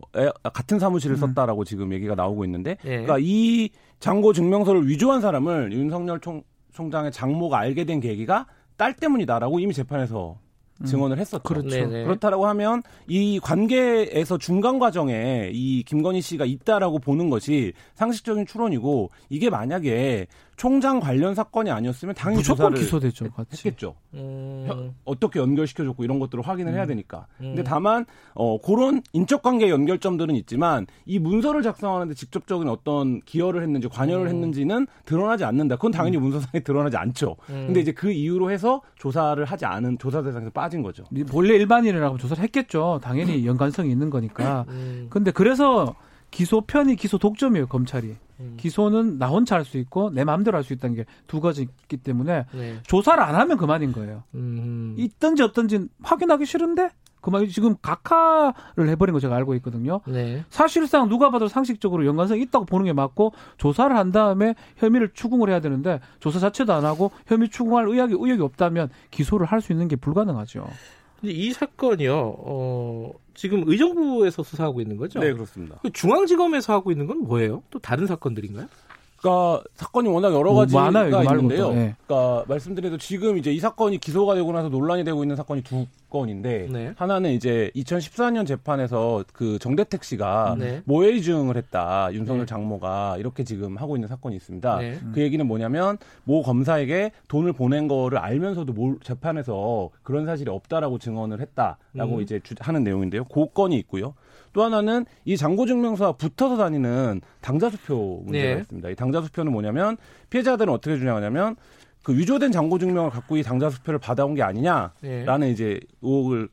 같은 0.53 0.81
사무실을 0.81 1.17
음. 1.17 1.21
썼다라고 1.21 1.65
지금 1.65 1.93
얘기가 1.93 2.17
나오고 2.17 2.45
있는데, 2.47 2.77
네. 2.83 3.03
그러니까 3.03 3.19
이 3.21 3.71
장고 4.01 4.33
증명서를 4.33 4.89
위조한 4.89 5.21
사람을 5.21 5.73
윤석열 5.73 6.19
총, 6.19 6.43
총장의 6.73 7.13
장모가 7.13 7.59
알게 7.59 7.85
된 7.85 8.01
계기가 8.01 8.47
딸 8.77 8.97
때문이다라고 8.97 9.61
이미 9.61 9.73
재판에서 9.73 10.37
음. 10.41 10.42
증언을 10.85 11.19
했었죠. 11.19 11.43
그렇죠. 11.43 11.69
네네. 11.69 12.05
그렇다라고 12.05 12.47
하면 12.49 12.83
이 13.09 13.41
관계에서 13.41 14.39
중간 14.39 14.79
과정에 14.79 15.51
이 15.53 15.83
김건희 15.85 16.21
씨가 16.21 16.45
있다라고 16.45 16.99
보는 16.99 17.31
것이 17.31 17.73
상식적인 17.95 18.47
추론이고 18.47 19.11
이게 19.29 19.51
만약에 19.51 20.27
총장 20.63 21.01
관련 21.01 21.35
사건이 21.35 21.73
아니었으면 21.73 22.15
당연히 22.15 22.39
무조건 22.39 22.73
기소되죠. 22.73 23.27
했겠죠. 23.53 23.97
음... 24.15 24.95
어떻게 25.05 25.41
연결시켜줬고 25.41 26.05
이런 26.05 26.21
것들을 26.21 26.47
확인을 26.47 26.71
음... 26.73 26.77
해야 26.77 26.87
되니까. 26.87 27.27
음... 27.41 27.47
근데 27.47 27.65
다만 27.65 28.07
어 28.33 28.61
그런 28.61 29.03
인적 29.13 29.43
관계 29.43 29.71
연결점들은 29.71 30.37
있지만 30.37 30.87
이 31.05 31.19
문서를 31.19 31.65
작성하는데 31.65 32.15
직접적인 32.15 32.69
어떤 32.69 33.21
기여를 33.23 33.61
했는지 33.61 33.89
관여를 33.89 34.27
음... 34.27 34.29
했는지는 34.29 34.87
드러나지 35.05 35.45
않는다. 35.45 35.75
그건 35.75 35.91
당연히 35.91 36.19
음. 36.19 36.23
문서상에 36.23 36.61
드러나지 36.63 36.97
않죠. 36.97 37.35
음. 37.51 37.65
근데 37.67 37.81
이제 37.81 37.91
그 37.91 38.13
이유로 38.13 38.53
해서 38.53 38.83
조사를 38.99 39.45
하지 39.45 39.67
않은 39.67 39.99
조사 39.99 40.23
대상에서 40.23 40.53
빠진 40.53 40.83
거죠. 40.83 41.03
본래 41.29 41.57
일반인이라고 41.57 42.19
조사를 42.19 42.41
했겠죠. 42.41 43.01
당연히 43.03 43.45
연관성이 43.49 43.91
있는 43.91 44.11
거니까. 44.11 44.65
근데 45.11 45.33
그래서 45.33 45.97
기소 46.31 46.61
편이 46.61 46.97
기소 46.97 47.19
독점이에요 47.19 47.67
검찰이. 47.67 48.15
음. 48.43 48.55
기소는 48.59 49.19
나 49.19 49.29
혼자 49.29 49.55
할 49.57 49.65
수 49.65 49.79
있고 49.79 50.11
내 50.11 50.25
마음대로 50.25 50.57
할 50.57 50.65
수 50.65 50.73
있다는 50.73 50.97
게 50.97 51.05
두 51.27 51.41
가지 51.41 51.63
있기 51.63 51.97
때문에 51.99 52.47
네. 52.53 52.77
조사를 52.83 53.23
안 53.23 53.35
하면 53.37 53.57
그만인 53.57 53.93
거예요. 53.93 54.23
음. 54.35 54.95
있든지 54.99 55.43
없든지 55.43 55.89
확인하기 56.03 56.45
싫은데 56.45 56.91
그만 57.21 57.47
지금 57.49 57.77
각하를 57.81 58.89
해버린 58.89 59.13
거 59.13 59.21
제가 59.21 59.37
알고 59.37 59.55
있거든요. 59.57 60.01
네. 60.07 60.45
사실상 60.51 61.09
누가 61.09 61.31
봐도 61.31 61.47
상식적으로 61.47 62.05
연관성이 62.05 62.43
있다고 62.43 62.65
보는 62.65 62.85
게 62.87 62.93
맞고 62.93 63.33
조사를 63.59 63.97
한 63.97 64.11
다음에 64.11 64.57
혐의를 64.77 65.11
추궁을 65.15 65.49
해야 65.49 65.61
되는데 65.61 66.01
조사 66.19 66.41
자체도 66.41 66.73
안 66.73 66.85
하고 66.85 67.13
혐의 67.29 67.49
추궁할 67.49 67.87
의혹이 67.89 68.15
의혹이 68.15 68.43
없다면 68.43 68.91
기소를 69.13 69.47
할 69.47 69.61
수 69.61 69.73
있는 69.73 69.87
게 69.87 69.95
불가능하죠. 69.95 70.67
근데 71.23 71.35
이 71.35 71.53
사건이요, 71.53 72.35
어, 72.39 73.13
지금 73.35 73.63
의정부에서 73.67 74.43
수사하고 74.43 74.81
있는 74.81 74.97
거죠? 74.97 75.21
네, 75.21 75.33
그렇습니다. 75.33 75.79
그 75.81 75.91
중앙지검에서 75.93 76.73
하고 76.73 76.91
있는 76.91 77.07
건 77.07 77.19
뭐예요? 77.23 77.63
또 77.71 77.79
다른 77.79 78.09
사건들인가요? 78.09 78.67
그러니까 79.23 79.63
사건이 79.77 80.09
워낙 80.09 80.35
여러 80.35 80.51
뭐 80.51 80.61
가지가 80.63 80.91
많아요, 80.91 81.23
있는데요. 81.23 81.71
네. 81.71 81.95
그러니까 82.07 82.45
말씀드려도 82.49 82.99
지금 82.99 83.39
이제 83.39 83.53
이 83.53 83.61
사건이 83.61 83.99
기소가 83.99 84.35
되고 84.35 84.51
나서 84.53 84.69
논란이 84.69 85.05
되고 85.05 85.23
있는 85.23 85.37
사건이 85.37 85.63
두 85.63 85.87
건인데 86.11 86.69
네. 86.71 86.93
하나는 86.97 87.31
이제 87.31 87.71
2014년 87.77 88.47
재판에서 88.47 89.25
그 89.33 89.59
정대택 89.61 90.03
씨가 90.03 90.57
네. 90.59 90.83
모해이중을 90.85 91.57
했다 91.57 92.11
윤석열 92.13 92.41
네. 92.41 92.47
장모가 92.47 93.17
이렇게 93.19 93.45
지금 93.45 93.77
하고 93.77 93.97
있는 93.97 94.09
사건이 94.09 94.35
있습니다. 94.37 94.79
네. 94.79 94.99
그 95.15 95.23
얘기는 95.23 95.47
뭐냐면 95.47 95.99
모 96.25 96.43
검사에게 96.43 97.13
돈을 97.29 97.53
보낸 97.53 97.87
거를 97.87 98.19
알면서도 98.19 98.73
모, 98.73 98.99
재판에서 99.01 99.91
그런 100.03 100.27
사실이 100.27 100.51
없다라고 100.51 100.99
증언을 100.99 101.41
했다라고 101.41 102.17
음. 102.17 102.21
이제 102.21 102.41
주, 102.43 102.55
하는 102.59 102.83
내용인데요. 102.83 103.25
그 103.25 103.47
건이 103.53 103.77
있고요. 103.77 104.15
또 104.53 104.63
하나는 104.63 105.05
이 105.25 105.37
장고증명서와 105.37 106.13
붙어서 106.13 106.57
다니는 106.57 107.21
당자수표 107.41 108.23
문제가 108.25 108.55
네. 108.55 108.61
있습니다. 108.61 108.91
이 108.91 108.95
당자수표는 108.95 109.53
뭐냐면 109.53 109.97
피해자들은 110.31 110.73
어떻게 110.73 110.97
주장하냐면 110.97 111.57
그 112.03 112.17
위조된 112.17 112.53
장고증명을 112.53 113.11
갖고 113.11 113.37
이 113.37 113.43
당자수표를 113.43 113.99
받아온 113.99 114.35
게 114.35 114.43
아니냐라는 114.43 115.41
네. 115.41 115.51
이제 115.51 115.81
의혹을 116.03 116.49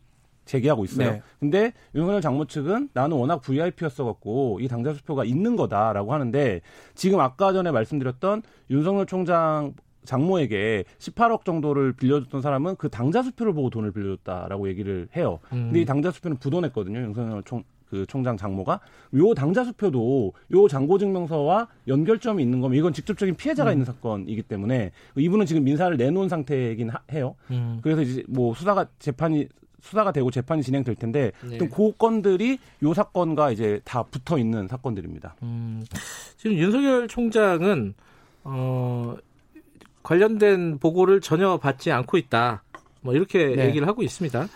제기하고 0.46 0.84
있어요. 0.86 1.12
네. 1.12 1.22
근데 1.40 1.74
윤석열 1.94 2.22
장모 2.22 2.46
측은 2.46 2.90
나는 2.94 3.18
워낙 3.18 3.42
VIP였어 3.42 4.04
갖고 4.04 4.60
이 4.60 4.68
당자 4.68 4.94
수표가 4.94 5.24
있는 5.24 5.56
거다라고 5.56 6.14
하는데 6.14 6.62
지금 6.96 7.20
아까 7.20 7.54
전에 7.54 7.70
말씀드렸던 7.70 8.42
윤석열 8.72 9.06
총장 9.06 9.74
장모에게 10.06 10.86
18억 10.98 11.46
정도를 11.46 11.94
빌려줬던 11.94 12.42
사람은 12.42 12.78
그 12.78 12.90
당자 12.90 13.22
수표를 13.22 13.54
보고 13.54 13.70
돈을 13.70 13.92
빌려줬다라고 13.92 14.70
얘기를 14.70 15.08
해요. 15.16 15.40
음. 15.54 15.66
근데 15.66 15.82
이 15.82 15.86
당자 15.86 16.10
수표는 16.10 16.38
부도냈거든요. 16.38 17.00
윤석열 17.00 17.44
총, 17.44 17.64
그 17.90 18.06
총장 18.06 18.38
장모가 18.38 18.80
요 19.16 19.34
당자 19.34 19.64
수표도 19.64 20.34
요 20.52 20.68
장고 20.68 20.98
증명서와 20.98 21.68
연결점이 21.88 22.42
있는 22.42 22.62
거면 22.62 22.78
이건 22.78 22.94
직접적인 22.94 23.36
피해자가 23.36 23.72
음. 23.72 23.74
있는 23.74 23.86
사건이기 23.86 24.44
때문에 24.44 24.92
이분은 25.18 25.46
지금 25.46 25.64
민사를 25.64 25.96
내놓은 25.98 26.30
상태이긴 26.30 26.90
하, 26.90 27.00
해요. 27.12 27.36
음. 27.52 27.80
그래서 27.82 28.02
이제 28.02 28.24
뭐 28.28 28.54
수사가 28.54 28.88
재판이 29.00 29.48
수사가 29.82 30.12
되고 30.12 30.30
재판이 30.30 30.62
진행될 30.62 30.96
텐데 30.96 31.32
네. 31.42 31.58
그 31.58 31.92
건들이 31.98 32.60
요 32.84 32.94
사건과 32.94 33.52
이제 33.52 33.80
다 33.86 34.04
붙어 34.04 34.38
있는 34.38 34.68
사건들입니다. 34.68 35.36
음. 35.44 35.84
지금 36.38 36.58
윤석열 36.58 37.08
총장은 37.08 37.94
어 38.44 39.16
관련된 40.04 40.80
보고를 40.80 41.22
전혀 41.22 41.58
받지 41.58 41.92
않고 41.92 42.18
있다. 42.18 42.64
뭐 43.02 43.14
이렇게 43.14 43.56
네. 43.56 43.68
얘기를 43.68 43.88
하고 43.88 44.04
있습니다. 44.04 44.48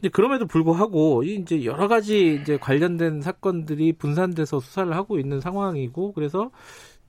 근데 0.00 0.10
그럼에도 0.10 0.46
불구하고 0.46 1.22
이제 1.22 1.64
여러 1.64 1.88
가지 1.88 2.34
이제 2.34 2.58
관련된 2.58 3.22
사건들이 3.22 3.94
분산돼서 3.94 4.60
수사를 4.60 4.94
하고 4.94 5.18
있는 5.18 5.40
상황이고 5.40 6.12
그래서 6.12 6.50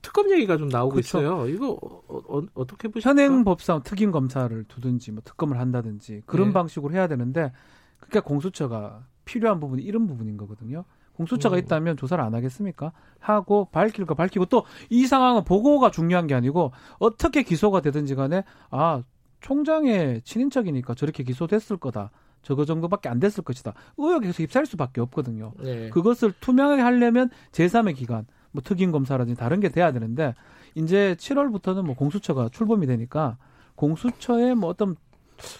특검 0.00 0.30
얘기가 0.30 0.56
좀 0.56 0.68
나오고 0.68 0.94
그렇죠. 0.94 1.18
있어요. 1.18 1.48
이거 1.48 1.78
어, 2.08 2.42
어 2.54 2.66
떻게 2.66 2.88
보십니까? 2.88 3.10
현행 3.10 3.44
법상 3.44 3.82
특임 3.82 4.10
검사를 4.10 4.64
두든지 4.64 5.12
뭐 5.12 5.22
특검을 5.24 5.58
한다든지 5.58 6.22
그런 6.26 6.48
네. 6.48 6.52
방식으로 6.54 6.94
해야 6.94 7.08
되는데 7.08 7.52
그러니까 7.98 8.20
공수처가 8.22 9.04
필요한 9.24 9.60
부분이 9.60 9.82
이런 9.82 10.06
부분인 10.06 10.36
거거든요. 10.36 10.84
공수처가 11.14 11.56
음. 11.56 11.58
있다면 11.58 11.96
조사를 11.96 12.22
안 12.22 12.34
하겠습니까? 12.34 12.92
하고 13.18 13.68
밝힐 13.72 14.06
거 14.06 14.14
밝히고 14.14 14.46
또 14.46 14.64
이 14.88 15.06
상황은 15.06 15.44
보고가 15.44 15.90
중요한 15.90 16.26
게 16.26 16.34
아니고 16.34 16.72
어떻게 17.00 17.42
기소가 17.42 17.80
되든지 17.80 18.14
간에 18.14 18.44
아 18.70 19.02
총장의 19.40 20.22
친인척이니까 20.22 20.94
저렇게 20.94 21.22
기소됐을 21.24 21.76
거다. 21.76 22.10
저거 22.42 22.64
정도밖에 22.64 23.08
안 23.08 23.20
됐을 23.20 23.44
것이다. 23.44 23.74
의혹에 23.96 24.26
계속 24.26 24.42
휩싸일 24.42 24.66
수밖에 24.66 25.00
없거든요. 25.02 25.52
네. 25.58 25.90
그것을 25.90 26.32
투명하게 26.40 26.82
하려면 26.82 27.30
제3의 27.52 27.96
기관, 27.96 28.26
뭐 28.52 28.62
특임 28.62 28.92
검사라든지 28.92 29.38
다른 29.38 29.60
게 29.60 29.68
돼야 29.68 29.92
되는데 29.92 30.34
이제 30.74 31.16
7월부터는 31.18 31.82
뭐 31.82 31.94
공수처가 31.94 32.50
출범이 32.50 32.86
되니까 32.86 33.36
공수처에 33.74 34.54
뭐 34.54 34.70
어떤 34.70 34.96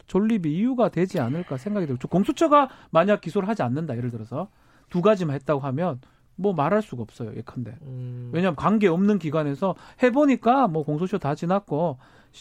존립이 0.06 0.52
이유가 0.52 0.88
되지 0.88 1.20
않을까 1.20 1.56
생각이 1.56 1.86
들고 1.86 2.09
공수처가 2.09 2.68
만약 2.90 3.20
기소를 3.20 3.48
하지 3.48 3.62
않는다 3.62 3.96
예를 3.96 4.10
들어서 4.10 4.48
두 4.90 5.02
가지만 5.02 5.34
했다고 5.36 5.60
하면 5.60 6.00
뭐 6.34 6.52
말할 6.52 6.82
수가 6.82 7.02
없어요 7.02 7.32
예컨대 7.36 7.76
음. 7.82 8.30
왜냐하면 8.32 8.56
관계 8.56 8.88
없는 8.88 9.18
기관에서 9.18 9.74
해보니까 10.02 10.68
뭐 10.68 10.84
공소시효 10.84 11.18
다 11.18 11.34
지났고 11.34 11.98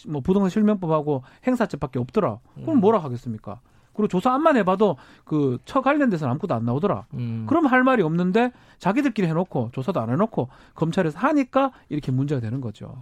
뭐 0.07 0.21
부동산 0.21 0.49
실명법하고 0.49 1.23
행사죄밖에 1.45 1.99
없더라 1.99 2.39
그럼 2.55 2.77
음. 2.77 2.79
뭐라 2.79 2.99
하겠습니까 2.99 3.59
그리고 3.97 4.07
조사 4.07 4.33
안만 4.33 4.55
해봐도 4.57 4.95
그 5.25 5.57
처 5.65 5.81
관련돼서는 5.81 6.31
아무것도 6.31 6.53
안 6.53 6.65
나오더라. 6.65 7.07
음. 7.15 7.45
그럼 7.47 7.65
할 7.65 7.83
말이 7.83 8.01
없는데 8.03 8.51
자기들끼리 8.77 9.27
해놓고 9.27 9.71
조사도 9.73 9.99
안 9.99 10.09
해놓고 10.09 10.47
검찰에서 10.75 11.19
하니까 11.19 11.71
이렇게 11.89 12.11
문제가 12.11 12.39
되는 12.39 12.61
거죠. 12.61 13.01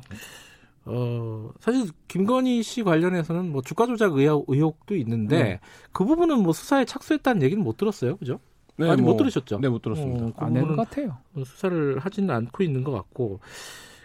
어, 0.85 1.49
사실 1.59 1.89
김건희 2.07 2.61
씨 2.63 2.83
관련해서는 2.83 3.51
뭐 3.51 3.61
주가 3.61 3.85
조작 3.87 4.13
의혹, 4.13 4.45
의혹도 4.47 4.95
있는데 4.95 5.43
네. 5.43 5.59
그 5.91 6.05
부분은 6.05 6.41
뭐 6.43 6.53
수사에 6.53 6.85
착수했다는 6.85 7.41
얘기는 7.41 7.63
못 7.63 7.77
들었어요. 7.77 8.17
그죠? 8.17 8.39
네, 8.77 8.89
아직 8.89 9.01
뭐, 9.01 9.13
못 9.13 9.17
들으셨죠? 9.17 9.59
네, 9.59 9.69
못 9.69 9.81
들었습니다. 9.81 10.25
어, 10.25 10.31
그 10.37 10.45
안내는 10.45 10.75
같아요. 10.75 11.17
수사를 11.43 11.97
하지는 11.99 12.29
않고 12.33 12.63
있는 12.63 12.83
것 12.83 12.91
같고. 12.91 13.39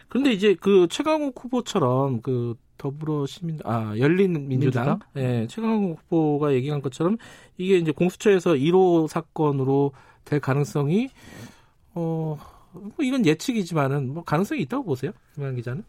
그런데 0.09 0.33
이제 0.33 0.55
그 0.61 0.87
최강욱 0.91 1.35
후보처럼 1.43 2.21
그 2.23 2.57
더불어 2.81 3.27
시민 3.27 3.59
아 3.65 3.95
열린 3.99 4.49
민주당, 4.49 4.99
민주당? 4.99 4.99
예, 5.17 5.47
최강욱 5.47 5.99
후보가 6.09 6.55
얘기한 6.55 6.81
것처럼 6.81 7.19
이게 7.59 7.77
이제 7.77 7.93
공수처에서 7.93 8.55
1호 8.55 9.09
사건으로 9.09 9.93
될 10.25 10.41
가능성이 10.41 11.09
어 11.95 12.39
뭐 12.73 12.93
이건 13.01 13.27
예측이지만은 13.27 14.15
뭐 14.15 14.23
가능성이 14.23 14.63
있다고 14.63 14.85
보세요, 14.85 15.13
김한 15.35 15.57
기자는? 15.57 15.83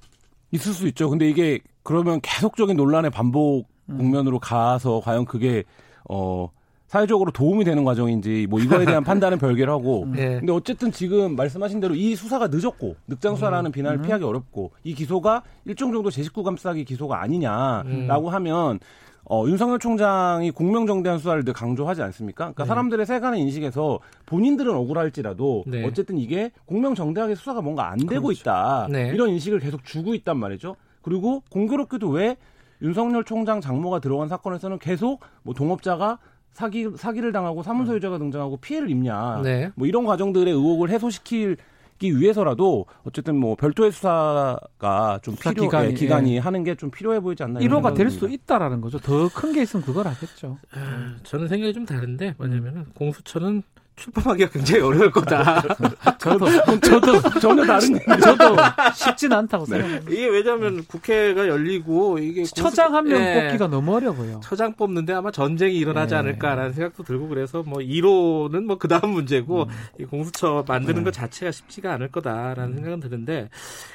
있을 0.52 0.74
수 0.74 0.88
있죠. 0.88 1.10
근데 1.10 1.30
이게 1.30 1.60
그러면 1.84 2.20
계속적인 2.22 2.76
논란의 2.76 3.12
반복 3.12 3.68
음. 3.90 3.98
국면으로 3.98 4.40
가서 4.40 5.00
과연 5.02 5.26
그게 5.26 5.64
어 6.10 6.50
사회적으로 6.92 7.32
도움이 7.32 7.64
되는 7.64 7.86
과정인지 7.86 8.48
뭐 8.50 8.60
이거에 8.60 8.84
대한 8.84 9.02
판단은 9.06 9.38
별개로 9.38 9.72
하고 9.72 10.06
네. 10.12 10.40
근데 10.40 10.52
어쨌든 10.52 10.92
지금 10.92 11.38
말씀하신 11.38 11.80
대로 11.80 11.96
이 11.96 12.18
수사가 12.18 12.50
늦었고 12.52 12.98
늑장 13.08 13.36
수사라는 13.36 13.70
음. 13.70 13.72
비난을 13.72 14.00
음. 14.00 14.02
피하기 14.02 14.26
어렵고 14.26 14.72
이 14.84 14.94
기소가 14.94 15.44
일정 15.64 15.94
정도 15.94 16.10
제19 16.10 16.44
감싸기 16.44 16.84
기소가 16.84 17.22
아니냐라고 17.22 18.28
음. 18.28 18.34
하면 18.34 18.80
어, 19.24 19.46
윤석열 19.48 19.80
총장이 19.80 20.52
공명정대한 20.52 21.18
수사를 21.20 21.46
늘 21.46 21.54
강조하지 21.54 22.02
않습니까? 22.02 22.46
그러니까 22.46 22.64
네. 22.66 22.68
사람들의 22.68 23.06
세간의 23.06 23.40
인식에서 23.40 24.00
본인들은 24.26 24.76
억울할지라도 24.76 25.64
네. 25.68 25.86
어쨌든 25.86 26.18
이게 26.18 26.52
공명정대하게 26.66 27.36
수사가 27.36 27.62
뭔가 27.62 27.90
안 27.90 28.00
되고 28.00 28.24
그렇죠. 28.24 28.42
있다. 28.42 28.88
네. 28.92 29.12
이런 29.14 29.30
인식을 29.30 29.60
계속 29.60 29.86
주고 29.86 30.14
있단 30.14 30.36
말이죠. 30.36 30.76
그리고 31.02 31.42
공교롭게도 31.52 32.10
왜 32.10 32.36
윤석열 32.82 33.24
총장 33.24 33.62
장모가 33.62 34.00
들어간 34.00 34.28
사건에서는 34.28 34.80
계속 34.80 35.22
뭐 35.44 35.54
동업자가 35.54 36.18
사기 36.52 36.90
사기를 36.98 37.32
당하고 37.32 37.64
사무소 37.64 37.96
유자가 37.96 38.18
등장하고 38.18 38.58
피해를 38.58 38.90
입냐. 38.90 39.42
네. 39.44 39.72
뭐 39.76 39.88
이런 39.88 40.06
과정들의 40.06 40.54
의혹을 40.54 40.90
해소시킬 40.90 41.58
기 41.98 42.20
위해서라도 42.20 42.88
어쨌든 43.04 43.36
뭐 43.38 43.56
별도의 43.56 43.92
수사가 43.92 45.20
좀 45.22 45.36
필요 45.36 45.64
기간이, 45.66 45.90
예, 45.90 45.94
기간이 45.94 46.36
예. 46.36 46.40
하는 46.40 46.64
게 46.64 46.76
좀 46.76 46.90
필요해 46.90 47.20
보이지 47.20 47.44
않나 47.44 47.60
1호가 47.60 47.94
될수 47.96 48.28
있다라는 48.28 48.82
거죠. 48.82 48.98
더 48.98 49.30
큰 49.30 49.54
게 49.54 49.62
있으면 49.62 49.86
그걸 49.86 50.08
하겠죠. 50.08 50.58
아, 50.74 51.16
저는 51.24 51.48
생각이 51.48 51.74
좀 51.74 51.86
다른데 51.86 52.36
뭐냐면 52.40 52.76
은 52.78 52.86
공수처는 52.96 53.62
출범하기가 53.96 54.50
굉장히 54.50 54.82
어려울 54.82 55.12
거다. 55.12 55.62
저도 56.20 56.48
저도 56.80 57.40
전혀 57.40 57.66
다른 57.66 58.00
저도 58.22 58.56
쉽진 58.96 59.32
않다고 59.32 59.66
네. 59.66 59.72
생각합니다. 59.78 60.12
이게 60.12 60.28
왜냐하면 60.28 60.84
국회가 60.86 61.48
열리고 61.48 62.18
이게 62.20 62.44
처장 62.44 62.96
한명 62.96 63.20
네. 63.20 63.46
뽑기가 63.46 63.68
너무 63.68 63.96
어려워요. 63.96 64.40
처장 64.44 64.74
뽑는데 64.74 65.14
아마 65.14 65.32
전쟁이 65.32 65.78
일어나지 65.78 66.14
네. 66.14 66.20
않을까라는 66.20 66.74
생각도 66.74 67.04
들고 67.04 67.28
그래서 67.28 67.64
뭐 67.64 67.80
1호는 67.80 68.64
뭐 68.66 68.78
그 68.82 68.88
다음 68.88 69.12
문제고 69.12 69.64
음. 69.64 69.70
이 70.00 70.06
공수처 70.06 70.66
만드는 70.68 70.96
네. 70.96 71.04
것 71.04 71.12
자체가 71.12 71.52
쉽지가 71.52 71.94
않을 71.94 72.08
거다라는 72.10 72.70
음. 72.70 72.76
생각은 72.78 73.00
드는데 73.00 73.50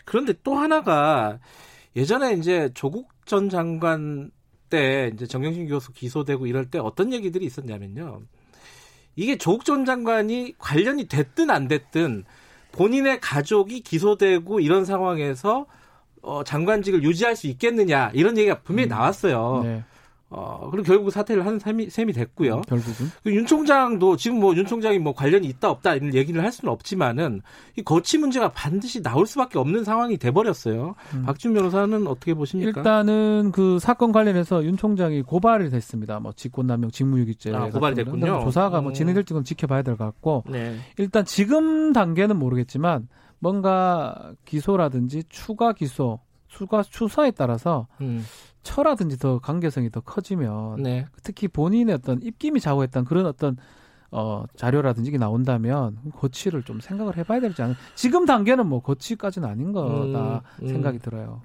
그런데 0.05 0.33
또 0.45 0.55
하나가 0.55 1.41
예전에 1.97 2.35
이제 2.35 2.71
조국 2.75 3.09
전 3.25 3.49
장관 3.49 4.31
때 4.71 5.11
이제 5.13 5.27
정경심 5.27 5.67
교수 5.67 5.93
기소되고 5.93 6.47
이럴 6.47 6.67
때 6.71 6.79
어떤 6.79 7.13
얘기들이 7.13 7.45
있었냐면요. 7.47 8.23
이게 9.17 9.37
조국 9.37 9.65
전 9.65 9.85
장관이 9.85 10.55
관련이 10.59 11.09
됐든 11.09 11.51
안 11.51 11.69
됐든 11.69 12.25
본인의 12.73 13.21
가족이 13.21 13.81
기소되고 13.81 14.61
이런 14.61 14.85
상황에서 14.85 15.67
어, 16.23 16.45
장관직을 16.45 17.03
유지할 17.03 17.35
수 17.35 17.47
있겠느냐 17.47 18.11
이런 18.13 18.37
얘기가 18.37 18.61
분명히 18.61 18.89
음. 18.89 18.91
나왔어요. 18.91 19.63
네. 19.65 19.85
어, 20.29 20.69
그리고 20.73 20.85
결국 20.87 21.11
사퇴를 21.13 21.47
하는 21.47 21.61
셈이, 21.61 21.89
셈이 21.89 22.13
됐고요. 22.13 22.57
음, 22.57 22.63
결국은. 22.63 23.07
그윤 23.23 23.47
총장도 23.47 24.17
지금 24.17 24.41
뭐 24.41 24.55
윤 24.57 24.67
총장이 24.67 24.99
뭐 24.99 25.15
관련이 25.15 25.47
있다 25.47 25.71
없다 25.71 25.95
이런 25.95 26.15
얘기를 26.15 26.43
할 26.43 26.51
수는 26.51 26.73
없지만은 26.73 27.43
이 27.79 27.83
거치 27.83 28.19
문제가 28.19 28.51
반드시 28.51 29.03
나올 29.03 29.27
수밖에 29.27 29.59
없는 29.59 29.85
상황이 29.85 30.17
돼버렸어요. 30.19 30.95
음. 31.15 31.23
박준 31.25 31.55
변호사는 31.55 32.07
어떻게 32.09 32.35
보십니까? 32.35 32.81
일단은 32.81 33.53
그 33.53 33.79
사건 33.79 34.11
관련해서 34.11 34.65
윤 34.65 34.77
총장이 34.77 35.23
고발이 35.23 35.71
됐습니다. 35.71 36.19
뭐 36.19 36.33
직권남용 36.35 36.91
직무유기죄. 36.91 37.55
아, 37.55 37.71
고발이 37.71 37.95
됐군요. 37.95 38.41
조사가 38.45 38.81
뭐 38.81 38.91
음. 38.91 38.95
진행될지 38.95 39.33
는 39.33 39.45
지켜봐야 39.45 39.83
될 39.83 39.97
것 39.97 40.05
같고. 40.07 40.43
네. 40.49 40.77
일단 40.99 41.25
지금 41.25 41.93
단계는 41.93 42.37
모르겠지만 42.39 43.09
뭔가 43.39 44.33
기소라든지 44.45 45.23
추가 45.29 45.73
기소, 45.73 46.21
추가 46.49 46.83
추사에 46.83 47.31
따라서 47.31 47.87
음. 48.01 48.25
처라든지 48.63 49.19
더 49.19 49.39
관계성이 49.39 49.91
더 49.91 50.01
커지면 50.01 50.83
네. 50.83 51.07
특히 51.23 51.49
본인의 51.49 51.95
어떤 51.95 52.21
입김이 52.23 52.61
좌우했던 52.61 53.05
그런 53.05 53.27
어떤 53.27 53.57
어, 54.11 54.45
자료라든지 54.57 55.09
이게 55.09 55.19
나온다면 55.19 55.99
거치를 56.15 56.63
좀 56.63 56.81
생각을 56.81 57.17
해봐야 57.17 57.41
되지 57.41 57.61
않나. 57.63 57.75
지금 57.95 58.25
단계는 58.25 58.67
뭐 58.67 58.81
거치까지는 58.81 59.49
아닌 59.49 59.73
거다 59.73 60.43
음, 60.61 60.65
음. 60.65 60.69
생각이 60.69 60.99
들어요. 60.99 61.43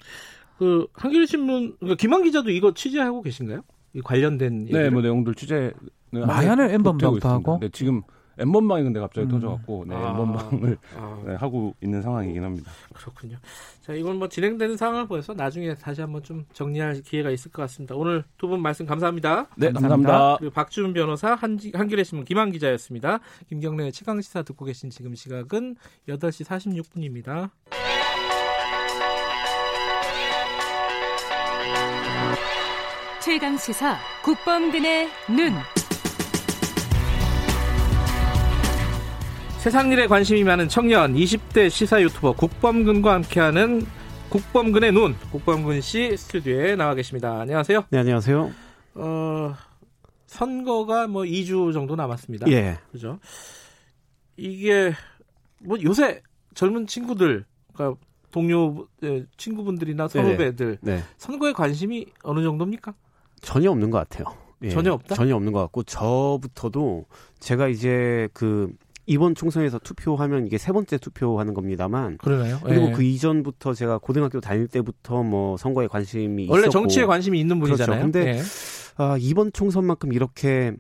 그 0.58 0.88
한겨레 0.94 1.26
신문 1.26 1.76
그러니까 1.80 1.98
김한 2.00 2.24
기자도 2.24 2.52
이거 2.52 2.74
취재하고 2.74 3.22
계신가요? 3.24 3.62
이 3.94 4.02
관련된 4.02 4.66
네, 4.66 4.90
뭐 4.90 5.02
내용들 5.02 5.36
취재 5.36 5.74
마야는 6.12 6.70
엠번 6.72 6.98
방파하고 6.98 7.60
네, 7.62 7.70
지금 7.70 8.04
엠번방이 8.38 8.84
근데 8.84 9.00
갑자기 9.00 9.28
음. 9.28 9.32
터져갖고 9.32 9.86
네, 9.88 9.96
아. 9.96 10.10
엠번방을 10.10 10.78
아. 10.98 11.24
네, 11.26 11.36
하고 11.36 11.74
있는 11.82 12.02
상황이긴 12.02 12.44
합니다. 12.44 12.72
그렇군요. 12.94 13.38
자, 13.82 13.94
이건 13.94 14.18
뭐 14.18 14.30
진행되는 14.30 14.78
상황을 14.78 15.08
보여서 15.08 15.34
나중에 15.34 15.74
다시 15.76 16.02
한번 16.02 16.22
좀 16.24 16.46
정리할 16.54 17.02
기회가 17.02 17.30
있을 17.32 17.52
것 17.52 17.62
같습니다. 17.64 17.96
오늘 17.96 18.24
두 18.38 18.48
분 18.52 18.62
말씀 18.62 18.86
감사합니다. 18.86 19.48
네, 19.56 19.72
감사합니다. 19.72 20.12
감사합니다. 20.12 20.38
그리고 20.40 20.54
박주은 20.54 20.94
변호사, 20.94 21.34
한지, 21.36 21.72
한겨레 21.74 22.04
신문 22.04 22.26
김한 22.26 22.52
기자였습니다. 22.52 23.20
김경래의 23.50 23.92
최강 23.94 24.20
시사 24.22 24.42
듣고 24.44 24.66
계신 24.66 24.90
지금 24.90 25.16
시각은 25.16 25.76
8시 26.10 26.46
46분입니다. 26.46 27.50
최강 33.24 33.58
시사 33.58 33.98
국범근의 34.24 35.08
눈. 35.30 35.54
세상 39.62 39.92
일에 39.92 40.08
관심이 40.08 40.44
많은 40.44 40.70
청년 40.70 41.14
20대 41.14 41.70
시사 41.70 42.02
유튜버 42.02 42.32
국범근과 42.32 43.14
함께하는 43.14 43.86
국범근의 44.30 44.92
눈 44.92 45.16
국범근 45.32 45.82
씨 45.82 46.18
스튜디오에 46.18 46.76
나와 46.76 46.96
계십니다. 46.96 47.42
안녕하세요. 47.42 47.84
네, 47.92 48.00
안녕하세요. 48.00 48.52
어, 48.96 49.54
선거가 50.26 51.06
뭐 51.06 51.22
2주 51.22 51.74
정도 51.74 51.96
남았습니다. 51.96 52.50
예. 52.50 52.80
그죠? 52.92 53.20
이게 54.36 54.94
뭐 55.60 55.78
요새 55.84 56.24
젊은 56.56 56.88
친구들 56.88 57.46
그러니까 57.76 58.02
동료 58.32 58.88
예, 59.04 59.28
친구분들이나 59.38 60.08
선후배들 60.08 60.80
네. 60.82 61.04
선거에 61.20 61.54
관심이 61.54 62.08
어느 62.24 62.42
정도입니까? 62.42 62.96
전혀 63.42 63.70
없는 63.70 63.92
것 63.92 64.00
같아요. 64.00 64.36
예, 64.64 64.70
전혀 64.70 64.92
없다? 64.94 65.14
전혀 65.14 65.36
없는 65.36 65.52
것 65.52 65.60
같고 65.60 65.84
저부터도 65.84 67.06
제가 67.40 67.68
이제 67.68 68.28
그 68.34 68.74
이번 69.06 69.36
총선에서 69.36 69.80
투표하면 69.80 70.46
이게 70.48 70.58
세 70.58 70.72
번째 70.72 70.98
투표하는 70.98 71.54
겁니다만. 71.54 72.18
그러나요? 72.18 72.60
그리고 72.64 72.88
네. 72.88 72.92
그 72.92 73.04
이전부터 73.04 73.74
제가 73.74 73.98
고등학교 73.98 74.40
다닐 74.40 74.68
때부터 74.68 75.24
뭐 75.24 75.58
선거에 75.58 75.88
관심이 75.88 76.48
원래 76.50 76.62
있었고. 76.62 76.72
정치에 76.72 77.06
관심이 77.06 77.40
있는 77.40 77.60
분이잖아요. 77.60 78.00
그렇죠. 78.00 78.12
근데 78.12 78.34
네. 78.34 78.42
아, 78.98 79.18
이번 79.20 79.52
총선만큼 79.52 80.14
이렇게 80.14 80.74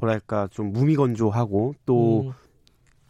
뭐랄까 0.00 0.48
좀 0.50 0.72
무미건조하고 0.72 1.74
또 1.86 2.26
음. 2.26 2.32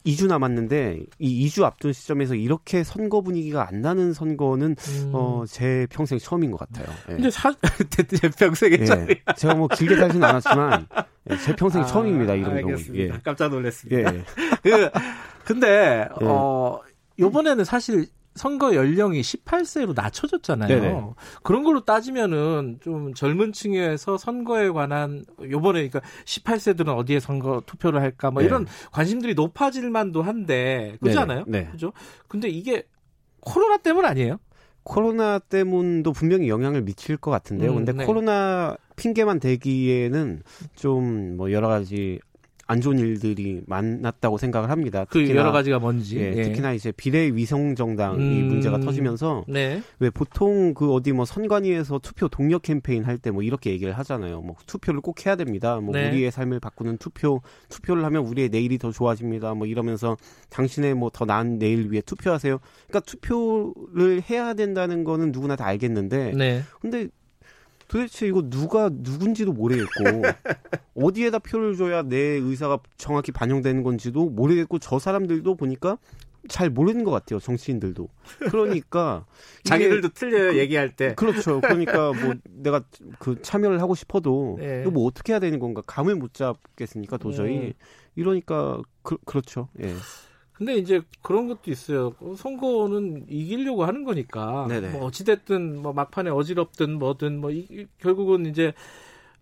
2주 0.07 0.28
남았는데 0.28 1.01
이 1.19 1.47
2주 1.49 1.65
앞둔 1.65 1.93
시점에서 1.93 2.35
이렇게 2.35 2.85
선거 2.85 3.20
분위기가 3.20 3.66
안 3.69 3.81
나는 3.83 4.12
선거는 4.12 4.77
음. 4.78 5.11
어, 5.12 5.45
제 5.49 5.87
평생 5.91 6.19
처음인 6.19 6.51
것 6.53 6.61
같아요. 6.61 6.87
예. 7.09 7.15
근데 7.15 7.31
사, 7.31 7.53
제 7.91 8.31
평생에 8.31 8.77
예. 8.81 9.35
제가 9.37 9.55
뭐 9.55 9.69
길게 9.69 9.97
살지는 9.97 10.27
않았지만 10.27 10.87
예, 11.31 11.37
제 11.39 11.57
평생 11.57 11.83
아, 11.83 11.87
처음입니다 11.87 12.35
이런 12.35 12.61
경우. 12.61 12.77
예. 12.95 13.09
깜짝 13.23 13.49
놀랐습니다. 13.51 14.15
예. 14.15 14.24
그 14.62 14.91
근데 15.45 16.09
예. 16.20 16.24
어 16.24 16.81
요번에는 17.19 17.65
사실 17.65 18.07
선거 18.37 18.75
연령이 18.75 19.21
18세로 19.21 19.95
낮춰졌잖아요. 19.95 20.69
네네. 20.69 21.05
그런 21.43 21.65
걸로 21.65 21.85
따지면은 21.85 22.79
좀 22.83 23.15
젊은 23.15 23.53
층에서 23.53 24.17
선거에 24.19 24.71
관한 24.71 25.25
요번에 25.43 25.89
그러니까 25.89 26.01
18세들은 26.25 26.97
어디에 26.97 27.19
선거 27.21 27.63
투표를 27.67 28.01
할까 28.01 28.31
뭐 28.31 28.43
네. 28.43 28.47
이런 28.47 28.67
관심들이 28.93 29.35
높아질 29.35 29.91
만도 29.91 30.23
한데 30.23 30.97
그렇지 31.01 31.19
않아요? 31.19 31.45
네. 31.47 31.69
그죠? 31.73 31.93
근데 32.29 32.49
이게 32.49 32.85
코로나 33.41 33.79
때문 33.79 34.05
아니에요? 34.05 34.39
코로나 34.83 35.41
때문도 35.41 36.13
분명히 36.13 36.49
영향을 36.49 36.83
미칠 36.83 37.17
것 37.17 37.31
같은데요. 37.33 37.71
음, 37.73 37.77
근데 37.77 37.93
네. 37.93 38.05
코로나 38.05 38.77
핑계만 38.95 39.41
대기에는 39.41 40.43
좀 40.77 41.37
뭐 41.37 41.51
여러 41.53 41.69
가지 41.69 42.21
안 42.69 42.81
좋은 42.81 42.99
일들이 42.99 43.63
많았다고 43.67 44.39
생각을 44.39 44.71
합니다. 44.71 45.05
그 45.09 45.21
특히나, 45.21 45.41
여러 45.41 45.53
가지가 45.53 45.79
뭔지. 45.79 46.19
예, 46.19 46.33
예. 46.37 46.43
특히나 46.43 46.73
이제 46.73 46.91
비례 46.91 47.27
위성 47.33 47.77
정당이 47.77 48.43
음, 48.43 48.49
문제가 48.49 48.81
터지면서 48.81 49.45
네. 49.47 49.81
왜 50.01 50.11
보통 50.11 50.75
그 50.75 50.93
어디 50.93 51.13
뭐 51.13 51.25
선관위에서 51.25 52.01
투표 52.01 52.27
동력 52.29 52.63
캠페인 52.63 53.05
할 53.05 53.19
때 53.19 53.31
뭐 53.31 53.43
이렇게 53.43 53.71
얘기를 53.71 53.93
하잖아요. 53.99 54.41
뭐 54.43 54.57
투표를 54.67 55.01
꼭 55.01 55.25
해야 55.27 55.37
됩니다. 55.37 55.79
뭐 55.81 55.95
네. 55.95 56.09
우리의 56.09 56.31
삶을 56.33 56.59
바꾸는 56.61 56.99
투표, 56.99 57.41
투표를 57.69 58.05
하면 58.05 58.25
우리의 58.27 58.49
내일이 58.49 58.79
더 58.79 58.91
좋아집니다. 58.91 59.55
뭐 59.55 59.67
이러면서 59.67 60.17
당신의 60.51 60.95
뭐 60.95 61.11
더 61.11 61.25
나은 61.25 61.59
내일 61.59 61.91
위해 61.93 62.03
투표하세요. 62.05 62.59
그러니까 62.89 63.01
투표를 63.07 64.23
해야 64.29 64.55
된다는 64.55 65.05
거는 65.05 65.31
누구나 65.33 65.57
다 65.57 65.67
알겠는데 65.67 66.33
네. 66.37 66.63
근데 66.81 67.09
도대체 67.89 68.27
이거 68.27 68.43
누가 68.49 68.91
누군지도 68.93 69.53
모르겠고 69.53 69.89
어디에다 70.95 71.39
표를 71.39 71.77
줘야 71.77 72.03
내 72.03 72.19
의사가 72.19 72.81
정확히 72.97 73.33
반영되는 73.33 73.83
건지도 73.83 74.29
모르겠고 74.31 74.79
저 74.79 74.99
사람들도 74.99 75.55
보니까 75.55 75.99
잘 76.49 76.71
모르는 76.71 77.05
것 77.05 77.11
같아요 77.11 77.39
정치인들도. 77.41 78.09
그러니까 78.51 79.27
자기들도 79.65 80.11
틀려요 80.11 80.57
얘기할 80.59 80.95
때. 80.97 81.15
그렇죠. 81.15 81.61
그러니까 81.61 82.13
뭐 82.15 82.35
내가 82.45 82.83
그 83.19 83.41
참여를 83.43 83.81
하고 83.81 83.95
싶어도 83.95 84.57
네. 84.59 84.83
이거 84.83 84.91
뭐 84.91 85.07
어떻게 85.07 85.33
해야 85.33 85.41
되는 85.41 85.59
건가 85.59 85.83
감을 85.87 86.15
못 86.17 86.35
잡겠으니까 86.35 87.17
도저히 87.19 87.59
네. 87.59 87.73
이러니까 88.15 88.81
그, 89.03 89.17
그렇죠. 89.25 89.69
예. 89.81 89.95
근데 90.57 90.77
이제 90.77 91.03
그런 91.20 91.49
것도 91.49 91.70
있어요. 91.70 92.15
선거는 92.37 93.27
이기려고 93.28 93.85
하는 93.85 94.05
거니까. 94.05 94.66
네네. 94.69 94.89
뭐 94.89 95.05
어찌됐든 95.05 95.83
뭐 95.83 95.93
막판에 95.93 96.31
어지럽든 96.31 96.99
뭐든 96.99 97.41
뭐 97.41 97.51
이, 97.51 97.87
결국은 97.99 98.47
이제 98.47 98.73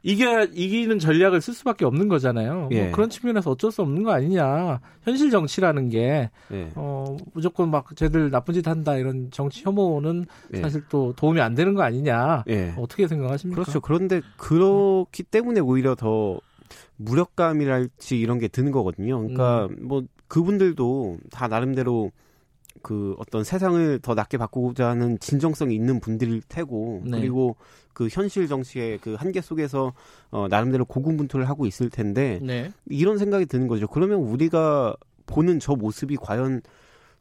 이겨 0.03 0.45
이기는 0.45 0.99
전략을 0.99 1.41
쓸 1.41 1.55
수밖에 1.55 1.85
없는 1.85 2.09
거잖아요. 2.09 2.63
뭐 2.63 2.69
예. 2.73 2.83
뭐 2.83 2.93
그런 2.93 3.11
측면에서 3.11 3.53
어쩔 3.53 3.71
수 3.71 3.81
없는 3.83 4.03
거 4.03 4.11
아니냐. 4.11 4.81
현실 5.05 5.31
정치라는 5.31 5.89
게 5.89 6.31
예. 6.51 6.71
어, 6.75 7.17
무조건 7.33 7.71
막 7.71 7.95
쟤들 7.95 8.31
나쁜 8.31 8.53
짓 8.53 8.67
한다 8.67 8.97
이런 8.97 9.31
정치 9.31 9.63
혐오는 9.63 10.27
예. 10.53 10.61
사실 10.61 10.83
또 10.89 11.13
도움이 11.15 11.41
안 11.41 11.55
되는 11.55 11.75
거 11.75 11.83
아니냐. 11.83 12.43
예. 12.49 12.75
어떻게 12.77 13.07
생각하십니까? 13.07 13.63
그렇죠. 13.63 13.81
그런데 13.81 14.21
그렇기 14.37 15.23
때문에 15.23 15.61
오히려 15.61 15.95
더 15.95 16.41
무력감이랄지 16.97 18.19
이런 18.19 18.41
게 18.41 18.49
드는 18.49 18.73
거거든요. 18.73 19.19
그러니까 19.21 19.67
음. 19.67 19.77
뭐 19.81 20.03
그분들도 20.29 21.19
다 21.31 21.49
나름대로 21.49 22.11
그 22.83 23.15
어떤 23.19 23.45
세상을 23.45 24.01
더 24.01 24.15
낫게 24.15 24.37
바꾸고자 24.37 24.89
하는 24.89 25.19
진정성이 25.19 25.75
있는 25.75 26.01
분들일 26.01 26.43
테고 26.49 27.03
네. 27.05 27.19
그리고 27.19 27.57
그 27.93 28.09
현실 28.11 28.49
정치의 28.49 28.99
그 28.99 29.15
한계 29.15 29.41
속에서 29.41 29.93
어 30.31 30.49
나름대로 30.49 30.85
고군분투를 30.85 31.49
하고 31.49 31.67
있을 31.67 31.89
텐데 31.89 32.41
네. 32.43 32.73
이런 32.87 33.19
생각이 33.19 33.47
드는 33.47 33.69
거죠. 33.69 33.87
그러면 33.87 34.19
우리가 34.19 34.97
보는 35.27 35.61
저 35.61 35.75
모습이 35.75 36.17
과연 36.17 36.63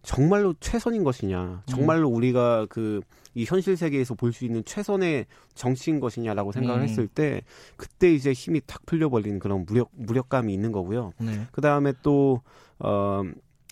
정말로 0.04 0.54
최선인 0.60 1.04
것이냐, 1.04 1.64
정말로 1.66 2.10
음. 2.10 2.16
우리가 2.16 2.68
그 2.68 3.02
이 3.36 3.46
현실 3.46 3.76
세계에서 3.76 4.14
볼 4.16 4.34
수 4.34 4.46
있는 4.46 4.64
최선의 4.64 5.26
정치인 5.54 6.00
것이냐라고 6.00 6.52
생각을 6.52 6.82
음. 6.82 6.88
했을 6.88 7.08
때 7.08 7.42
그때 7.78 8.12
이제 8.12 8.32
힘이 8.32 8.62
탁 8.66 8.84
풀려버리는 8.86 9.38
그런 9.40 9.66
무력 9.66 9.90
무력감이 9.94 10.52
있는 10.54 10.72
거고요. 10.72 11.14
네. 11.20 11.48
그 11.52 11.62
다음에 11.62 11.94
또 12.02 12.42
어 12.80 13.24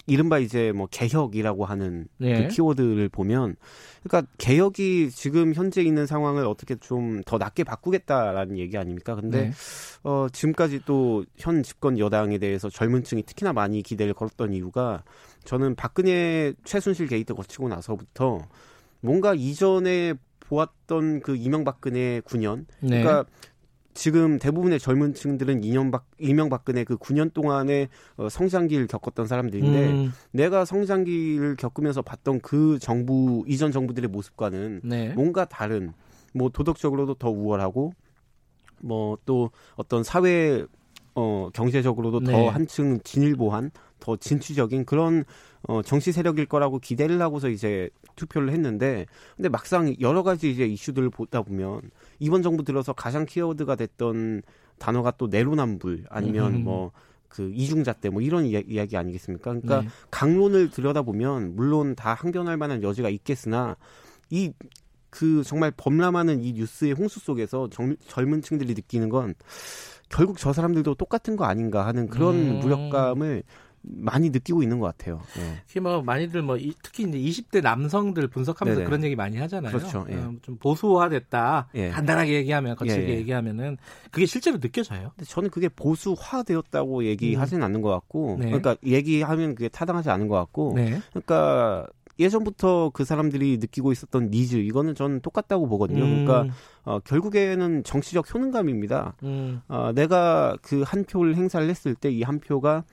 이른바 0.07 0.39
이제 0.39 0.71
뭐 0.71 0.87
개혁이라고 0.89 1.65
하는 1.65 2.07
네. 2.17 2.43
그 2.43 2.47
키워드를 2.53 3.09
보면 3.09 3.55
그러니까 4.03 4.31
개혁이 4.37 5.11
지금 5.11 5.53
현재 5.53 5.81
있는 5.81 6.05
상황을 6.05 6.45
어떻게 6.45 6.75
좀더 6.75 7.37
낫게 7.37 7.63
바꾸겠다라는 7.63 8.57
얘기 8.57 8.77
아닙니까? 8.77 9.15
근데 9.15 9.49
네. 9.49 9.51
어 10.03 10.27
지금까지 10.31 10.81
또 10.85 11.23
현 11.37 11.63
집권 11.63 11.99
여당에 11.99 12.37
대해서 12.39 12.69
젊은 12.69 13.03
층이 13.03 13.23
특히나 13.23 13.53
많이 13.53 13.81
기대를 13.83 14.13
걸었던 14.13 14.53
이유가 14.53 15.03
저는 15.43 15.75
박근혜 15.75 16.53
최순실 16.63 17.07
게이트 17.07 17.33
거치고 17.33 17.69
나서부터 17.69 18.47
뭔가 18.99 19.33
이전에 19.33 20.13
보았던 20.41 21.21
그 21.21 21.35
이명박근혜 21.35 22.21
9년 22.21 22.65
네. 22.81 23.01
그러니까 23.01 23.25
지금 23.93 24.39
대부분의 24.39 24.79
젊은 24.79 25.13
층들은 25.13 25.63
이명박, 25.63 26.05
이명박근혜 26.17 26.85
그 26.85 26.95
9년 26.97 27.33
동안의 27.33 27.89
어, 28.15 28.29
성장기를 28.29 28.87
겪었던 28.87 29.27
사람들인데 29.27 29.91
음. 29.91 30.13
내가 30.31 30.63
성장기를 30.63 31.57
겪으면서 31.57 32.01
봤던 32.01 32.39
그 32.39 32.79
정부, 32.79 33.43
이전 33.47 33.71
정부들의 33.71 34.09
모습과는 34.09 34.81
네. 34.85 35.09
뭔가 35.13 35.43
다른 35.43 35.91
뭐 36.33 36.49
도덕적으로도 36.49 37.15
더 37.15 37.29
우월하고 37.29 37.93
뭐 38.81 39.17
또 39.25 39.51
어떤 39.75 40.03
사회 40.03 40.65
어 41.13 41.49
경제적으로도 41.53 42.21
네. 42.21 42.31
더 42.31 42.49
한층 42.49 42.99
진일보한 43.01 43.71
더 44.01 44.17
진취적인 44.17 44.83
그런 44.83 45.23
어 45.63 45.81
정치 45.81 46.11
세력일 46.11 46.47
거라고 46.47 46.79
기대를 46.79 47.21
하고서 47.21 47.47
이제 47.47 47.89
투표를 48.17 48.51
했는데 48.51 49.05
근데 49.37 49.47
막상 49.47 49.95
여러 50.01 50.23
가지 50.23 50.51
이제 50.51 50.65
이슈들을 50.65 51.09
보다 51.11 51.41
보면 51.41 51.81
이번 52.19 52.41
정부 52.41 52.63
들어서 52.63 52.91
가장 52.91 53.25
키워드가 53.25 53.75
됐던 53.77 54.41
단어가 54.77 55.11
또 55.11 55.27
내로남불 55.27 56.05
아니면 56.09 56.55
음. 56.55 56.63
뭐그 56.63 57.51
이중잣대 57.53 58.09
뭐 58.09 58.21
이런 58.21 58.45
이야, 58.45 58.85
기 58.85 58.97
아니겠습니까? 58.97 59.51
그러니까 59.51 59.81
네. 59.83 59.87
강론을 60.09 60.71
들여다보면 60.71 61.55
물론 61.55 61.95
다 61.95 62.13
항변할 62.13 62.57
만한 62.57 62.83
여지가 62.83 63.07
있겠으나 63.07 63.77
이 64.29 64.51
그 65.11 65.43
정말 65.43 65.71
범람하는 65.75 66.41
이 66.41 66.53
뉴스의 66.53 66.93
홍수 66.93 67.19
속에서 67.19 67.69
정, 67.69 67.95
젊은 68.07 68.41
층들이 68.41 68.73
느끼는 68.73 69.09
건 69.09 69.35
결국 70.09 70.37
저 70.39 70.51
사람들도 70.53 70.95
똑같은 70.95 71.35
거 71.35 71.43
아닌가 71.43 71.85
하는 71.85 72.07
그런 72.07 72.35
음. 72.35 72.59
무력감을 72.59 73.43
많이 73.83 74.29
느끼고 74.29 74.61
있는 74.63 74.79
것 74.79 74.85
같아요. 74.95 75.21
예. 75.37 75.61
특히 75.65 75.79
뭐 75.79 76.01
많이들 76.01 76.41
뭐 76.41 76.57
특히 76.83 77.03
이제 77.03 77.17
20대 77.17 77.61
남성들 77.61 78.27
분석하면서 78.27 78.79
네네. 78.79 78.85
그런 78.89 79.03
얘기 79.03 79.15
많이 79.15 79.37
하잖아요. 79.37 79.75
그렇죠. 79.75 80.05
예. 80.09 80.15
어, 80.15 80.33
좀 80.41 80.57
보수화됐다. 80.57 81.69
예. 81.75 81.89
간단하게 81.89 82.33
얘기하면 82.33 82.75
거칠게 82.75 83.07
예, 83.09 83.13
예. 83.13 83.17
얘기하면은 83.17 83.77
그게 84.11 84.25
실제로 84.25 84.59
느껴져요. 84.59 85.11
근데 85.15 85.25
저는 85.25 85.49
그게 85.49 85.67
보수화되었다고 85.69 87.05
얘기하지는 87.05 87.61
음. 87.61 87.65
않는 87.65 87.81
것 87.81 87.89
같고, 87.89 88.37
네. 88.39 88.45
그러니까 88.45 88.75
얘기하면 88.85 89.55
그게 89.55 89.67
타당하지 89.69 90.09
않은 90.09 90.27
것 90.27 90.35
같고, 90.35 90.73
네. 90.75 90.99
그러니까 91.09 91.87
예전부터 92.19 92.91
그 92.93 93.03
사람들이 93.03 93.57
느끼고 93.59 93.91
있었던 93.91 94.29
니즈 94.29 94.57
이거는 94.57 94.93
저는 94.93 95.21
똑같다고 95.21 95.67
보거든요. 95.67 96.03
음. 96.03 96.25
그러니까 96.25 96.53
어, 96.83 96.99
결국에는 96.99 97.83
정치적 97.83 98.31
효능감입니다. 98.33 99.15
음. 99.23 99.61
어, 99.67 99.91
내가 99.95 100.55
그 100.61 100.83
한 100.83 101.03
표를 101.05 101.35
행사를 101.35 101.67
했을 101.67 101.95
때 101.95 102.09
이 102.11 102.21
한 102.23 102.39
표가 102.39 102.83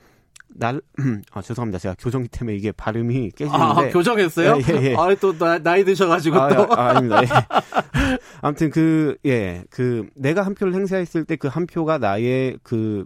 날, 0.55 0.81
아, 1.31 1.41
죄송합니다. 1.41 1.79
제가 1.79 1.95
교정기 1.99 2.29
때문에 2.29 2.57
이게 2.57 2.71
발음이 2.71 3.31
깨지는데. 3.31 3.63
아, 3.63 3.89
교정했어요? 3.89 4.57
예, 4.69 4.89
예. 4.89 4.95
아, 4.95 5.13
또 5.21 5.37
나, 5.37 5.57
나이 5.59 5.83
드셔가지고 5.85 6.39
아, 6.39 6.49
또. 6.55 6.73
아, 6.73 6.89
아 6.89 6.93
닙니다. 6.99 7.21
예. 7.23 7.27
아무튼 8.41 8.69
그, 8.69 9.17
예, 9.25 9.63
그, 9.69 10.07
내가 10.15 10.41
한 10.45 10.55
표를 10.55 10.73
행사했을 10.73 11.25
때 11.25 11.35
그 11.35 11.47
한 11.47 11.65
표가 11.67 11.97
나의 11.97 12.57
그 12.63 13.05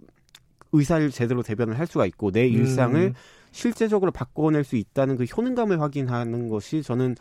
의사를 0.72 1.08
제대로 1.10 1.42
대변을 1.42 1.78
할 1.78 1.86
수가 1.86 2.04
있고 2.06 2.30
내 2.32 2.46
일상을 2.48 3.00
음. 3.00 3.14
실제적으로 3.52 4.10
바꿔낼 4.10 4.64
수 4.64 4.76
있다는 4.76 5.16
그 5.16 5.24
효능감을 5.24 5.80
확인하는 5.80 6.48
것이 6.48 6.82
저는 6.82 7.14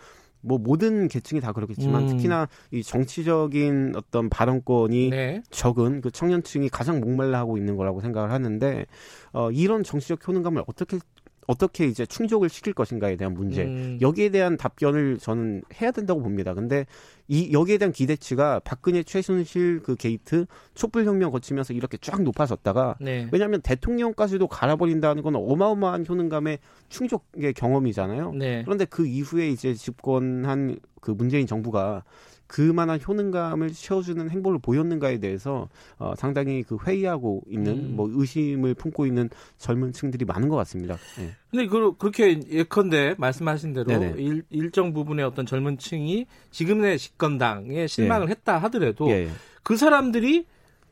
뭐 0.44 0.58
모든 0.58 1.08
계층이 1.08 1.42
다 1.42 1.54
그렇겠지만 1.54 2.04
음. 2.04 2.08
특히나 2.08 2.48
이 2.72 2.84
정치적인 2.84 3.94
어떤 3.96 4.30
발언권이 4.30 5.10
네. 5.10 5.42
적은 5.50 6.02
그 6.02 6.12
청년층이 6.12 6.70
가장 6.70 7.00
목말라 7.00 7.40
하고 7.40 7.58
있는 7.58 7.78
거라고 7.78 8.02
생각을 8.02 8.32
하는데 8.32 8.86
어 9.32 9.50
이런 9.52 9.84
정치적 9.84 10.28
효능감을 10.28 10.64
어떻게 10.68 11.00
어떻게 11.48 11.86
이제 11.86 12.06
충족을 12.06 12.50
시킬 12.50 12.74
것인가에 12.74 13.16
대한 13.16 13.34
문제 13.34 13.64
음. 13.64 13.98
여기에 14.02 14.30
대한 14.30 14.58
답변을 14.58 15.18
저는 15.20 15.64
해야 15.82 15.92
된다고 15.92 16.22
봅니다. 16.22 16.54
근데 16.54 16.86
이 17.28 17.52
여기에 17.54 17.78
대한 17.78 17.92
기대치가 17.92 18.60
박근혜 18.60 19.04
최순실 19.04 19.82
그 19.84 19.96
게이트 19.96 20.46
촛불 20.74 21.06
혁명 21.06 21.32
거치면서 21.32 21.74
이렇게 21.74 21.98
쫙 22.02 22.22
높아졌다가 22.22 22.98
네. 23.00 23.28
왜냐하면 23.32 23.62
대통령까지도 23.62 24.48
갈아버린다는 24.48 25.24
건 25.24 25.36
어마어마한 25.36 26.06
효능감의 26.08 26.60
충족의 26.90 27.54
경험이잖아요. 27.54 28.34
네. 28.34 28.64
그런데 28.64 28.86
그 28.86 29.06
이후에 29.06 29.50
이제 29.50 29.74
집권한 29.74 30.80
그 31.02 31.12
문재인 31.12 31.48
정부가 31.48 32.04
그만한 32.48 33.00
효능감을 33.06 33.72
채워주는 33.72 34.30
행보를 34.30 34.60
보였는가에 34.60 35.20
대해서 35.20 35.70
어, 35.98 36.14
상당히 36.18 36.64
그 36.64 36.78
회의하고 36.86 37.42
있는 37.48 37.74
음. 37.74 37.94
뭐 37.96 38.10
의심을 38.12 38.74
품고 38.76 39.06
있는 39.06 39.30
젊은 39.58 39.92
층들이 39.92 40.26
많은 40.26 40.50
것 40.50 40.56
같습니다. 40.58 40.98
네. 41.18 41.32
근데 41.50 41.68
그, 41.68 41.96
그렇게 41.98 42.40
예컨대 42.50 43.16
말씀하신 43.18 43.74
대로 43.74 43.92
일, 44.18 44.44
일정 44.50 44.94
부분의 44.94 45.26
어떤 45.26 45.46
젊은 45.46 45.78
층이 45.78 46.26
지금의 46.52 47.00
집권당에 47.00 47.88
실망을 47.88 48.28
예. 48.28 48.32
했다 48.32 48.58
하더라도 48.60 49.10
예, 49.10 49.26
예. 49.26 49.30
그 49.64 49.78
사람들이 49.78 50.46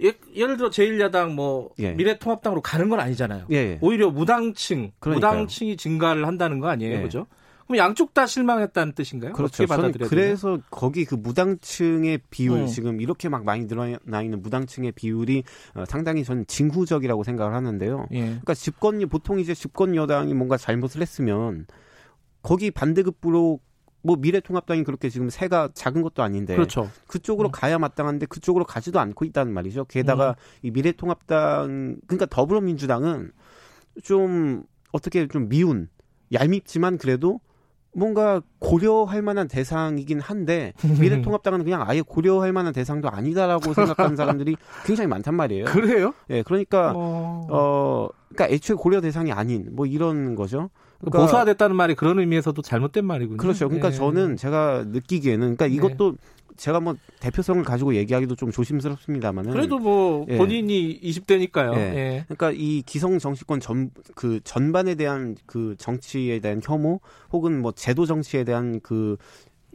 예, 0.03 0.13
예를 0.35 0.57
들어 0.57 0.69
제1야당 0.69 1.33
뭐 1.33 1.69
예. 1.79 1.91
미래통합당으로 1.91 2.61
가는 2.61 2.89
건 2.89 2.99
아니잖아요. 2.99 3.45
예, 3.51 3.55
예. 3.55 3.79
오히려 3.81 4.09
무당층, 4.09 4.91
그러니까요. 4.99 5.31
무당층이 5.31 5.77
증가를 5.77 6.25
한다는 6.25 6.59
거 6.59 6.69
아니에요, 6.69 6.97
예. 6.97 7.01
그죠? 7.01 7.27
그럼 7.71 7.77
양쪽 7.77 8.13
다 8.13 8.27
실망했다는 8.27 8.93
뜻인가요? 8.93 9.31
그렇죠. 9.31 9.65
저는 9.65 9.93
그래서 10.09 10.59
거기 10.69 11.05
그 11.05 11.15
무당층의 11.15 12.19
비율 12.29 12.63
어. 12.63 12.65
지금 12.67 12.99
이렇게 12.99 13.29
막 13.29 13.45
많이 13.45 13.65
늘어나 13.65 14.21
있는 14.21 14.41
무당층의 14.41 14.91
비율이 14.91 15.43
어, 15.75 15.85
상당히 15.87 16.25
저는 16.25 16.47
징후적이라고 16.47 17.23
생각을 17.23 17.53
하는데요. 17.53 18.07
예. 18.11 18.19
그러니까 18.19 18.53
집권이 18.53 19.05
보통 19.05 19.39
이제 19.39 19.53
집권 19.53 19.95
여당이 19.95 20.33
뭔가 20.33 20.57
잘못을 20.57 21.01
했으면 21.01 21.65
거기 22.41 22.71
반대급부로 22.71 23.61
뭐 24.03 24.15
미래통합당이 24.17 24.83
그렇게 24.83 25.09
지금 25.09 25.29
세가 25.29 25.69
작은 25.73 26.01
것도 26.01 26.23
아닌데 26.23 26.55
그렇죠. 26.55 26.89
그쪽으로 27.07 27.49
음. 27.49 27.51
가야 27.51 27.77
마땅한데 27.77 28.25
그쪽으로 28.25 28.65
가지도 28.65 28.99
않고 28.99 29.23
있다는 29.23 29.53
말이죠. 29.53 29.85
게다가 29.85 30.31
음. 30.31 30.35
이 30.63 30.71
미래통합당 30.71 31.99
그러니까 32.05 32.25
더불어민주당은 32.25 33.31
좀 34.03 34.63
어떻게 34.91 35.25
좀 35.29 35.47
미운 35.47 35.87
얄밉지만 36.33 36.97
그래도 36.97 37.39
뭔가 37.93 38.41
고려할 38.59 39.21
만한 39.21 39.47
대상이긴 39.47 40.19
한데 40.19 40.73
미래통합당은 40.99 41.63
그냥 41.65 41.83
아예 41.85 42.01
고려할 42.01 42.53
만한 42.53 42.73
대상도 42.73 43.09
아니다라고 43.09 43.73
생각하는 43.73 44.15
사람들이 44.15 44.55
굉장히 44.85 45.07
많단 45.07 45.35
말이에요. 45.35 45.65
그래요? 45.65 46.13
예, 46.29 46.41
그러니까 46.43 46.93
어... 46.95 47.47
어, 47.49 48.09
그러니까 48.29 48.53
애초에 48.53 48.75
고려 48.75 49.01
대상이 49.01 49.31
아닌 49.31 49.69
뭐 49.71 49.85
이런 49.85 50.35
거죠. 50.35 50.69
그러니까 51.01 51.19
보수화됐다는 51.19 51.75
말이 51.75 51.95
그런 51.95 52.19
의미에서도 52.19 52.61
잘못된 52.61 53.05
말이군요. 53.05 53.37
그렇죠. 53.37 53.67
그러니까 53.67 53.89
네. 53.89 53.95
저는 53.95 54.37
제가 54.37 54.85
느끼기에는 54.87 55.55
그러니까 55.57 55.67
네. 55.67 55.73
이것도 55.73 56.11
네. 56.11 56.17
제가 56.57 56.79
뭐 56.79 56.95
대표성을 57.19 57.63
가지고 57.63 57.95
얘기하기도 57.95 58.35
좀 58.35 58.51
조심스럽습니다만은 58.51 59.51
그래도 59.51 59.79
뭐 59.79 60.25
예. 60.29 60.37
본인이 60.37 60.99
예. 61.01 61.09
20대니까요. 61.09 61.75
예. 61.75 62.25
그러니까 62.27 62.51
이 62.51 62.83
기성 62.85 63.17
정치권 63.17 63.59
전 63.59 63.89
그 64.15 64.39
전반에 64.43 64.93
대한 64.95 65.35
그 65.47 65.75
정치에 65.79 66.39
대한 66.39 66.61
혐오 66.63 66.99
혹은 67.31 67.61
뭐 67.61 67.71
제도 67.71 68.05
정치에 68.05 68.43
대한 68.43 68.79
그그 68.81 69.17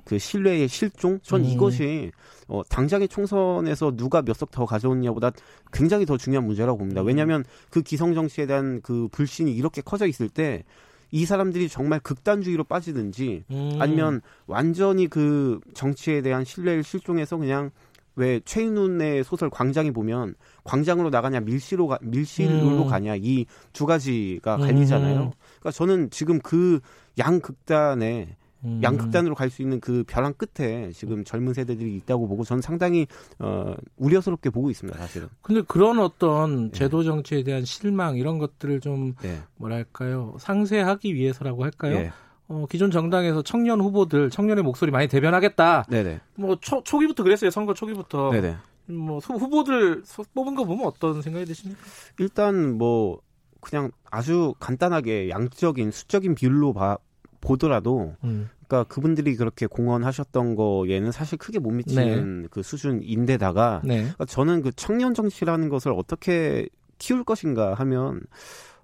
그 0.04 0.18
신뢰의 0.18 0.68
실종 0.68 1.18
전 1.22 1.40
음. 1.40 1.46
이것이 1.46 2.12
어 2.46 2.62
당장의 2.68 3.08
총선에서 3.08 3.96
누가 3.96 4.22
몇 4.22 4.34
석 4.34 4.50
더 4.52 4.64
가져오냐보다 4.66 5.32
굉장히 5.72 6.06
더 6.06 6.16
중요한 6.16 6.46
문제라고 6.46 6.78
봅니다. 6.78 7.00
음. 7.00 7.06
왜냐하면 7.06 7.42
그 7.70 7.82
기성 7.82 8.14
정치에 8.14 8.46
대한 8.46 8.80
그 8.82 9.08
불신이 9.10 9.52
이렇게 9.52 9.80
커져 9.80 10.06
있을 10.06 10.28
때 10.28 10.62
이 11.10 11.24
사람들이 11.24 11.68
정말 11.68 12.00
극단주의로 12.00 12.64
빠지든지 12.64 13.44
음. 13.50 13.76
아니면 13.78 14.20
완전히 14.46 15.06
그 15.06 15.60
정치에 15.74 16.22
대한 16.22 16.44
신뢰를 16.44 16.82
실종해서 16.82 17.36
그냥 17.36 17.70
왜 18.16 18.40
최인훈의 18.44 19.24
소설 19.24 19.50
광장에 19.50 19.90
보면 19.90 20.34
광장으로 20.64 21.10
나가냐 21.10 21.40
밀실로 21.40 21.86
가, 21.86 21.98
밀실로 22.00 22.84
음. 22.84 22.86
가냐 22.88 23.14
이 23.16 23.44
두 23.72 23.84
가지가 23.84 24.56
갈리잖아요. 24.56 25.20
음. 25.20 25.30
그러니까 25.60 25.70
저는 25.70 26.10
지금 26.10 26.40
그 26.40 26.80
양극단에 27.18 28.36
음. 28.64 28.80
양극단으로 28.82 29.34
갈 29.34 29.50
수 29.50 29.62
있는 29.62 29.80
그 29.80 30.02
벼랑 30.06 30.34
끝에 30.34 30.90
지금 30.92 31.24
젊은 31.24 31.54
세대들이 31.54 31.94
있다고 31.96 32.26
보고 32.26 32.42
저는 32.44 32.62
상당히 32.62 33.06
어, 33.38 33.74
우려스럽게 33.96 34.50
보고 34.50 34.70
있습니다, 34.70 34.98
사실은. 34.98 35.28
근데 35.42 35.62
그런 35.62 35.98
어떤 35.98 36.70
네. 36.70 36.78
제도 36.78 37.04
정치에 37.04 37.42
대한 37.44 37.64
실망 37.64 38.16
이런 38.16 38.38
것들을 38.38 38.80
좀 38.80 39.14
네. 39.22 39.40
뭐랄까요 39.56 40.36
상쇄하기 40.40 41.14
위해서라고 41.14 41.64
할까요? 41.64 41.98
네. 41.98 42.12
어, 42.48 42.66
기존 42.70 42.90
정당에서 42.90 43.42
청년 43.42 43.80
후보들 43.80 44.30
청년의 44.30 44.62
목소리 44.64 44.90
많이 44.90 45.08
대변하겠다. 45.08 45.86
네네. 45.88 46.20
뭐 46.36 46.56
초, 46.60 46.82
초기부터 46.82 47.22
그랬어요, 47.22 47.50
선거 47.50 47.74
초기부터. 47.74 48.30
네네. 48.30 48.56
뭐 48.88 49.18
후보들 49.18 50.04
뽑은 50.34 50.54
거 50.54 50.64
보면 50.64 50.86
어떤 50.86 51.20
생각이 51.22 51.44
드십니까? 51.44 51.80
일단 52.18 52.78
뭐 52.78 53.20
그냥 53.60 53.90
아주 54.10 54.54
간단하게 54.60 55.28
양적인 55.28 55.90
수적인 55.90 56.36
비율로 56.36 56.72
봐, 56.72 56.98
보더라도 57.40 58.14
음. 58.24 58.48
그러니까 58.66 58.92
그분들이 58.92 59.36
그렇게 59.36 59.66
공헌하셨던 59.66 60.56
거에는 60.56 61.12
사실 61.12 61.38
크게 61.38 61.58
못 61.58 61.70
미치는 61.70 62.42
네. 62.42 62.48
그 62.50 62.62
수준인데다가 62.62 63.80
네. 63.84 63.98
그러니까 63.98 64.24
저는 64.24 64.62
그 64.62 64.72
청년 64.74 65.14
정치라는 65.14 65.68
것을 65.68 65.92
어떻게 65.92 66.68
키울 66.98 67.24
것인가 67.24 67.74
하면 67.74 68.22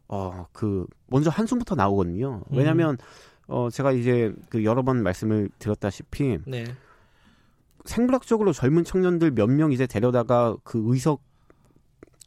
어 0.09 0.47
그 0.53 0.87
먼저 1.07 1.31
한숨부터 1.31 1.75
나오거든요. 1.75 2.43
음. 2.51 2.57
왜냐하면 2.57 2.99
어 3.49 3.69
제가 3.71 3.93
이제 3.93 4.33
그 4.51 4.65
여러 4.65 4.83
번 4.83 5.03
말씀을 5.03 5.49
드렸다시피 5.59 6.39
네. 6.47 6.65
생물학적으로 7.85 8.53
젊은 8.53 8.85
청년들 8.85 9.33
몇 9.33 9.49
명 9.51 9.73
이제 9.73 9.87
데려다가 9.87 10.57
그 10.63 10.81
의석 10.87 11.23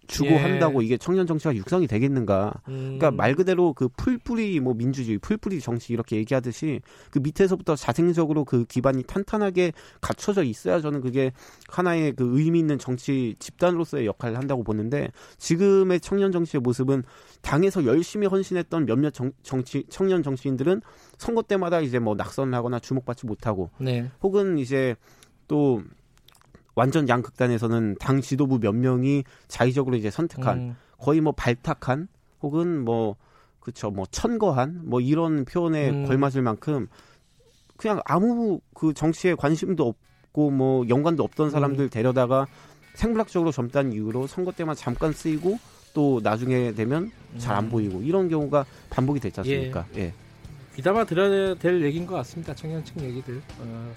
주고 0.08 0.30
예. 0.30 0.38
한다고 0.38 0.82
이게 0.82 0.98
청년 0.98 1.28
정치가 1.28 1.56
육성이 1.56 1.88
되겠는가? 1.88 2.54
음. 2.68 2.98
그러니까 2.98 3.12
말 3.12 3.36
그대로 3.36 3.74
그 3.74 3.88
풀뿌리 3.90 4.60
뭐 4.60 4.74
민주주의, 4.74 5.18
풀뿌리 5.18 5.60
정치 5.60 5.94
이렇게 5.94 6.18
얘기하듯이 6.18 6.82
그 7.12 7.20
밑에서부터 7.20 7.76
자생적으로 7.76 8.46
그 8.46 8.66
기반이 8.66 9.04
탄탄하게 9.04 9.74
갖춰져 10.02 10.44
있어야 10.44 10.80
저는 10.80 11.02
그게 11.02 11.32
하나의 11.70 12.14
그 12.14 12.40
의미 12.40 12.60
있는 12.60 12.78
정치 12.78 13.36
집단으로서의 13.40 14.06
역할을 14.06 14.38
한다고 14.38 14.64
보는데 14.64 15.10
지금의 15.38 16.00
청년 16.00 16.32
정치의 16.32 16.62
모습은 16.62 17.04
당에서 17.42 17.86
열심히 17.86 18.28
헌신했던 18.28 18.86
몇몇 18.86 19.14
정, 19.14 19.32
정치 19.44 19.84
청년 19.90 20.24
정치인들은 20.24 20.82
선거 21.18 21.42
때마다 21.42 21.82
이제 21.82 22.00
뭐 22.00 22.16
낙선을 22.16 22.54
하거나 22.54 22.80
주목받지 22.80 23.26
못하고 23.26 23.70
네. 23.80 24.10
혹은 24.22 24.58
이제 24.58 24.96
또 25.48 25.82
완전 26.76 27.08
양극단에서는 27.08 27.96
당 28.00 28.22
지도부 28.22 28.60
몇 28.60 28.74
명이 28.74 29.24
자의적으로 29.48 29.96
이제 29.96 30.12
선택한 30.12 30.58
음. 30.58 30.76
거의 30.98 31.22
뭐 31.22 31.32
발탁한 31.32 32.08
혹은 32.42 32.84
뭐 32.84 33.16
그쵸 33.60 33.90
뭐 33.90 34.06
천거한 34.12 34.82
뭐 34.84 35.02
이런 35.02 35.46
표현에 35.46 35.90
음. 35.90 36.06
걸맞을 36.06 36.42
만큼 36.42 36.88
그냥 37.78 38.02
아무 38.06 38.60
그 38.74 38.94
정치에 38.94 39.36
관심도 39.36 39.88
없고 39.88 40.52
뭐 40.52 40.88
연관도 40.88 41.24
없던 41.24 41.50
사람들 41.50 41.86
음. 41.86 41.90
데려다가 41.90 42.46
생물학적으로 42.94 43.52
젊다는 43.52 43.94
이유로 43.94 44.28
선거 44.28 44.52
때만 44.52 44.76
잠깐 44.76 45.12
쓰이고 45.12 45.58
또 45.94 46.20
나중에 46.22 46.74
되면 46.74 47.12
잘안 47.38 47.66
음. 47.66 47.70
보이고 47.70 48.02
이런 48.02 48.30
경우가 48.30 48.66
반복이 48.90 49.20
됐지 49.20 49.40
않습니까? 49.40 49.86
예. 49.96 50.02
예. 50.02 50.14
귀담아 50.76 51.06
들어야 51.06 51.56
될 51.56 51.82
얘기인 51.84 52.06
것 52.06 52.16
같습니다. 52.16 52.54
청년층 52.54 53.02
얘기들. 53.02 53.42
어, 53.60 53.94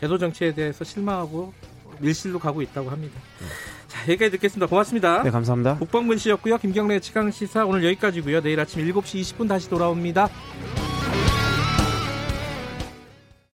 제도 0.00 0.16
정치에 0.16 0.54
대해서 0.54 0.82
실망하고 0.82 1.52
밀실로 1.98 2.38
가고 2.38 2.62
있다고 2.62 2.90
합니다. 2.90 3.20
네. 3.40 3.46
자, 3.88 4.02
여기까지 4.02 4.30
듣겠습니다. 4.32 4.66
고맙습니다. 4.66 5.22
네, 5.22 5.30
감사합니다. 5.30 5.76
국방군 5.78 6.18
씨였고요. 6.18 6.58
김경래 6.58 7.00
최강 7.00 7.30
시사 7.30 7.64
오늘 7.64 7.84
여기까지고요. 7.84 8.40
내일 8.40 8.60
아침 8.60 8.86
7시 8.86 9.20
20분 9.20 9.48
다시 9.48 9.68
돌아옵니다. 9.68 10.28